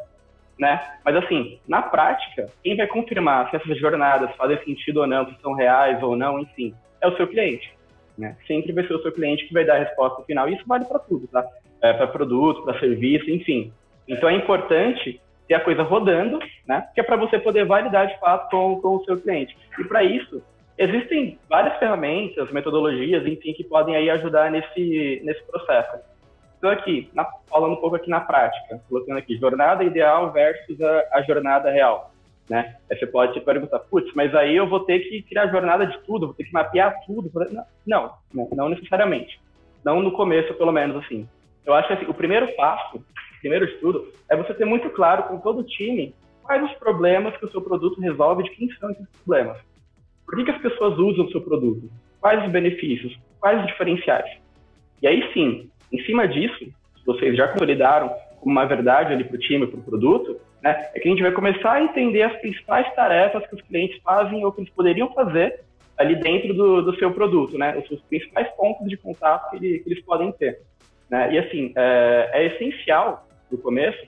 né, 0.60 0.98
mas 1.06 1.16
assim, 1.16 1.58
na 1.66 1.82
prática, 1.82 2.50
quem 2.62 2.76
vai 2.76 2.86
confirmar 2.88 3.50
se 3.50 3.56
essas 3.56 3.80
jornadas 3.80 4.36
fazem 4.36 4.62
sentido 4.66 5.00
ou 5.00 5.08
não, 5.08 5.26
se 5.26 5.42
são 5.42 5.54
reais 5.54 6.04
ou 6.04 6.18
não, 6.18 6.40
enfim, 6.40 6.76
é 7.00 7.08
o 7.08 7.16
seu 7.16 7.26
cliente, 7.28 7.74
né, 8.18 8.36
sempre 8.46 8.74
vai 8.74 8.86
ser 8.86 8.96
o 8.96 9.02
seu 9.02 9.14
cliente 9.14 9.48
que 9.48 9.54
vai 9.54 9.64
dar 9.64 9.76
a 9.76 9.80
resposta 9.80 10.22
final, 10.24 10.50
e 10.50 10.56
isso 10.56 10.68
vale 10.68 10.84
para 10.84 11.00
tudo, 11.00 11.28
tá, 11.28 11.48
é, 11.82 11.94
para 11.94 12.08
produto, 12.08 12.64
para 12.64 12.80
serviço, 12.80 13.30
enfim, 13.30 13.72
então 14.08 14.30
é 14.30 14.34
importante 14.34 15.22
ter 15.48 15.56
a 15.56 15.60
coisa 15.60 15.84
rodando, 15.84 16.40
né? 16.68 16.88
Que 16.94 17.02
é 17.02 17.04
para 17.04 17.16
você 17.16 17.38
poder 17.40 17.66
validar 17.66 18.08
de 18.08 18.20
fato 18.20 18.50
com, 18.50 18.80
com 18.82 18.96
o 18.96 19.06
seu 19.06 19.20
cliente. 19.20 19.56
E 19.80 19.84
para 19.84 20.04
isso, 20.04 20.42
Existem 20.82 21.38
várias 21.48 21.78
ferramentas, 21.78 22.52
metodologias, 22.52 23.24
enfim, 23.28 23.54
que 23.54 23.64
podem 23.64 23.96
aí 23.96 24.10
ajudar 24.10 24.50
nesse, 24.50 25.22
nesse 25.24 25.44
processo. 25.44 26.00
Então, 26.58 26.72
aqui, 26.72 27.08
na, 27.14 27.24
falando 27.48 27.74
um 27.74 27.82
pouco 27.82 27.98
aqui 27.98 28.10
na 28.10 28.20
prática, 28.20 28.82
colocando 28.90 29.18
aqui, 29.18 29.38
jornada 29.38 29.84
ideal 29.84 30.32
versus 30.32 30.82
a, 30.82 31.08
a 31.14 31.22
jornada 31.22 31.70
real. 31.70 32.12
Né? 32.50 32.78
Aí 32.90 32.98
você 32.98 33.06
pode 33.06 33.34
se 33.34 33.42
perguntar, 33.42 33.78
putz, 33.78 34.12
mas 34.16 34.34
aí 34.34 34.56
eu 34.56 34.68
vou 34.68 34.80
ter 34.80 35.02
que 35.02 35.22
criar 35.22 35.52
jornada 35.52 35.86
de 35.86 36.00
tudo, 36.00 36.26
vou 36.26 36.36
ter 36.36 36.46
que 36.46 36.54
mapear 36.54 36.96
tudo. 37.06 37.32
Não, 37.86 38.14
não, 38.34 38.50
não 38.52 38.70
necessariamente. 38.70 39.40
Não 39.86 40.02
no 40.02 40.12
começo, 40.12 40.52
pelo 40.56 40.72
menos, 40.72 41.04
assim. 41.04 41.30
Eu 41.66 41.74
acho 41.74 41.88
que 41.88 41.94
assim, 41.94 42.06
o 42.06 42.14
primeiro 42.14 42.48
passo 42.56 43.04
primeiro 43.42 43.66
de 43.66 43.74
tudo, 43.78 44.08
é 44.30 44.38
você 44.38 44.54
ter 44.54 44.66
muito 44.66 44.90
claro 44.92 45.24
com 45.24 45.40
todo 45.40 45.60
o 45.60 45.64
time 45.64 46.14
quais 46.44 46.64
os 46.64 46.74
problemas 46.78 47.36
que 47.38 47.46
o 47.46 47.52
seu 47.52 47.62
produto 47.62 48.00
resolve, 48.00 48.44
de 48.44 48.52
quem 48.52 48.72
são 48.74 48.92
esses 48.92 49.08
problemas. 49.24 49.58
Por 50.26 50.38
que, 50.38 50.46
que 50.46 50.52
as 50.52 50.62
pessoas 50.62 50.98
usam 50.98 51.26
o 51.26 51.32
seu 51.32 51.42
produto? 51.42 51.90
Quais 52.20 52.44
os 52.46 52.52
benefícios? 52.52 53.20
Quais 53.40 53.60
os 53.60 53.68
diferenciais? 53.68 54.38
E 55.02 55.08
aí 55.08 55.34
sim, 55.34 55.70
em 55.92 56.04
cima 56.04 56.28
disso, 56.28 56.60
se 56.60 57.06
vocês 57.06 57.36
já 57.36 57.48
consolidaram 57.48 58.10
como 58.40 58.52
uma 58.52 58.66
verdade 58.66 59.14
ali 59.14 59.24
para 59.24 59.36
o 59.36 59.40
time, 59.40 59.68
para 59.68 59.80
o 59.80 59.84
produto, 59.84 60.40
né, 60.62 60.90
é 60.94 61.00
que 61.00 61.08
a 61.08 61.12
gente 61.12 61.24
vai 61.24 61.32
começar 61.32 61.74
a 61.74 61.84
entender 61.84 62.22
as 62.22 62.40
principais 62.40 62.94
tarefas 62.94 63.46
que 63.48 63.56
os 63.56 63.62
clientes 63.64 64.00
fazem 64.04 64.46
ou 64.46 64.52
que 64.52 64.62
eles 64.62 64.74
poderiam 64.74 65.12
fazer 65.14 65.62
ali 65.98 66.16
dentro 66.16 66.54
do, 66.54 66.82
do 66.82 66.96
seu 66.98 67.12
produto, 67.12 67.58
né, 67.58 67.78
os 67.78 67.88
seus 67.88 68.02
principais 68.02 68.48
pontos 68.56 68.88
de 68.88 68.98
contato 68.98 69.50
que, 69.52 69.58
ele, 69.58 69.80
que 69.80 69.90
eles 69.90 70.04
podem 70.04 70.32
ter. 70.32 70.62
Né? 71.12 71.34
E 71.34 71.40
assim, 71.40 71.74
é, 71.76 72.30
é 72.34 72.46
essencial, 72.46 73.28
no 73.52 73.58
começo, 73.58 74.00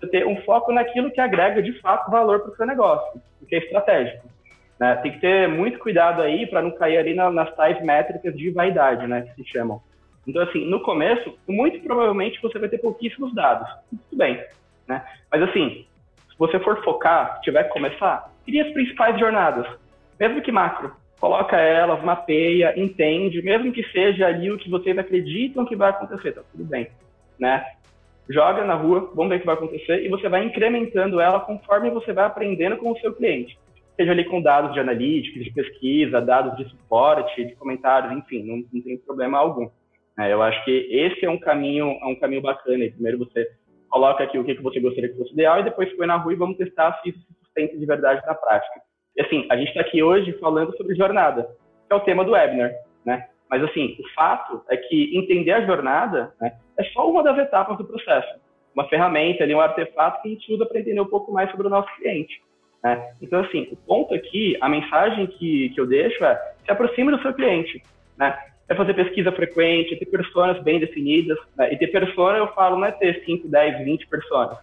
você 0.00 0.08
ter 0.08 0.26
um 0.26 0.40
foco 0.42 0.72
naquilo 0.72 1.10
que 1.10 1.20
agrega 1.20 1.62
de 1.62 1.78
fato 1.80 2.10
valor 2.10 2.40
para 2.40 2.52
o 2.52 2.56
seu 2.56 2.66
negócio, 2.66 3.20
o 3.42 3.46
que 3.46 3.54
é 3.54 3.58
estratégico. 3.58 4.26
Né? 4.80 4.96
Tem 4.96 5.12
que 5.12 5.20
ter 5.20 5.46
muito 5.46 5.78
cuidado 5.78 6.22
aí 6.22 6.46
para 6.46 6.62
não 6.62 6.70
cair 6.70 6.96
ali 6.96 7.14
na, 7.14 7.30
nas 7.30 7.54
tais 7.54 7.82
métricas 7.84 8.34
de 8.34 8.50
vaidade, 8.50 9.06
né, 9.06 9.22
que 9.22 9.42
se 9.42 9.50
chamam. 9.50 9.82
Então, 10.26 10.42
assim, 10.42 10.64
no 10.68 10.80
começo, 10.80 11.36
muito 11.46 11.80
provavelmente 11.80 12.40
você 12.40 12.58
vai 12.58 12.68
ter 12.68 12.78
pouquíssimos 12.78 13.34
dados. 13.34 13.68
Tudo 13.90 14.18
bem, 14.18 14.42
né? 14.86 15.02
Mas, 15.32 15.42
assim, 15.42 15.86
se 16.28 16.38
você 16.38 16.60
for 16.60 16.82
focar, 16.84 17.40
tiver 17.40 17.64
que 17.64 17.72
começar, 17.72 18.30
cria 18.44 18.64
as 18.64 18.72
principais 18.72 19.18
jornadas. 19.18 19.66
Mesmo 20.20 20.42
que 20.42 20.52
macro. 20.52 20.94
Coloca 21.20 21.56
elas, 21.56 22.02
mapeia, 22.04 22.78
entende, 22.78 23.42
mesmo 23.42 23.72
que 23.72 23.82
seja 23.90 24.26
ali 24.26 24.52
o 24.52 24.58
que 24.58 24.70
vocês 24.70 24.96
acreditam 24.96 25.64
que 25.66 25.74
vai 25.74 25.90
acontecer, 25.90 26.32
tá 26.32 26.42
tudo 26.52 26.64
bem, 26.64 26.88
né? 27.38 27.64
Joga 28.30 28.64
na 28.64 28.74
rua, 28.74 29.10
vamos 29.14 29.30
ver 29.30 29.36
o 29.36 29.40
que 29.40 29.46
vai 29.46 29.54
acontecer, 29.56 30.04
e 30.04 30.08
você 30.08 30.28
vai 30.28 30.44
incrementando 30.44 31.20
ela 31.20 31.40
conforme 31.40 31.90
você 31.90 32.12
vai 32.12 32.24
aprendendo 32.24 32.76
com 32.76 32.92
o 32.92 32.98
seu 33.00 33.12
cliente. 33.14 33.58
Seja 33.96 34.12
ali 34.12 34.24
com 34.24 34.40
dados 34.40 34.72
de 34.74 34.78
analítica, 34.78 35.40
de 35.40 35.50
pesquisa, 35.50 36.20
dados 36.20 36.56
de 36.56 36.70
suporte, 36.70 37.44
de 37.44 37.56
comentários, 37.56 38.12
enfim, 38.12 38.44
não, 38.44 38.64
não 38.72 38.82
tem 38.82 38.96
problema 38.98 39.38
algum. 39.38 39.68
É, 40.18 40.32
eu 40.32 40.42
acho 40.42 40.64
que 40.64 40.70
esse 40.90 41.24
é 41.24 41.30
um 41.30 41.38
caminho, 41.38 41.98
é 42.00 42.06
um 42.06 42.14
caminho 42.14 42.42
bacana. 42.42 42.88
Primeiro 42.90 43.18
você 43.18 43.48
coloca 43.88 44.22
aqui 44.22 44.38
o 44.38 44.44
que, 44.44 44.54
que 44.54 44.62
você 44.62 44.78
gostaria 44.78 45.08
que 45.08 45.16
fosse 45.16 45.32
ideal 45.32 45.60
e 45.60 45.64
depois 45.64 45.92
põe 45.96 46.06
na 46.06 46.16
rua 46.16 46.32
e 46.32 46.36
vamos 46.36 46.56
testar 46.56 47.00
se 47.00 47.10
isso 47.10 47.18
se 47.18 47.34
sustenta 47.40 47.76
de 47.76 47.86
verdade 47.86 48.24
na 48.26 48.34
prática. 48.34 48.87
E 49.18 49.22
assim, 49.22 49.46
a 49.50 49.56
gente 49.56 49.68
está 49.68 49.80
aqui 49.80 50.00
hoje 50.00 50.32
falando 50.34 50.74
sobre 50.76 50.94
jornada, 50.94 51.50
que 51.86 51.92
é 51.92 51.96
o 51.96 52.00
tema 52.00 52.24
do 52.24 52.30
webinar, 52.30 52.72
né? 53.04 53.26
Mas 53.50 53.64
assim, 53.64 53.96
o 53.98 54.08
fato 54.14 54.62
é 54.70 54.76
que 54.76 55.16
entender 55.16 55.50
a 55.50 55.66
jornada 55.66 56.32
né, 56.40 56.52
é 56.78 56.84
só 56.84 57.10
uma 57.10 57.22
das 57.22 57.36
etapas 57.38 57.76
do 57.76 57.84
processo. 57.84 58.38
Uma 58.72 58.88
ferramenta, 58.88 59.42
ali, 59.42 59.54
um 59.54 59.60
artefato 59.60 60.22
que 60.22 60.28
a 60.28 60.30
gente 60.30 60.52
usa 60.54 60.64
para 60.64 60.78
entender 60.78 61.00
um 61.00 61.08
pouco 61.08 61.32
mais 61.32 61.50
sobre 61.50 61.66
o 61.66 61.70
nosso 61.70 61.92
cliente. 61.96 62.40
Né? 62.84 63.12
Então, 63.20 63.40
assim, 63.40 63.66
o 63.72 63.76
ponto 63.76 64.14
aqui, 64.14 64.56
a 64.60 64.68
mensagem 64.68 65.26
que, 65.26 65.70
que 65.70 65.80
eu 65.80 65.86
deixo 65.86 66.24
é 66.24 66.36
se 66.64 66.70
aproxime 66.70 67.10
do 67.10 67.20
seu 67.20 67.34
cliente. 67.34 67.82
Né? 68.16 68.38
é 68.68 68.74
fazer 68.74 68.94
pesquisa 68.94 69.32
frequente, 69.32 69.96
ter 69.96 70.06
personas 70.06 70.62
bem 70.62 70.78
definidas. 70.78 71.38
Né? 71.56 71.72
E 71.72 71.78
ter 71.78 71.88
persona, 71.88 72.38
eu 72.38 72.48
falo, 72.48 72.76
não 72.76 72.86
é 72.86 72.92
ter 72.92 73.24
5, 73.24 73.48
10, 73.48 73.84
20 73.84 74.06
personas. 74.08 74.58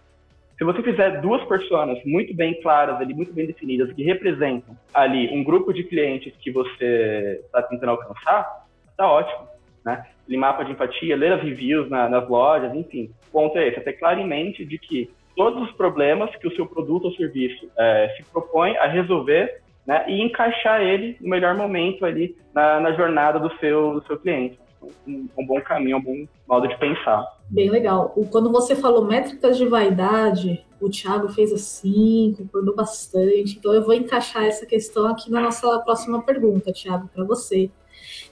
Se 0.58 0.64
você 0.64 0.82
fizer 0.82 1.20
duas 1.20 1.44
personas 1.44 2.02
muito 2.04 2.34
bem 2.34 2.60
claras, 2.62 2.98
ali, 2.98 3.12
muito 3.12 3.32
bem 3.32 3.46
definidas, 3.46 3.92
que 3.92 4.02
representam 4.02 4.74
ali 4.94 5.28
um 5.28 5.44
grupo 5.44 5.72
de 5.72 5.84
clientes 5.84 6.34
que 6.40 6.50
você 6.50 7.40
está 7.44 7.62
tentando 7.62 7.90
alcançar, 7.90 8.64
está 8.90 9.06
ótimo. 9.06 9.46
Né? 9.84 10.02
Ler 10.26 10.36
mapa 10.38 10.64
de 10.64 10.72
empatia, 10.72 11.14
ler 11.14 11.34
as 11.34 11.42
reviews 11.42 11.90
na, 11.90 12.08
nas 12.08 12.26
lojas, 12.28 12.74
enfim. 12.74 13.10
O 13.28 13.32
ponto 13.32 13.58
é 13.58 13.68
esse, 13.68 13.78
é 13.78 13.82
ter 13.82 13.92
claro 13.94 14.18
em 14.18 14.26
mente 14.26 14.64
de 14.64 14.78
que 14.78 15.10
todos 15.36 15.62
os 15.68 15.76
problemas 15.76 16.34
que 16.36 16.48
o 16.48 16.56
seu 16.56 16.66
produto 16.66 17.04
ou 17.04 17.12
serviço 17.12 17.70
é, 17.78 18.14
se 18.16 18.24
propõe 18.30 18.76
a 18.78 18.86
resolver 18.86 19.60
né, 19.86 20.04
e 20.08 20.22
encaixar 20.22 20.80
ele 20.80 21.16
no 21.20 21.28
melhor 21.28 21.54
momento 21.54 22.04
ali 22.06 22.34
na, 22.54 22.80
na 22.80 22.92
jornada 22.92 23.38
do 23.38 23.54
seu, 23.58 24.00
do 24.00 24.06
seu 24.06 24.18
cliente. 24.18 24.58
Um, 25.06 25.28
um, 25.36 25.46
bom 25.46 25.60
caminho, 25.60 25.98
um 25.98 26.02
bom 26.02 26.26
modo 26.48 26.68
de 26.68 26.78
pensar. 26.78 27.24
Bem 27.48 27.70
legal. 27.70 28.14
Quando 28.30 28.50
você 28.50 28.74
falou 28.74 29.04
métricas 29.04 29.56
de 29.56 29.66
vaidade, 29.66 30.64
o 30.80 30.88
Thiago 30.88 31.28
fez 31.28 31.52
assim, 31.52 32.34
concordou 32.36 32.74
bastante. 32.74 33.56
Então 33.58 33.72
eu 33.72 33.84
vou 33.84 33.94
encaixar 33.94 34.44
essa 34.44 34.66
questão 34.66 35.06
aqui 35.06 35.30
na 35.30 35.40
nossa 35.40 35.78
próxima 35.80 36.22
pergunta, 36.22 36.72
Thiago, 36.72 37.08
para 37.14 37.24
você. 37.24 37.70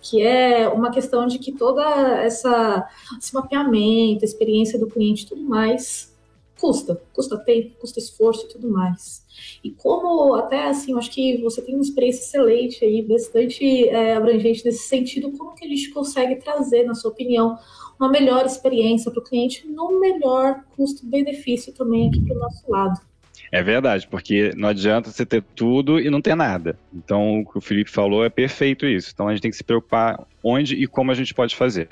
Que 0.01 0.23
é 0.23 0.69
uma 0.69 0.91
questão 0.91 1.27
de 1.27 1.39
que 1.39 1.53
toda 1.53 1.83
essa 2.23 2.87
esse 3.19 3.35
mapeamento, 3.35 4.25
experiência 4.25 4.79
do 4.79 4.87
cliente 4.87 5.25
e 5.25 5.29
tudo 5.29 5.43
mais 5.43 6.14
custa, 6.61 7.03
custa 7.13 7.39
tempo, 7.39 7.77
custa 7.79 7.99
esforço 7.99 8.47
e 8.47 8.49
tudo 8.49 8.69
mais. 8.69 9.25
E 9.63 9.71
como 9.71 10.35
até 10.35 10.69
assim, 10.69 10.93
eu 10.93 10.99
acho 10.99 11.11
que 11.11 11.39
você 11.43 11.61
tem 11.61 11.75
uma 11.75 11.83
experiência 11.83 12.21
excelente 12.21 12.85
aí, 12.85 13.03
bastante 13.03 13.89
é, 13.89 14.15
abrangente 14.15 14.65
nesse 14.65 14.89
sentido, 14.89 15.33
como 15.33 15.55
que 15.55 15.65
a 15.65 15.69
gente 15.69 15.91
consegue 15.91 16.37
trazer, 16.37 16.85
na 16.85 16.95
sua 16.95 17.11
opinião, 17.11 17.59
uma 17.99 18.09
melhor 18.09 18.45
experiência 18.45 19.11
para 19.11 19.21
o 19.21 19.25
cliente 19.25 19.67
no 19.67 19.99
melhor 20.01 20.65
custo-benefício 20.77 21.73
também 21.73 22.09
aqui 22.09 22.21
para 22.21 22.37
o 22.37 22.41
nosso 22.41 22.71
lado. 22.71 23.14
É 23.53 23.63
verdade, 23.63 24.07
porque 24.09 24.53
não 24.57 24.69
adianta 24.69 25.11
você 25.11 25.25
ter 25.25 25.43
tudo 25.55 26.01
e 26.01 26.11
não 26.11 26.21
ter 26.21 26.35
nada. 26.35 26.79
Então, 26.93 27.41
o 27.41 27.47
que 27.51 27.59
o 27.59 27.61
Felipe 27.61 27.91
falou 27.91 28.25
é 28.25 28.29
perfeito 28.29 28.87
isso. 28.87 29.11
Então, 29.13 29.29
a 29.29 29.33
gente 29.33 29.43
tem 29.43 29.51
que 29.51 29.57
se 29.57 29.65
preocupar 29.65 30.19
onde 30.43 30.75
e 30.75 30.87
como 30.87 31.11
a 31.11 31.15
gente 31.15 31.33
pode 31.33 31.55
fazer. 31.55 31.89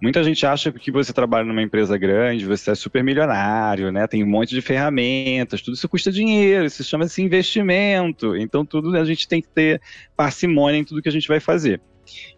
Muita 0.00 0.24
gente 0.24 0.46
acha 0.46 0.72
que 0.72 0.90
você 0.90 1.12
trabalha 1.12 1.44
numa 1.44 1.62
empresa 1.62 1.98
grande, 1.98 2.46
você 2.46 2.70
é 2.70 2.74
super 2.74 3.04
milionário, 3.04 3.92
né? 3.92 4.06
Tem 4.06 4.24
um 4.24 4.26
monte 4.26 4.54
de 4.54 4.62
ferramentas, 4.62 5.60
tudo 5.60 5.74
isso 5.74 5.88
custa 5.88 6.10
dinheiro, 6.10 6.64
isso 6.64 6.82
chama-se 6.82 7.20
investimento. 7.20 8.34
Então, 8.36 8.64
tudo 8.64 8.96
a 8.96 9.04
gente 9.04 9.28
tem 9.28 9.42
que 9.42 9.48
ter 9.48 9.80
parcimônia 10.16 10.78
em 10.78 10.84
tudo 10.84 11.02
que 11.02 11.08
a 11.08 11.12
gente 11.12 11.28
vai 11.28 11.40
fazer. 11.40 11.80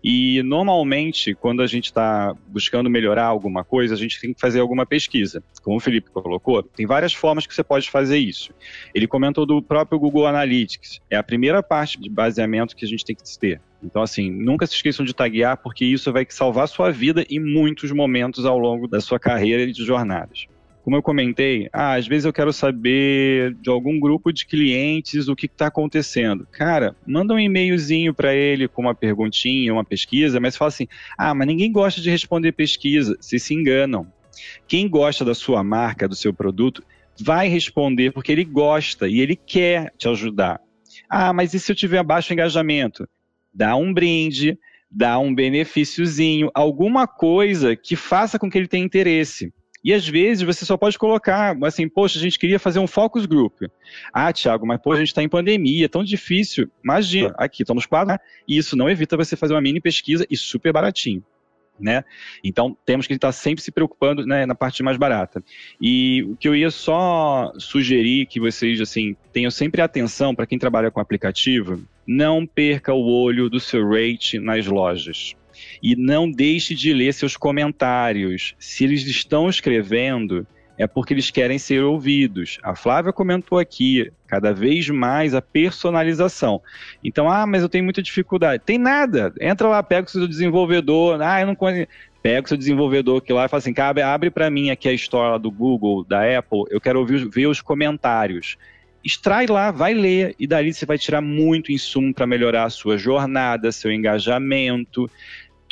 E 0.02 0.42
normalmente, 0.42 1.34
quando 1.34 1.62
a 1.62 1.66
gente 1.66 1.86
está 1.86 2.34
buscando 2.48 2.90
melhorar 2.90 3.24
alguma 3.24 3.64
coisa, 3.64 3.94
a 3.94 3.96
gente 3.96 4.20
tem 4.20 4.32
que 4.34 4.40
fazer 4.40 4.60
alguma 4.60 4.84
pesquisa. 4.84 5.42
Como 5.62 5.76
o 5.76 5.80
Felipe 5.80 6.10
colocou, 6.10 6.62
tem 6.62 6.86
várias 6.86 7.12
formas 7.12 7.46
que 7.46 7.54
você 7.54 7.62
pode 7.62 7.90
fazer 7.90 8.18
isso. 8.18 8.52
Ele 8.94 9.06
comentou 9.06 9.46
do 9.46 9.62
próprio 9.62 9.98
Google 9.98 10.26
Analytics. 10.26 11.00
É 11.10 11.16
a 11.16 11.22
primeira 11.22 11.62
parte 11.62 12.00
de 12.00 12.08
baseamento 12.08 12.74
que 12.74 12.84
a 12.84 12.88
gente 12.88 13.04
tem 13.04 13.14
que 13.14 13.22
ter. 13.38 13.60
Então, 13.82 14.02
assim, 14.02 14.30
nunca 14.30 14.66
se 14.66 14.74
esqueçam 14.74 15.04
de 15.04 15.14
taguear, 15.14 15.56
porque 15.56 15.84
isso 15.84 16.12
vai 16.12 16.26
salvar 16.28 16.68
sua 16.68 16.90
vida 16.90 17.24
em 17.28 17.40
muitos 17.40 17.90
momentos 17.90 18.44
ao 18.44 18.58
longo 18.58 18.86
da 18.86 19.00
sua 19.00 19.18
carreira 19.18 19.62
e 19.62 19.72
de 19.72 19.84
jornadas 19.84 20.46
como 20.82 20.96
eu 20.96 21.02
comentei, 21.02 21.68
ah, 21.72 21.94
às 21.94 22.06
vezes 22.06 22.24
eu 22.24 22.32
quero 22.32 22.52
saber 22.52 23.54
de 23.54 23.70
algum 23.70 24.00
grupo 24.00 24.32
de 24.32 24.44
clientes 24.44 25.28
o 25.28 25.36
que 25.36 25.46
está 25.46 25.68
acontecendo. 25.68 26.46
Cara, 26.50 26.96
manda 27.06 27.34
um 27.34 27.38
e-mailzinho 27.38 28.12
para 28.12 28.34
ele 28.34 28.66
com 28.66 28.82
uma 28.82 28.94
perguntinha, 28.94 29.72
uma 29.72 29.84
pesquisa, 29.84 30.40
mas 30.40 30.56
fala 30.56 30.70
assim: 30.70 30.88
ah, 31.16 31.34
mas 31.34 31.46
ninguém 31.46 31.70
gosta 31.70 32.00
de 32.00 32.10
responder 32.10 32.52
pesquisa. 32.52 33.16
Vocês 33.20 33.42
se 33.42 33.54
enganam. 33.54 34.06
Quem 34.66 34.88
gosta 34.88 35.24
da 35.24 35.34
sua 35.34 35.62
marca, 35.62 36.08
do 36.08 36.16
seu 36.16 36.34
produto, 36.34 36.82
vai 37.20 37.48
responder 37.48 38.10
porque 38.10 38.32
ele 38.32 38.44
gosta 38.44 39.06
e 39.06 39.20
ele 39.20 39.36
quer 39.36 39.92
te 39.96 40.08
ajudar. 40.08 40.60
Ah, 41.08 41.32
mas 41.32 41.54
e 41.54 41.60
se 41.60 41.70
eu 41.70 41.76
tiver 41.76 42.02
baixo 42.02 42.32
engajamento? 42.32 43.08
Dá 43.54 43.76
um 43.76 43.92
brinde, 43.92 44.58
dá 44.90 45.18
um 45.18 45.32
benefíciozinho, 45.32 46.50
alguma 46.54 47.06
coisa 47.06 47.76
que 47.76 47.94
faça 47.94 48.38
com 48.38 48.50
que 48.50 48.58
ele 48.58 48.66
tenha 48.66 48.84
interesse. 48.84 49.52
E 49.84 49.92
às 49.92 50.06
vezes 50.06 50.42
você 50.44 50.64
só 50.64 50.76
pode 50.76 50.96
colocar, 50.96 51.56
assim, 51.64 51.88
poxa, 51.88 52.18
a 52.18 52.22
gente 52.22 52.38
queria 52.38 52.58
fazer 52.58 52.78
um 52.78 52.86
focus 52.86 53.26
group. 53.26 53.62
Ah, 54.12 54.32
Thiago, 54.32 54.66
mas 54.66 54.80
pô, 54.80 54.92
a 54.92 54.96
gente 54.96 55.08
está 55.08 55.22
em 55.22 55.28
pandemia, 55.28 55.86
é 55.86 55.88
tão 55.88 56.04
difícil. 56.04 56.70
Imagina, 56.82 57.34
aqui 57.36 57.62
estamos 57.62 57.86
quatro, 57.86 58.12
né? 58.12 58.18
e 58.46 58.56
isso 58.56 58.76
não 58.76 58.88
evita 58.88 59.16
você 59.16 59.36
fazer 59.36 59.54
uma 59.54 59.60
mini 59.60 59.80
pesquisa 59.80 60.26
e 60.30 60.36
super 60.36 60.72
baratinho. 60.72 61.24
Né? 61.80 62.04
Então 62.44 62.76
temos 62.84 63.08
que 63.08 63.14
estar 63.14 63.32
sempre 63.32 63.64
se 63.64 63.72
preocupando 63.72 64.24
né, 64.24 64.46
na 64.46 64.54
parte 64.54 64.82
mais 64.84 64.96
barata. 64.96 65.42
E 65.80 66.22
o 66.24 66.36
que 66.36 66.46
eu 66.46 66.54
ia 66.54 66.70
só 66.70 67.52
sugerir 67.58 68.26
que 68.26 68.38
vocês 68.38 68.80
assim 68.80 69.16
tenham 69.32 69.50
sempre 69.50 69.82
atenção 69.82 70.34
para 70.34 70.46
quem 70.46 70.58
trabalha 70.58 70.92
com 70.92 71.00
aplicativo, 71.00 71.82
não 72.06 72.46
perca 72.46 72.92
o 72.92 73.04
olho 73.04 73.48
do 73.48 73.58
seu 73.58 73.88
rate 73.88 74.38
nas 74.38 74.66
lojas. 74.66 75.34
E 75.82 75.96
não 75.96 76.30
deixe 76.30 76.74
de 76.74 76.92
ler 76.92 77.12
seus 77.14 77.36
comentários. 77.36 78.54
Se 78.58 78.84
eles 78.84 79.06
estão 79.06 79.48
escrevendo, 79.48 80.46
é 80.78 80.86
porque 80.86 81.14
eles 81.14 81.30
querem 81.30 81.58
ser 81.58 81.82
ouvidos. 81.82 82.58
A 82.62 82.74
Flávia 82.74 83.12
comentou 83.12 83.58
aqui, 83.58 84.10
cada 84.26 84.52
vez 84.52 84.88
mais 84.88 85.34
a 85.34 85.42
personalização. 85.42 86.60
Então, 87.04 87.30
ah, 87.30 87.46
mas 87.46 87.62
eu 87.62 87.68
tenho 87.68 87.84
muita 87.84 88.02
dificuldade. 88.02 88.62
Tem 88.64 88.78
nada. 88.78 89.32
Entra 89.40 89.68
lá, 89.68 89.82
pega 89.82 90.08
o 90.08 90.10
seu 90.10 90.26
desenvolvedor. 90.26 91.20
Ah, 91.22 91.40
eu 91.40 91.46
não 91.46 91.54
conheço. 91.54 91.88
Pega 92.22 92.44
o 92.44 92.48
seu 92.48 92.56
desenvolvedor 92.56 93.20
que 93.20 93.32
lá 93.32 93.46
e 93.46 93.48
fala 93.48 93.58
assim, 93.58 93.74
abre, 93.76 94.02
abre 94.02 94.30
para 94.30 94.48
mim 94.48 94.70
aqui 94.70 94.88
a 94.88 94.92
história 94.92 95.38
do 95.40 95.50
Google, 95.50 96.04
da 96.04 96.38
Apple, 96.38 96.62
eu 96.70 96.80
quero 96.80 97.00
ouvir, 97.00 97.28
ver 97.28 97.48
os 97.48 97.60
comentários. 97.60 98.56
Extrai 99.04 99.48
lá, 99.48 99.72
vai 99.72 99.92
ler, 99.92 100.36
e 100.38 100.46
dali 100.46 100.72
você 100.72 100.86
vai 100.86 100.96
tirar 100.96 101.20
muito 101.20 101.72
insumo 101.72 102.14
para 102.14 102.24
melhorar 102.24 102.64
a 102.64 102.70
sua 102.70 102.96
jornada, 102.96 103.72
seu 103.72 103.90
engajamento, 103.90 105.10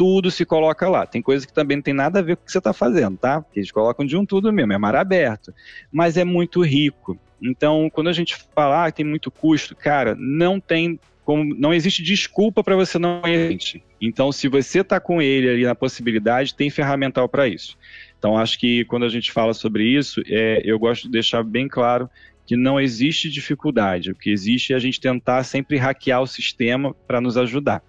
tudo 0.01 0.31
se 0.31 0.47
coloca 0.47 0.89
lá. 0.89 1.05
Tem 1.05 1.21
coisa 1.21 1.47
que 1.47 1.53
também 1.53 1.77
não 1.77 1.83
tem 1.83 1.93
nada 1.93 2.21
a 2.21 2.23
ver 2.23 2.35
com 2.35 2.43
o 2.43 2.47
que 2.47 2.53
você 2.53 2.57
está 2.57 2.73
fazendo, 2.73 3.19
tá? 3.19 3.43
Porque 3.43 3.61
eles 3.61 3.71
colocam 3.71 4.07
de 4.07 4.17
um 4.17 4.25
tudo 4.25 4.51
mesmo, 4.51 4.73
é 4.73 4.79
mar 4.79 4.97
aberto. 4.97 5.53
Mas 5.93 6.17
é 6.17 6.25
muito 6.25 6.63
rico. 6.63 7.19
Então, 7.43 7.91
quando 7.93 8.09
a 8.09 8.13
gente 8.15 8.35
fala 8.55 8.87
ah, 8.87 8.91
tem 8.91 9.05
muito 9.05 9.31
custo, 9.31 9.77
cara, 9.77 10.17
não 10.19 10.59
tem 10.59 10.99
como, 11.23 11.55
não 11.55 11.75
existe 11.75 12.03
desculpa 12.03 12.65
para 12.65 12.75
você 12.77 12.99
não 12.99 13.21
ir. 13.27 13.59
Então, 14.01 14.33
se 14.33 14.49
você 14.49 14.81
está 14.81 14.99
com 14.99 15.21
ele 15.21 15.51
ali 15.51 15.65
na 15.65 15.75
possibilidade, 15.75 16.55
tem 16.55 16.71
ferramental 16.71 17.29
para 17.29 17.47
isso. 17.47 17.77
Então, 18.19 18.39
acho 18.39 18.59
que 18.59 18.87
quando 18.87 19.05
a 19.05 19.11
gente 19.11 19.31
fala 19.31 19.53
sobre 19.53 19.85
isso, 19.85 20.23
é, 20.27 20.63
eu 20.65 20.79
gosto 20.79 21.03
de 21.03 21.11
deixar 21.11 21.45
bem 21.45 21.69
claro 21.69 22.09
que 22.47 22.57
não 22.57 22.81
existe 22.81 23.29
dificuldade. 23.29 24.13
O 24.13 24.15
que 24.15 24.31
existe 24.31 24.73
é 24.73 24.77
a 24.77 24.79
gente 24.79 24.99
tentar 24.99 25.45
sempre 25.45 25.77
hackear 25.77 26.23
o 26.23 26.27
sistema 26.27 26.95
para 27.07 27.21
nos 27.21 27.37
ajudar. 27.37 27.83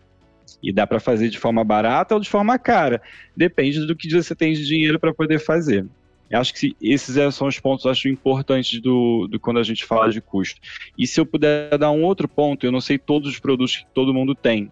E 0.62 0.72
dá 0.72 0.86
para 0.86 1.00
fazer 1.00 1.30
de 1.30 1.38
forma 1.38 1.64
barata 1.64 2.16
ou 2.16 2.22
de 2.22 2.30
forma 2.30 2.58
cara. 2.58 3.02
Depende 3.36 3.86
do 3.86 3.96
que 3.96 4.10
você 4.10 4.36
tem 4.36 4.54
de 4.54 4.66
dinheiro 4.66 5.00
para 5.00 5.14
poder 5.14 5.40
fazer. 5.40 5.86
Eu 6.30 6.40
acho 6.40 6.54
que 6.54 6.76
esses 6.82 7.36
são 7.36 7.48
os 7.48 7.60
pontos 7.60 7.86
acho 7.86 8.08
importantes 8.08 8.80
do, 8.80 9.28
do 9.28 9.38
quando 9.38 9.60
a 9.60 9.64
gente 9.64 9.84
fala 9.84 10.10
de 10.10 10.22
custo. 10.22 10.62
E 10.98 11.06
se 11.06 11.20
eu 11.20 11.26
puder 11.26 11.78
dar 11.78 11.92
um 11.92 12.04
outro 12.04 12.28
ponto, 12.28 12.66
eu 12.66 12.72
não 12.72 12.80
sei 12.80 12.98
todos 12.98 13.30
os 13.30 13.40
produtos 13.40 13.78
que 13.78 13.86
todo 13.94 14.14
mundo 14.14 14.34
tem, 14.34 14.72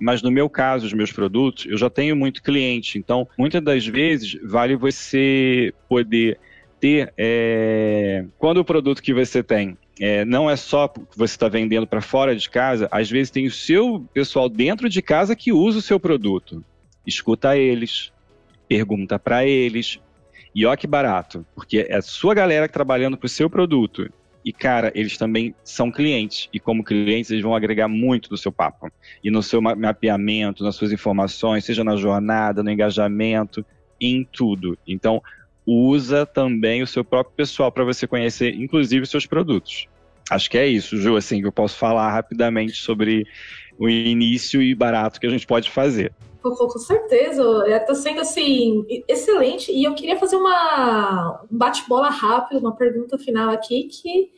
mas 0.00 0.20
no 0.20 0.30
meu 0.30 0.50
caso, 0.50 0.86
os 0.86 0.92
meus 0.92 1.12
produtos, 1.12 1.66
eu 1.66 1.78
já 1.78 1.88
tenho 1.88 2.16
muito 2.16 2.42
cliente. 2.42 2.98
Então, 2.98 3.28
muitas 3.38 3.62
das 3.62 3.86
vezes, 3.86 4.36
vale 4.42 4.76
você 4.76 5.72
poder 5.88 6.38
ter. 6.80 7.12
É... 7.16 8.24
Quando 8.38 8.58
o 8.58 8.64
produto 8.64 9.02
que 9.02 9.14
você 9.14 9.42
tem 9.42 9.76
é, 10.00 10.24
não 10.24 10.50
é 10.50 10.56
só 10.56 10.88
que 10.88 11.00
você 11.16 11.34
está 11.34 11.48
vendendo 11.48 11.86
para 11.86 12.00
fora 12.00 12.36
de 12.36 12.48
casa, 12.50 12.88
às 12.90 13.10
vezes 13.10 13.30
tem 13.30 13.46
o 13.46 13.50
seu 13.50 14.06
pessoal 14.12 14.48
dentro 14.48 14.88
de 14.88 15.00
casa 15.00 15.34
que 15.34 15.52
usa 15.52 15.78
o 15.78 15.82
seu 15.82 15.98
produto. 15.98 16.62
Escuta 17.06 17.56
eles, 17.56 18.12
pergunta 18.68 19.18
para 19.18 19.44
eles. 19.46 20.00
E 20.54 20.66
ó 20.66 20.74
que 20.76 20.86
barato, 20.86 21.46
porque 21.54 21.86
é 21.88 21.96
a 21.96 22.02
sua 22.02 22.34
galera 22.34 22.68
trabalhando 22.68 23.16
para 23.16 23.26
o 23.26 23.30
seu 23.30 23.48
produto. 23.48 24.10
E, 24.46 24.52
cara, 24.52 24.92
eles 24.94 25.18
também 25.18 25.56
são 25.64 25.90
clientes. 25.90 26.48
E, 26.52 26.60
como 26.60 26.84
clientes, 26.84 27.32
eles 27.32 27.42
vão 27.42 27.52
agregar 27.52 27.88
muito 27.88 28.28
do 28.28 28.36
seu 28.36 28.52
papo. 28.52 28.88
E 29.24 29.28
no 29.28 29.42
seu 29.42 29.60
mapeamento, 29.60 30.62
nas 30.62 30.76
suas 30.76 30.92
informações, 30.92 31.64
seja 31.64 31.82
na 31.82 31.96
jornada, 31.96 32.62
no 32.62 32.70
engajamento, 32.70 33.66
em 34.00 34.22
tudo. 34.22 34.78
Então, 34.86 35.20
usa 35.66 36.24
também 36.24 36.82
o 36.82 36.86
seu 36.86 37.04
próprio 37.04 37.34
pessoal 37.34 37.72
para 37.72 37.84
você 37.84 38.06
conhecer, 38.06 38.54
inclusive, 38.54 39.06
seus 39.06 39.26
produtos. 39.26 39.88
Acho 40.30 40.50
que 40.50 40.58
é 40.58 40.66
isso, 40.66 40.96
Ju, 40.96 41.16
assim, 41.16 41.40
que 41.40 41.46
eu 41.46 41.52
posso 41.52 41.76
falar 41.76 42.12
rapidamente 42.12 42.74
sobre 42.74 43.26
o 43.78 43.88
início 43.88 44.62
e 44.62 44.74
barato 44.74 45.20
que 45.20 45.26
a 45.26 45.30
gente 45.30 45.46
pode 45.46 45.70
fazer. 45.70 46.12
Com, 46.42 46.54
com 46.54 46.78
certeza, 46.78 47.42
está 47.66 47.94
sendo 47.94 48.20
assim 48.20 48.84
excelente. 49.08 49.70
E 49.72 49.84
eu 49.84 49.94
queria 49.94 50.16
fazer 50.16 50.36
uma 50.36 51.42
um 51.50 51.58
bate-bola 51.58 52.08
rápido, 52.08 52.60
uma 52.60 52.76
pergunta 52.76 53.18
final 53.18 53.50
aqui 53.50 53.84
que 53.84 54.30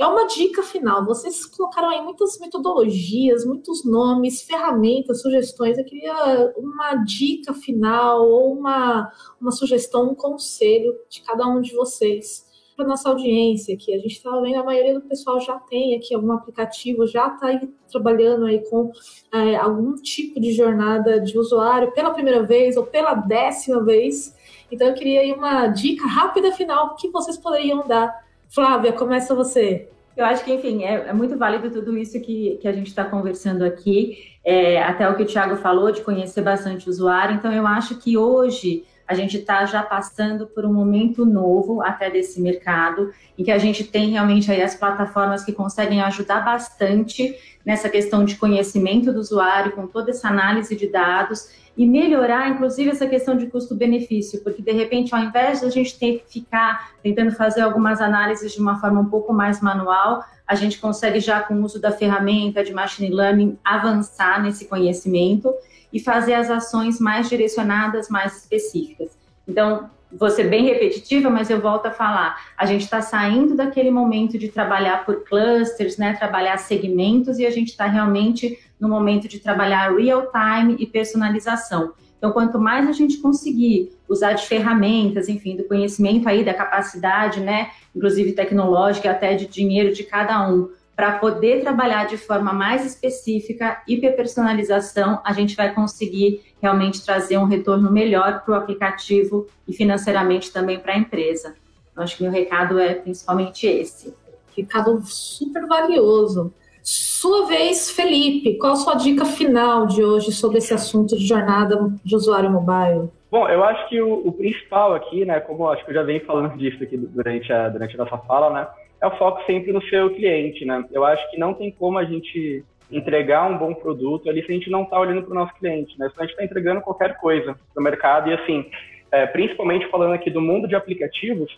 é 0.00 0.06
uma 0.06 0.26
dica 0.26 0.62
final. 0.62 1.04
Vocês 1.04 1.44
colocaram 1.44 1.90
aí 1.90 2.00
muitas 2.00 2.38
metodologias, 2.38 3.44
muitos 3.44 3.84
nomes, 3.84 4.40
ferramentas, 4.40 5.20
sugestões. 5.20 5.76
Eu 5.76 5.84
queria 5.84 6.54
uma 6.56 6.94
dica 7.04 7.52
final 7.52 8.26
ou 8.26 8.54
uma, 8.58 9.12
uma 9.38 9.52
sugestão, 9.52 10.10
um 10.10 10.14
conselho 10.14 10.94
de 11.06 11.20
cada 11.20 11.46
um 11.46 11.60
de 11.60 11.74
vocês 11.74 12.48
para 12.74 12.86
nossa 12.86 13.10
audiência 13.10 13.74
aqui. 13.74 13.92
A 13.92 13.98
gente 13.98 14.12
está 14.12 14.30
vendo, 14.40 14.60
a 14.60 14.64
maioria 14.64 14.94
do 14.94 15.02
pessoal 15.02 15.38
já 15.38 15.58
tem 15.58 15.94
aqui 15.94 16.14
algum 16.14 16.32
aplicativo, 16.32 17.06
já 17.06 17.28
está 17.28 17.48
aí 17.48 17.60
trabalhando 17.92 18.46
aí 18.46 18.66
com 18.70 18.90
é, 19.30 19.56
algum 19.56 19.96
tipo 19.96 20.40
de 20.40 20.52
jornada 20.52 21.20
de 21.20 21.38
usuário 21.38 21.92
pela 21.92 22.14
primeira 22.14 22.42
vez 22.42 22.78
ou 22.78 22.86
pela 22.86 23.12
décima 23.12 23.84
vez. 23.84 24.34
Então 24.72 24.88
eu 24.88 24.94
queria 24.94 25.20
aí 25.20 25.32
uma 25.34 25.66
dica 25.66 26.06
rápida 26.06 26.52
final 26.52 26.96
que 26.96 27.10
vocês 27.10 27.36
poderiam 27.36 27.86
dar 27.86 28.29
Flávia, 28.52 28.92
começa 28.92 29.34
você. 29.34 29.88
Eu 30.16 30.24
acho 30.24 30.44
que, 30.44 30.52
enfim, 30.52 30.82
é, 30.84 31.08
é 31.08 31.12
muito 31.12 31.38
válido 31.38 31.70
tudo 31.70 31.96
isso 31.96 32.20
que, 32.20 32.58
que 32.60 32.66
a 32.66 32.72
gente 32.72 32.88
está 32.88 33.04
conversando 33.04 33.64
aqui, 33.64 34.18
é, 34.44 34.82
até 34.82 35.08
o 35.08 35.16
que 35.16 35.22
o 35.22 35.26
Thiago 35.26 35.56
falou, 35.56 35.92
de 35.92 36.02
conhecer 36.02 36.42
bastante 36.42 36.86
o 36.86 36.90
usuário. 36.90 37.36
Então, 37.36 37.52
eu 37.52 37.66
acho 37.66 37.96
que 37.98 38.18
hoje 38.18 38.84
a 39.10 39.14
gente 39.14 39.38
está 39.38 39.66
já 39.66 39.82
passando 39.82 40.46
por 40.46 40.64
um 40.64 40.72
momento 40.72 41.26
novo 41.26 41.82
até 41.82 42.08
desse 42.08 42.40
mercado, 42.40 43.12
em 43.36 43.42
que 43.42 43.50
a 43.50 43.58
gente 43.58 43.82
tem 43.82 44.10
realmente 44.10 44.52
aí 44.52 44.62
as 44.62 44.76
plataformas 44.76 45.44
que 45.44 45.52
conseguem 45.52 46.00
ajudar 46.00 46.44
bastante 46.44 47.34
nessa 47.66 47.88
questão 47.88 48.24
de 48.24 48.36
conhecimento 48.36 49.12
do 49.12 49.18
usuário, 49.18 49.72
com 49.72 49.88
toda 49.88 50.12
essa 50.12 50.28
análise 50.28 50.76
de 50.76 50.86
dados 50.86 51.50
e 51.76 51.84
melhorar, 51.84 52.50
inclusive, 52.50 52.90
essa 52.90 53.08
questão 53.08 53.36
de 53.36 53.48
custo-benefício, 53.48 54.44
porque 54.44 54.62
de 54.62 54.70
repente, 54.70 55.12
ao 55.12 55.20
invés 55.20 55.58
de 55.58 55.66
a 55.66 55.70
gente 55.70 55.98
ter 55.98 56.20
que 56.20 56.32
ficar 56.32 56.92
tentando 57.02 57.32
fazer 57.32 57.62
algumas 57.62 58.00
análises 58.00 58.52
de 58.52 58.60
uma 58.60 58.80
forma 58.80 59.00
um 59.00 59.06
pouco 59.06 59.32
mais 59.32 59.60
manual, 59.60 60.22
a 60.46 60.54
gente 60.54 60.78
consegue 60.78 61.18
já 61.18 61.40
com 61.40 61.54
o 61.54 61.64
uso 61.64 61.80
da 61.80 61.90
ferramenta 61.90 62.62
de 62.62 62.72
machine 62.72 63.10
learning 63.10 63.58
avançar 63.64 64.40
nesse 64.40 64.66
conhecimento 64.66 65.52
e 65.92 66.00
fazer 66.00 66.34
as 66.34 66.50
ações 66.50 67.00
mais 67.00 67.28
direcionadas, 67.28 68.08
mais 68.08 68.36
específicas. 68.36 69.10
Então, 69.46 69.90
vou 70.12 70.30
ser 70.30 70.44
bem 70.44 70.64
repetitiva, 70.64 71.30
mas 71.30 71.50
eu 71.50 71.60
volto 71.60 71.86
a 71.86 71.90
falar. 71.90 72.36
A 72.56 72.66
gente 72.66 72.82
está 72.82 73.00
saindo 73.00 73.54
daquele 73.54 73.90
momento 73.90 74.38
de 74.38 74.48
trabalhar 74.48 75.04
por 75.04 75.24
clusters, 75.24 75.96
né, 75.96 76.14
trabalhar 76.14 76.58
segmentos, 76.58 77.38
e 77.38 77.46
a 77.46 77.50
gente 77.50 77.68
está 77.68 77.86
realmente 77.86 78.58
no 78.78 78.88
momento 78.88 79.28
de 79.28 79.38
trabalhar 79.38 79.94
real 79.94 80.30
time 80.32 80.76
e 80.78 80.86
personalização. 80.86 81.92
Então, 82.18 82.32
quanto 82.32 82.58
mais 82.58 82.86
a 82.86 82.92
gente 82.92 83.16
conseguir 83.18 83.92
usar 84.06 84.34
de 84.34 84.46
ferramentas, 84.46 85.28
enfim, 85.28 85.56
do 85.56 85.64
conhecimento 85.64 86.28
aí, 86.28 86.44
da 86.44 86.52
capacidade, 86.52 87.40
né, 87.40 87.70
inclusive 87.96 88.32
tecnológica, 88.32 89.10
até 89.10 89.34
de 89.34 89.46
dinheiro 89.46 89.94
de 89.94 90.02
cada 90.02 90.46
um, 90.46 90.68
para 91.00 91.12
poder 91.12 91.62
trabalhar 91.62 92.04
de 92.04 92.18
forma 92.18 92.52
mais 92.52 92.84
específica, 92.84 93.82
hiperpersonalização, 93.88 95.18
a 95.24 95.32
gente 95.32 95.56
vai 95.56 95.72
conseguir 95.72 96.42
realmente 96.60 97.02
trazer 97.02 97.38
um 97.38 97.46
retorno 97.46 97.90
melhor 97.90 98.44
para 98.44 98.52
o 98.52 98.54
aplicativo 98.54 99.46
e 99.66 99.72
financeiramente 99.72 100.52
também 100.52 100.78
para 100.78 100.92
a 100.92 100.98
empresa. 100.98 101.54
Eu 101.96 102.02
acho 102.02 102.18
que 102.18 102.22
meu 102.22 102.30
recado 102.30 102.78
é 102.78 102.92
principalmente 102.92 103.66
esse. 103.66 104.14
Recado 104.54 105.00
super 105.06 105.66
valioso. 105.66 106.52
Sua 106.82 107.46
vez, 107.46 107.90
Felipe, 107.90 108.58
qual 108.58 108.74
a 108.74 108.76
sua 108.76 108.94
dica 108.96 109.24
final 109.24 109.86
de 109.86 110.04
hoje 110.04 110.30
sobre 110.32 110.58
esse 110.58 110.74
assunto 110.74 111.16
de 111.16 111.26
jornada 111.26 111.90
de 112.04 112.14
usuário 112.14 112.50
mobile? 112.50 113.08
Bom, 113.30 113.48
eu 113.48 113.64
acho 113.64 113.88
que 113.88 114.02
o, 114.02 114.26
o 114.26 114.32
principal 114.32 114.94
aqui, 114.94 115.24
né, 115.24 115.40
como 115.40 115.66
acho 115.70 115.82
que 115.82 115.92
eu 115.92 115.94
já 115.94 116.02
venho 116.02 116.22
falando 116.26 116.58
disso 116.58 116.82
aqui 116.82 116.98
durante 116.98 117.50
a, 117.50 117.70
durante 117.70 117.94
a 117.94 118.04
nossa 118.04 118.18
fala, 118.18 118.52
né, 118.52 118.68
é 119.00 119.06
o 119.06 119.16
foco 119.16 119.42
sempre 119.46 119.72
no 119.72 119.82
seu 119.84 120.10
cliente, 120.10 120.64
né? 120.64 120.84
Eu 120.92 121.04
acho 121.04 121.28
que 121.30 121.38
não 121.38 121.54
tem 121.54 121.70
como 121.70 121.98
a 121.98 122.04
gente 122.04 122.64
entregar 122.90 123.48
um 123.48 123.56
bom 123.56 123.72
produto 123.72 124.28
ali 124.28 124.44
se 124.44 124.50
a 124.50 124.54
gente 124.54 124.70
não 124.70 124.82
está 124.82 124.98
olhando 124.98 125.22
para 125.22 125.32
o 125.32 125.34
nosso 125.34 125.54
cliente, 125.54 125.98
né? 125.98 126.10
Se 126.10 126.18
a 126.18 126.22
gente 126.22 126.32
está 126.32 126.44
entregando 126.44 126.80
qualquer 126.80 127.16
coisa 127.18 127.56
para 127.72 127.80
o 127.80 127.84
mercado 127.84 128.30
e 128.30 128.34
assim, 128.34 128.68
é, 129.10 129.26
principalmente 129.26 129.88
falando 129.88 130.14
aqui 130.14 130.30
do 130.30 130.40
mundo 130.40 130.68
de 130.68 130.74
aplicativos, 130.74 131.50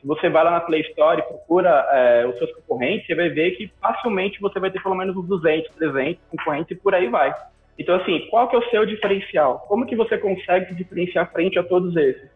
se 0.00 0.06
você 0.06 0.28
vai 0.30 0.44
lá 0.44 0.52
na 0.52 0.60
Play 0.60 0.82
Store 0.82 1.20
e 1.20 1.24
procura 1.24 1.86
é, 1.90 2.26
os 2.26 2.38
seus 2.38 2.52
concorrentes, 2.52 3.06
você 3.06 3.14
vai 3.14 3.28
ver 3.28 3.50
que 3.52 3.70
facilmente 3.80 4.40
você 4.40 4.60
vai 4.60 4.70
ter 4.70 4.80
pelo 4.82 4.94
menos 4.94 5.16
uns 5.16 5.26
200, 5.26 5.74
300 5.74 6.22
concorrentes 6.30 6.70
e 6.70 6.80
por 6.80 6.94
aí 6.94 7.08
vai. 7.08 7.34
Então, 7.76 7.96
assim, 7.96 8.26
qual 8.30 8.48
que 8.48 8.56
é 8.56 8.58
o 8.58 8.70
seu 8.70 8.86
diferencial? 8.86 9.64
Como 9.68 9.86
que 9.86 9.96
você 9.96 10.16
consegue 10.16 10.66
se 10.66 10.74
diferenciar 10.74 11.30
frente 11.32 11.58
a 11.58 11.62
todos 11.64 11.96
esses? 11.96 12.28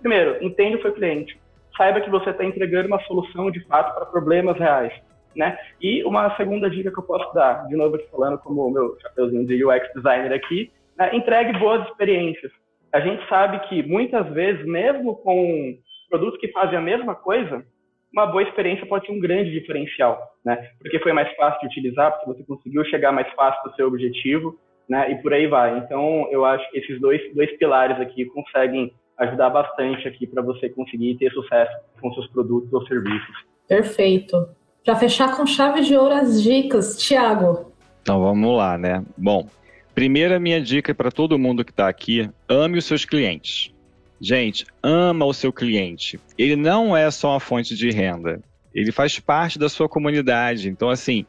Primeiro, 0.00 0.42
entenda 0.42 0.78
o 0.78 0.82
seu 0.82 0.92
cliente 0.92 1.38
saiba 1.76 2.00
que 2.00 2.10
você 2.10 2.30
está 2.30 2.44
entregando 2.44 2.88
uma 2.88 3.00
solução 3.02 3.50
de 3.50 3.60
fato 3.66 3.94
para 3.94 4.06
problemas 4.06 4.58
reais. 4.58 4.92
Né? 5.34 5.56
E 5.80 6.02
uma 6.04 6.36
segunda 6.36 6.68
dica 6.68 6.90
que 6.90 6.98
eu 6.98 7.04
posso 7.04 7.32
dar, 7.32 7.66
de 7.68 7.76
novo 7.76 7.96
aqui 7.96 8.08
falando 8.10 8.38
como 8.38 8.66
o 8.66 8.70
meu 8.70 8.96
chapeuzinho 9.00 9.46
de 9.46 9.64
UX 9.64 9.92
designer 9.94 10.32
aqui, 10.32 10.72
né? 10.98 11.14
entregue 11.14 11.56
boas 11.58 11.86
experiências. 11.88 12.50
A 12.92 12.98
gente 12.98 13.26
sabe 13.28 13.60
que 13.68 13.82
muitas 13.84 14.26
vezes, 14.32 14.66
mesmo 14.66 15.14
com 15.16 15.78
produtos 16.08 16.40
que 16.40 16.48
fazem 16.48 16.76
a 16.76 16.80
mesma 16.80 17.14
coisa, 17.14 17.64
uma 18.12 18.26
boa 18.26 18.42
experiência 18.42 18.84
pode 18.86 19.06
ser 19.06 19.12
um 19.12 19.20
grande 19.20 19.52
diferencial, 19.52 20.20
né? 20.44 20.68
Porque 20.80 20.98
foi 20.98 21.12
mais 21.12 21.32
fácil 21.36 21.60
de 21.60 21.66
utilizar, 21.66 22.10
porque 22.10 22.32
você 22.32 22.44
conseguiu 22.44 22.84
chegar 22.86 23.12
mais 23.12 23.32
fácil 23.34 23.62
do 23.62 23.76
seu 23.76 23.86
objetivo, 23.86 24.58
né? 24.88 25.12
E 25.12 25.22
por 25.22 25.32
aí 25.32 25.46
vai. 25.46 25.78
Então, 25.78 26.26
eu 26.32 26.44
acho 26.44 26.68
que 26.70 26.78
esses 26.78 27.00
dois, 27.00 27.22
dois 27.34 27.56
pilares 27.56 28.00
aqui 28.00 28.24
conseguem 28.26 28.92
ajudar 29.20 29.50
bastante 29.50 30.08
aqui 30.08 30.26
para 30.26 30.42
você 30.42 30.68
conseguir 30.68 31.16
ter 31.16 31.30
sucesso 31.30 31.72
com 32.00 32.12
seus 32.14 32.26
produtos 32.28 32.72
ou 32.72 32.84
serviços. 32.86 33.36
Perfeito. 33.68 34.48
Para 34.84 34.96
fechar 34.96 35.36
com 35.36 35.46
chave 35.46 35.82
de 35.82 35.94
ouro 35.94 36.14
as 36.14 36.42
dicas, 36.42 36.96
Tiago. 36.98 37.72
Então 38.02 38.20
vamos 38.20 38.56
lá, 38.56 38.78
né? 38.78 39.04
Bom, 39.16 39.46
primeira 39.94 40.40
minha 40.40 40.60
dica 40.60 40.94
para 40.94 41.10
todo 41.10 41.38
mundo 41.38 41.64
que 41.64 41.70
está 41.70 41.86
aqui: 41.86 42.28
ame 42.48 42.78
os 42.78 42.86
seus 42.86 43.04
clientes. 43.04 43.72
Gente, 44.18 44.66
ama 44.82 45.24
o 45.24 45.32
seu 45.32 45.52
cliente. 45.52 46.18
Ele 46.36 46.56
não 46.56 46.96
é 46.96 47.10
só 47.10 47.32
uma 47.32 47.40
fonte 47.40 47.74
de 47.74 47.90
renda. 47.90 48.40
Ele 48.74 48.92
faz 48.92 49.18
parte 49.18 49.58
da 49.58 49.68
sua 49.68 49.88
comunidade. 49.88 50.68
Então, 50.68 50.90
assim, 50.90 51.26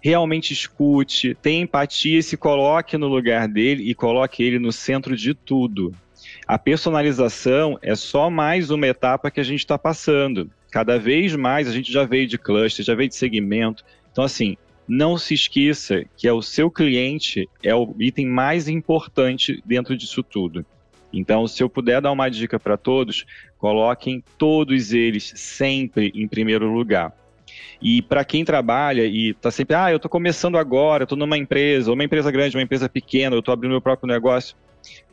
realmente 0.00 0.52
escute, 0.52 1.34
tenha 1.40 1.62
empatia 1.62 2.18
e 2.18 2.22
se 2.22 2.36
coloque 2.36 2.96
no 2.96 3.06
lugar 3.06 3.46
dele 3.46 3.88
e 3.88 3.94
coloque 3.94 4.42
ele 4.42 4.58
no 4.58 4.72
centro 4.72 5.14
de 5.14 5.34
tudo. 5.34 5.94
A 6.52 6.58
personalização 6.58 7.78
é 7.80 7.94
só 7.94 8.28
mais 8.28 8.70
uma 8.70 8.86
etapa 8.86 9.30
que 9.30 9.40
a 9.40 9.42
gente 9.42 9.60
está 9.60 9.78
passando. 9.78 10.50
Cada 10.70 10.98
vez 10.98 11.34
mais 11.34 11.66
a 11.66 11.72
gente 11.72 11.90
já 11.90 12.04
veio 12.04 12.26
de 12.26 12.36
cluster, 12.36 12.84
já 12.84 12.94
veio 12.94 13.08
de 13.08 13.16
segmento. 13.16 13.82
Então, 14.12 14.22
assim, 14.22 14.58
não 14.86 15.16
se 15.16 15.32
esqueça 15.32 16.04
que 16.14 16.28
é 16.28 16.32
o 16.32 16.42
seu 16.42 16.70
cliente 16.70 17.48
é 17.62 17.74
o 17.74 17.94
item 17.98 18.26
mais 18.26 18.68
importante 18.68 19.62
dentro 19.64 19.96
disso 19.96 20.22
tudo. 20.22 20.62
Então, 21.10 21.48
se 21.48 21.62
eu 21.62 21.70
puder 21.70 22.02
dar 22.02 22.12
uma 22.12 22.28
dica 22.28 22.60
para 22.60 22.76
todos, 22.76 23.24
coloquem 23.56 24.22
todos 24.36 24.92
eles 24.92 25.32
sempre 25.34 26.12
em 26.14 26.28
primeiro 26.28 26.70
lugar. 26.70 27.16
E 27.80 28.02
para 28.02 28.26
quem 28.26 28.44
trabalha 28.44 29.06
e 29.06 29.30
está 29.30 29.50
sempre, 29.50 29.74
ah, 29.74 29.90
eu 29.90 29.96
estou 29.96 30.10
começando 30.10 30.58
agora, 30.58 31.04
estou 31.04 31.16
numa 31.16 31.38
empresa, 31.38 31.90
uma 31.90 32.04
empresa 32.04 32.30
grande, 32.30 32.58
uma 32.58 32.62
empresa 32.62 32.90
pequena, 32.90 33.34
eu 33.34 33.40
estou 33.40 33.54
abrindo 33.54 33.70
meu 33.70 33.80
próprio 33.80 34.06
negócio, 34.06 34.54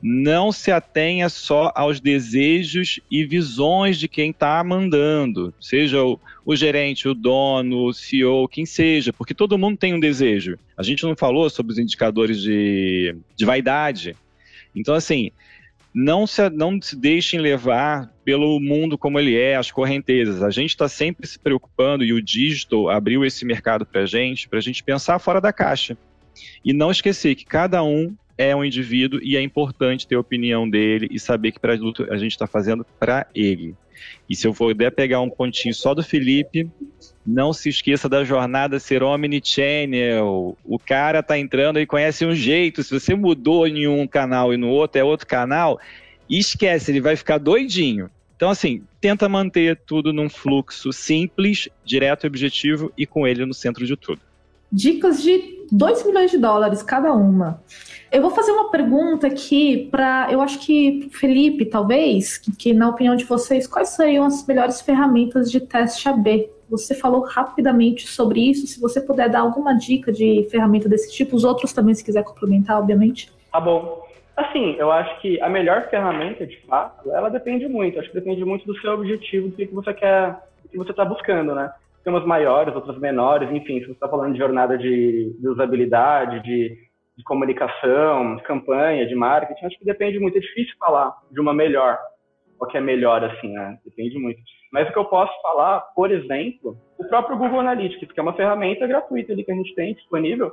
não 0.02 0.52
se 0.52 0.72
atenha 0.72 1.30
só 1.30 1.72
aos 1.76 2.00
desejos 2.00 3.00
e 3.12 3.26
visões 3.26 4.00
de 4.00 4.08
quem 4.08 4.32
está 4.32 4.64
mandando, 4.64 5.54
seja 5.60 6.04
o, 6.04 6.20
o, 6.46 6.56
gerente, 6.56 7.08
o 7.08 7.14
dono, 7.14 7.86
o 7.86 7.94
CEO, 7.94 8.48
quem 8.48 8.66
seja, 8.66 9.12
porque 9.12 9.34
todo 9.34 9.58
mundo 9.58 9.78
tem 9.78 9.94
um 9.94 10.00
desejo. 10.00 10.58
A 10.78 10.84
gente 10.84 11.04
não 11.04 11.16
falou 11.16 11.50
sobre 11.50 11.74
os 11.74 11.80
indicadores 11.80 12.42
de, 12.42 13.16
de 13.36 13.46
vaidade. 13.46 14.16
Então, 14.74 14.96
assim, 14.96 15.32
não 15.94 16.26
se, 16.26 16.50
não 16.50 16.82
se 16.82 16.96
deixem 16.96 17.40
levar 17.40 18.14
pelo 18.24 18.60
mundo 18.60 18.98
como 18.98 19.20
ele 19.20 19.36
é, 19.36 19.56
as 19.56 19.72
correntezas. 19.72 20.42
A 20.42 20.50
gente 20.50 20.70
está 20.70 20.88
sempre 20.88 21.28
se 21.28 21.38
preocupando, 21.38 22.04
e 22.04 22.14
o 22.14 22.22
digital 22.22 22.90
abriu 22.90 23.26
esse 23.26 23.44
mercado 23.44 23.86
para 23.86 24.02
a 24.02 24.06
gente, 24.06 24.48
para 24.48 24.60
a 24.60 24.62
gente 24.62 24.84
pensar 24.84 25.20
fora 25.20 25.42
da 25.42 25.52
caixa. 25.52 25.98
E 26.64 26.72
não 26.72 26.92
esquecer 26.92 27.36
que 27.36 27.44
cada 27.44 27.84
um 27.84 28.16
é 28.40 28.56
um 28.56 28.64
indivíduo 28.64 29.20
e 29.22 29.36
é 29.36 29.42
importante 29.42 30.08
ter 30.08 30.16
a 30.16 30.20
opinião 30.22 30.68
dele 30.68 31.10
e 31.12 31.20
saber 31.20 31.52
que 31.52 31.60
para 31.60 31.76
luta 31.76 32.08
a 32.10 32.18
gente 32.18 32.32
está 32.32 32.48
fazendo 32.48 32.86
para 32.98 33.28
ele. 33.36 33.76
E 34.30 34.36
se 34.36 34.48
eu 34.48 34.54
puder 34.54 34.92
pegar 34.92 35.20
um 35.20 35.30
pontinho 35.30 35.74
só 35.74 35.94
do 35.94 36.02
Felipe, 36.02 36.72
não 37.28 37.52
se 37.52 37.68
esqueça 37.68 38.08
da 38.08 38.24
jornada 38.24 38.80
ser 38.80 39.04
omnichannel. 39.04 40.58
O 40.64 40.80
cara 40.80 41.22
tá 41.22 41.38
entrando 41.38 41.82
e 41.82 41.86
conhece 41.86 42.26
um 42.26 42.34
jeito. 42.34 42.82
Se 42.82 42.98
você 42.98 43.14
mudou 43.14 43.68
em 43.68 43.90
um 43.90 44.08
canal 44.08 44.54
e 44.54 44.58
no 44.58 44.70
outro 44.70 45.02
é 45.02 45.04
outro 45.04 45.28
canal, 45.28 45.78
esquece, 46.30 46.92
ele 46.92 47.02
vai 47.02 47.18
ficar 47.18 47.40
doidinho. 47.40 48.10
Então, 48.38 48.50
assim, 48.50 48.84
tenta 49.02 49.28
manter 49.28 49.78
tudo 49.86 50.14
num 50.14 50.30
fluxo 50.30 50.94
simples, 50.94 51.68
direto 51.84 52.24
e 52.24 52.28
objetivo 52.28 52.90
e 52.98 53.06
com 53.06 53.28
ele 53.28 53.46
no 53.46 53.54
centro 53.54 53.86
de 53.86 53.98
tudo. 53.98 54.22
Dicas 54.72 55.22
de 55.22 55.66
2 55.72 56.06
milhões 56.06 56.32
de 56.32 56.38
dólares 56.38 56.82
cada 56.82 57.12
uma. 57.12 57.62
Eu 58.12 58.24
vou 58.24 58.32
fazer 58.32 58.52
uma 58.52 58.72
pergunta 58.72 59.28
aqui 59.28 59.88
para, 59.92 60.28
eu 60.32 60.42
acho 60.42 60.60
que 60.66 61.10
Felipe, 61.12 61.66
talvez, 61.66 62.40
que, 62.40 62.56
que, 62.56 62.74
na 62.74 62.90
opinião 62.90 63.16
de 63.16 63.24
vocês, 63.24 63.68
quais 63.68 63.90
seriam 63.90 64.26
as 64.26 64.46
melhores 64.48 64.82
ferramentas 64.82 65.52
de 65.52 65.60
teste 65.60 66.10
AB? 66.10 66.50
Você 66.70 66.96
falou 66.96 67.22
rapidamente 67.22 68.08
sobre 68.08 68.50
isso. 68.50 68.66
Se 68.66 68.80
você 68.80 69.00
puder 69.00 69.30
dar 69.30 69.42
alguma 69.42 69.74
dica 69.74 70.12
de 70.12 70.48
ferramenta 70.50 70.90
desse 70.90 71.12
tipo, 71.12 71.36
os 71.36 71.44
outros 71.44 71.72
também, 71.72 71.94
se 71.94 72.04
quiser 72.04 72.24
complementar, 72.24 72.80
obviamente. 72.80 73.32
Tá 73.52 73.60
bom. 73.60 74.08
Assim, 74.36 74.76
eu 74.80 74.92
acho 74.92 75.20
que 75.22 75.40
a 75.42 75.50
melhor 75.50 75.88
ferramenta, 75.90 76.48
de 76.48 76.58
fato, 76.62 77.12
ela 77.12 77.30
depende 77.30 77.68
muito. 77.68 78.00
Acho 78.00 78.10
que 78.10 78.20
depende 78.20 78.44
muito 78.44 78.66
do 78.66 78.80
seu 78.80 78.94
objetivo, 78.94 79.50
do 79.50 79.56
que 79.56 79.66
você 79.66 79.94
quer, 79.94 80.32
do 80.64 80.70
que 80.70 80.78
você 80.78 80.92
está 80.92 81.06
buscando, 81.06 81.54
né? 81.54 81.72
Tem 82.04 82.12
umas 82.12 82.26
maiores, 82.26 82.74
outras 82.74 82.98
menores, 82.98 83.52
enfim, 83.52 83.80
se 83.80 83.86
você 83.86 83.92
está 83.92 84.08
falando 84.08 84.34
de 84.34 84.40
jornada 84.40 84.78
de, 84.78 85.36
de 85.38 85.48
usabilidade, 85.48 86.42
de 86.42 86.89
de 87.20 87.24
comunicação, 87.26 88.38
de 88.38 88.44
campanha, 88.44 89.06
de 89.06 89.14
marketing, 89.14 89.66
acho 89.66 89.78
que 89.78 89.84
depende 89.84 90.18
muito. 90.20 90.38
É 90.38 90.42
difícil 90.42 90.74
falar 90.80 91.14
de 91.30 91.42
uma 91.42 91.54
melhor, 91.54 92.00
o 92.58 92.66
que 92.66 92.78
é 92.78 92.82
melhor, 92.82 93.22
assim, 93.26 93.52
né? 93.52 93.78
Depende 93.84 94.18
muito. 94.18 94.40
Mas 94.72 94.88
o 94.88 94.94
que 94.94 94.98
eu 94.98 95.04
posso 95.04 95.34
falar, 95.42 95.82
por 95.94 96.12
exemplo, 96.12 96.78
o 96.98 97.04
próprio 97.10 97.38
Google 97.38 97.60
Analytics, 97.60 98.10
que 98.10 98.20
é 98.20 98.24
uma 98.24 98.36
ferramenta 98.36 98.88
gratuita 98.88 99.34
ali 99.34 99.44
que 99.44 99.52
a 99.52 99.56
gente 99.56 99.76
tem 99.76 99.94
disponível, 99.96 100.50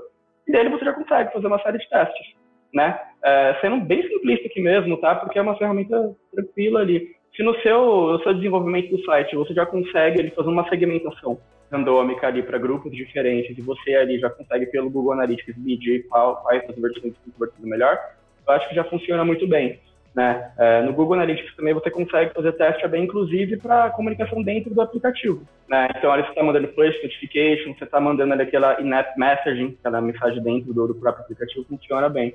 e 0.48 0.50
dele 0.50 0.70
você 0.70 0.84
já 0.84 0.92
consegue 0.92 1.32
fazer 1.32 1.46
uma 1.46 1.62
série 1.62 1.78
de 1.78 1.88
testes, 1.88 2.26
né? 2.74 3.00
É, 3.24 3.56
sendo 3.60 3.80
bem 3.84 4.02
simplista 4.02 4.48
aqui 4.48 4.60
mesmo, 4.60 4.96
tá? 4.96 5.14
Porque 5.14 5.38
é 5.38 5.42
uma 5.42 5.56
ferramenta 5.56 6.16
tranquila 6.34 6.80
ali. 6.80 7.14
Se 7.36 7.42
no 7.42 7.54
seu, 7.60 8.12
no 8.12 8.22
seu 8.22 8.32
desenvolvimento 8.32 8.96
do 8.96 9.04
site 9.04 9.36
você 9.36 9.52
já 9.52 9.66
consegue 9.66 10.30
fazer 10.30 10.48
uma 10.48 10.66
segmentação 10.70 11.38
randômica 11.70 12.26
ali 12.26 12.42
para 12.42 12.58
grupos 12.58 12.92
diferentes 12.92 13.56
e 13.58 13.60
você 13.60 13.94
ali 13.94 14.18
já 14.18 14.30
consegue 14.30 14.66
pelo 14.66 14.88
Google 14.88 15.12
Analytics 15.12 15.54
medir 15.58 16.06
qual, 16.08 16.36
quais 16.36 16.62
as 16.68 16.76
versões 16.76 17.12
estão 17.12 17.50
melhor, 17.60 17.98
eu 18.46 18.54
acho 18.54 18.68
que 18.68 18.74
já 18.74 18.84
funciona 18.84 19.24
muito 19.24 19.46
bem. 19.46 19.78
Né? 20.14 20.50
É, 20.56 20.80
no 20.80 20.94
Google 20.94 21.12
Analytics 21.12 21.54
também 21.54 21.74
você 21.74 21.90
consegue 21.90 22.32
fazer 22.32 22.52
teste 22.52 22.88
bem, 22.88 23.04
inclusive 23.04 23.58
para 23.58 23.90
comunicação 23.90 24.42
dentro 24.42 24.72
do 24.72 24.80
aplicativo. 24.80 25.42
Né? 25.68 25.88
Então, 25.94 26.10
ali 26.10 26.22
você 26.22 26.30
está 26.30 26.42
mandando 26.42 26.68
push 26.68 27.02
notification, 27.02 27.74
você 27.74 27.84
está 27.84 28.00
mandando 28.00 28.32
ali 28.32 28.44
aquela 28.44 28.80
in-app 28.80 29.18
messaging, 29.18 29.76
aquela 29.78 30.00
mensagem 30.00 30.42
dentro 30.42 30.72
do, 30.72 30.86
do, 30.86 30.94
próprio 30.94 31.22
aplicativo, 31.22 31.66
funciona 31.68 32.08
bem. 32.08 32.32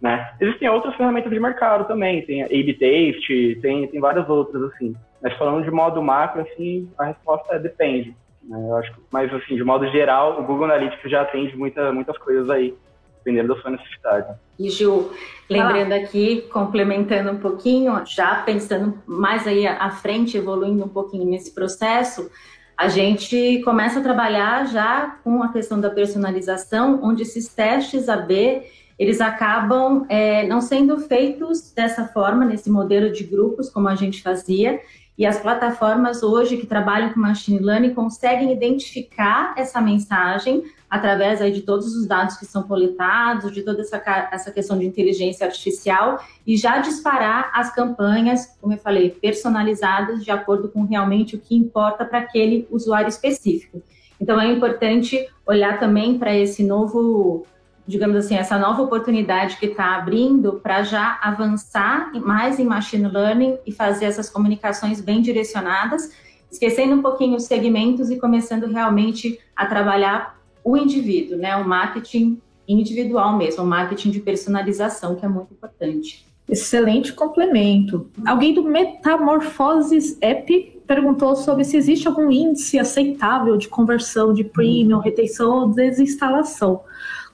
Né? 0.00 0.34
Existem 0.40 0.68
outras 0.68 0.94
ferramentas 0.96 1.30
de 1.30 1.40
mercado 1.40 1.86
também, 1.86 2.22
tem 2.22 2.42
a 2.42 2.46
A-B 2.46 2.74
Taste, 2.74 3.58
tem, 3.62 3.86
tem 3.88 4.00
várias 4.00 4.28
outras, 4.28 4.62
assim. 4.64 4.94
Mas 5.22 5.32
falando 5.38 5.64
de 5.64 5.70
modo 5.70 6.02
macro, 6.02 6.42
assim, 6.42 6.90
a 6.98 7.06
resposta 7.06 7.54
é 7.54 7.58
depende. 7.58 8.14
Né? 8.42 8.58
Eu 8.68 8.76
acho 8.76 8.92
que, 8.92 9.00
mas 9.10 9.32
assim, 9.32 9.56
de 9.56 9.64
modo 9.64 9.86
geral, 9.90 10.40
o 10.40 10.44
Google 10.44 10.64
Analytics 10.64 11.10
já 11.10 11.22
atende 11.22 11.56
muita, 11.56 11.92
muitas 11.92 12.18
coisas 12.18 12.48
aí, 12.50 12.74
dependendo 13.16 13.54
da 13.54 13.60
sua 13.60 13.70
necessidade. 13.70 14.38
E 14.58 14.68
Ju, 14.68 15.10
lembrando 15.48 15.92
ah. 15.92 15.96
aqui, 15.96 16.42
complementando 16.52 17.30
um 17.30 17.38
pouquinho, 17.38 18.02
já 18.06 18.36
pensando 18.42 18.98
mais 19.06 19.46
aí 19.46 19.66
à 19.66 19.90
frente, 19.90 20.36
evoluindo 20.36 20.84
um 20.84 20.88
pouquinho 20.88 21.24
nesse 21.24 21.54
processo, 21.54 22.30
a 22.76 22.88
gente 22.88 23.62
começa 23.64 24.00
a 24.00 24.02
trabalhar 24.02 24.66
já 24.66 25.18
com 25.22 25.42
a 25.42 25.52
questão 25.52 25.80
da 25.80 25.90
personalização, 25.90 27.00
onde 27.02 27.22
esses 27.22 27.52
testes 27.54 28.08
AB 28.08 28.62
eles 28.98 29.20
acabam 29.20 30.06
é, 30.08 30.46
não 30.46 30.60
sendo 30.60 30.98
feitos 30.98 31.72
dessa 31.72 32.06
forma, 32.08 32.44
nesse 32.44 32.70
modelo 32.70 33.12
de 33.12 33.24
grupos, 33.24 33.68
como 33.68 33.88
a 33.88 33.94
gente 33.94 34.22
fazia, 34.22 34.80
e 35.16 35.24
as 35.24 35.38
plataformas 35.38 36.24
hoje 36.24 36.56
que 36.56 36.66
trabalham 36.66 37.12
com 37.12 37.20
machine 37.20 37.60
learning 37.60 37.94
conseguem 37.94 38.52
identificar 38.52 39.54
essa 39.56 39.80
mensagem 39.80 40.64
através 40.90 41.40
aí 41.40 41.52
de 41.52 41.62
todos 41.62 41.94
os 41.94 42.06
dados 42.06 42.36
que 42.36 42.44
são 42.44 42.64
coletados, 42.64 43.52
de 43.52 43.62
toda 43.62 43.80
essa, 43.80 44.02
essa 44.32 44.50
questão 44.50 44.76
de 44.76 44.84
inteligência 44.84 45.46
artificial 45.46 46.20
e 46.44 46.56
já 46.56 46.78
disparar 46.78 47.50
as 47.54 47.72
campanhas, 47.72 48.56
como 48.60 48.74
eu 48.74 48.78
falei, 48.78 49.10
personalizadas 49.10 50.24
de 50.24 50.30
acordo 50.32 50.68
com 50.68 50.84
realmente 50.84 51.36
o 51.36 51.40
que 51.40 51.54
importa 51.54 52.04
para 52.04 52.18
aquele 52.18 52.66
usuário 52.70 53.08
específico. 53.08 53.82
Então 54.20 54.40
é 54.40 54.50
importante 54.50 55.28
olhar 55.46 55.78
também 55.78 56.18
para 56.18 56.34
esse 56.36 56.64
novo 56.64 57.46
digamos 57.86 58.16
assim, 58.16 58.34
essa 58.36 58.58
nova 58.58 58.82
oportunidade 58.82 59.56
que 59.56 59.66
está 59.66 59.96
abrindo 59.96 60.60
para 60.62 60.82
já 60.82 61.18
avançar 61.22 62.12
mais 62.20 62.58
em 62.58 62.64
machine 62.64 63.08
learning 63.08 63.58
e 63.66 63.72
fazer 63.72 64.06
essas 64.06 64.30
comunicações 64.30 65.00
bem 65.00 65.20
direcionadas, 65.20 66.10
esquecendo 66.50 66.94
um 66.94 67.02
pouquinho 67.02 67.36
os 67.36 67.44
segmentos 67.44 68.10
e 68.10 68.18
começando 68.18 68.66
realmente 68.66 69.38
a 69.54 69.66
trabalhar 69.66 70.38
o 70.62 70.76
indivíduo, 70.76 71.36
né? 71.36 71.54
O 71.56 71.68
marketing 71.68 72.40
individual 72.66 73.36
mesmo, 73.36 73.62
o 73.62 73.66
marketing 73.66 74.10
de 74.10 74.20
personalização, 74.20 75.14
que 75.14 75.24
é 75.24 75.28
muito 75.28 75.52
importante. 75.52 76.26
Excelente 76.48 77.12
complemento. 77.12 78.10
Alguém 78.26 78.54
do 78.54 78.62
Metamorfoses 78.62 80.18
App 80.20 80.82
perguntou 80.86 81.34
sobre 81.36 81.64
se 81.64 81.76
existe 81.76 82.06
algum 82.06 82.30
índice 82.30 82.78
aceitável 82.78 83.56
de 83.56 83.68
conversão 83.68 84.32
de 84.32 84.44
premium, 84.44 84.98
retenção 84.98 85.60
ou 85.60 85.68
desinstalação. 85.68 86.82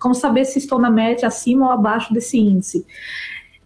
Como 0.00 0.14
saber 0.14 0.46
se 0.46 0.58
estou 0.58 0.78
na 0.78 0.90
média 0.90 1.28
acima 1.28 1.66
ou 1.66 1.72
abaixo 1.72 2.12
desse 2.12 2.38
índice? 2.38 2.86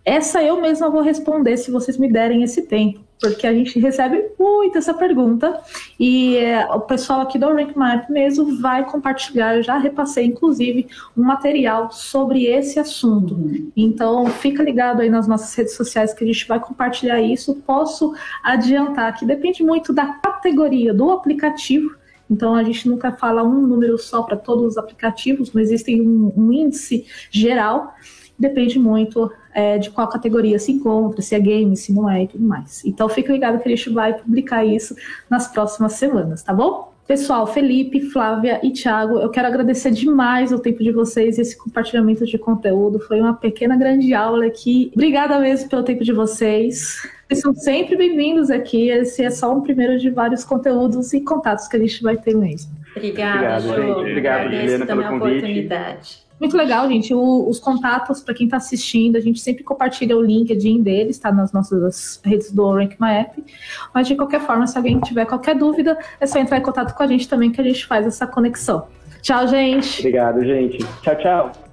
Essa 0.05 0.43
eu 0.43 0.61
mesma 0.61 0.91
vou 0.91 1.01
responder 1.01 1.57
se 1.57 1.71
vocês 1.71 1.97
me 1.97 2.13
derem 2.13 2.43
esse 2.43 2.63
tempo, 2.63 3.01
porque 3.19 3.47
a 3.47 3.55
gente 3.55 3.79
recebe 3.79 4.33
muito 4.39 4.77
essa 4.77 4.93
pergunta 4.93 5.59
e 5.99 6.37
é, 6.37 6.67
o 6.67 6.81
pessoal 6.81 7.23
aqui 7.23 7.39
do 7.39 7.47
Rank 7.47 7.75
Map 7.75 8.11
mesmo 8.11 8.61
vai 8.61 8.85
compartilhar, 8.85 9.57
eu 9.57 9.63
já 9.63 9.79
repassei 9.79 10.27
inclusive 10.27 10.89
um 11.17 11.23
material 11.23 11.91
sobre 11.91 12.45
esse 12.45 12.79
assunto. 12.79 13.35
Então 13.75 14.27
fica 14.27 14.63
ligado 14.63 15.01
aí 15.01 15.09
nas 15.09 15.27
nossas 15.27 15.55
redes 15.55 15.75
sociais 15.75 16.13
que 16.13 16.23
a 16.23 16.27
gente 16.27 16.47
vai 16.47 16.61
compartilhar 16.61 17.23
isso. 17.23 17.55
Posso 17.67 18.15
adiantar 18.43 19.17
que 19.17 19.25
depende 19.25 19.63
muito 19.63 19.91
da 19.91 20.07
categoria 20.07 20.93
do 20.93 21.11
aplicativo 21.13 21.97
então, 22.35 22.57
a 22.57 22.65
gente 22.65 22.89
nunca 22.89 23.13
fala 23.13 23.45
um 23.45 23.65
número 23.65 23.97
só 23.97 24.23
para 24.23 24.37
todos 24.37 24.65
os 24.73 24.77
aplicativos, 24.77 25.53
não 25.53 25.63
existe 25.63 26.01
um, 26.01 26.33
um 26.37 26.53
índice 26.53 27.07
geral, 27.31 27.95
depende 28.37 28.77
muito 28.77 29.31
é, 29.55 29.79
de 29.79 29.89
qual 29.91 30.09
categoria 30.09 30.59
se 30.59 30.73
encontra, 30.73 31.23
se 31.23 31.33
é 31.33 31.39
game, 31.39 31.77
se 31.77 31.93
não 31.93 32.11
é 32.11 32.25
e 32.25 32.29
tudo 32.29 32.45
mais. 32.45 32.85
Então, 32.85 33.09
fique 33.09 33.31
ligado 33.31 33.61
que 33.61 33.69
a 33.69 33.77
gente 33.77 33.89
vai 33.91 34.15
publicar 34.15 34.65
isso 34.65 34.97
nas 35.31 35.47
próximas 35.47 35.93
semanas, 35.93 36.43
tá 36.43 36.53
bom? 36.53 36.93
Pessoal, 37.07 37.47
Felipe, 37.47 38.01
Flávia 38.01 38.59
e 38.63 38.73
Thiago, 38.73 39.19
eu 39.19 39.31
quero 39.31 39.47
agradecer 39.47 39.93
demais 39.93 40.51
o 40.51 40.59
tempo 40.59 40.83
de 40.83 40.91
vocês 40.91 41.39
e 41.39 41.43
esse 41.43 41.57
compartilhamento 41.57 42.27
de 42.27 42.37
conteúdo. 42.37 42.99
Foi 42.99 43.21
uma 43.21 43.35
pequena, 43.35 43.77
grande 43.77 44.13
aula 44.13 44.47
aqui. 44.47 44.91
Obrigada 44.93 45.39
mesmo 45.39 45.69
pelo 45.69 45.85
tempo 45.85 46.03
de 46.03 46.13
vocês. 46.13 46.97
Vocês 47.27 47.41
são 47.41 47.55
sempre 47.55 47.97
bem-vindos 47.97 48.51
aqui. 48.51 48.91
Esse 48.91 49.25
é 49.25 49.31
só 49.31 49.55
um 49.55 49.63
primeiro 49.63 49.99
de 49.99 50.11
vários 50.11 50.45
conteúdos 50.45 51.13
e 51.15 51.21
contatos 51.21 51.67
que 51.67 51.77
a 51.77 51.81
gente 51.81 52.03
vai 52.03 52.17
ter 52.17 52.35
mesmo. 52.37 52.71
Obrigada, 52.95 53.67
Obrigado, 53.67 53.83
Ju. 53.83 54.01
Obrigado, 54.01 54.51
Juliana, 54.51 54.87
pelo 54.87 55.03
convite. 55.05 55.37
oportunidade. 55.37 56.25
Muito 56.39 56.57
legal, 56.57 56.89
gente. 56.89 57.15
O, 57.15 57.49
os 57.49 57.59
contatos, 57.59 58.21
para 58.21 58.35
quem 58.35 58.47
está 58.47 58.59
assistindo, 58.59 59.17
a 59.17 59.21
gente 59.21 59.41
sempre 59.41 59.65
compartilha 59.65 60.17
o 60.17 60.23
LinkedIn 60.23 60.83
deles, 60.83 61.17
está 61.17 61.33
nas 61.33 61.53
nossas 61.53 62.21
redes 62.25 62.53
do 62.53 62.71
Rank 62.71 62.97
My 63.01 63.13
App. 63.21 63.43
Mas, 63.95 64.07
de 64.07 64.17
qualquer 64.17 64.41
forma, 64.41 64.67
se 64.67 64.77
alguém 64.77 65.01
tiver 65.01 65.25
qualquer 65.25 65.57
dúvida, 65.57 65.99
é 66.21 66.27
só 66.27 66.39
entrar 66.39 66.59
em 66.59 66.63
contato 66.63 66.95
com 66.95 67.03
a 67.03 67.07
gente 67.07 67.29
também, 67.29 67.51
que 67.51 67.61
a 67.61 67.65
gente 67.65 67.87
faz 67.87 68.07
essa 68.07 68.27
conexão. 68.27 68.87
Tchau, 69.23 69.49
gente. 69.49 70.01
Obrigado, 70.01 70.45
gente. 70.45 70.79
Tchau, 71.03 71.17
tchau. 71.17 71.64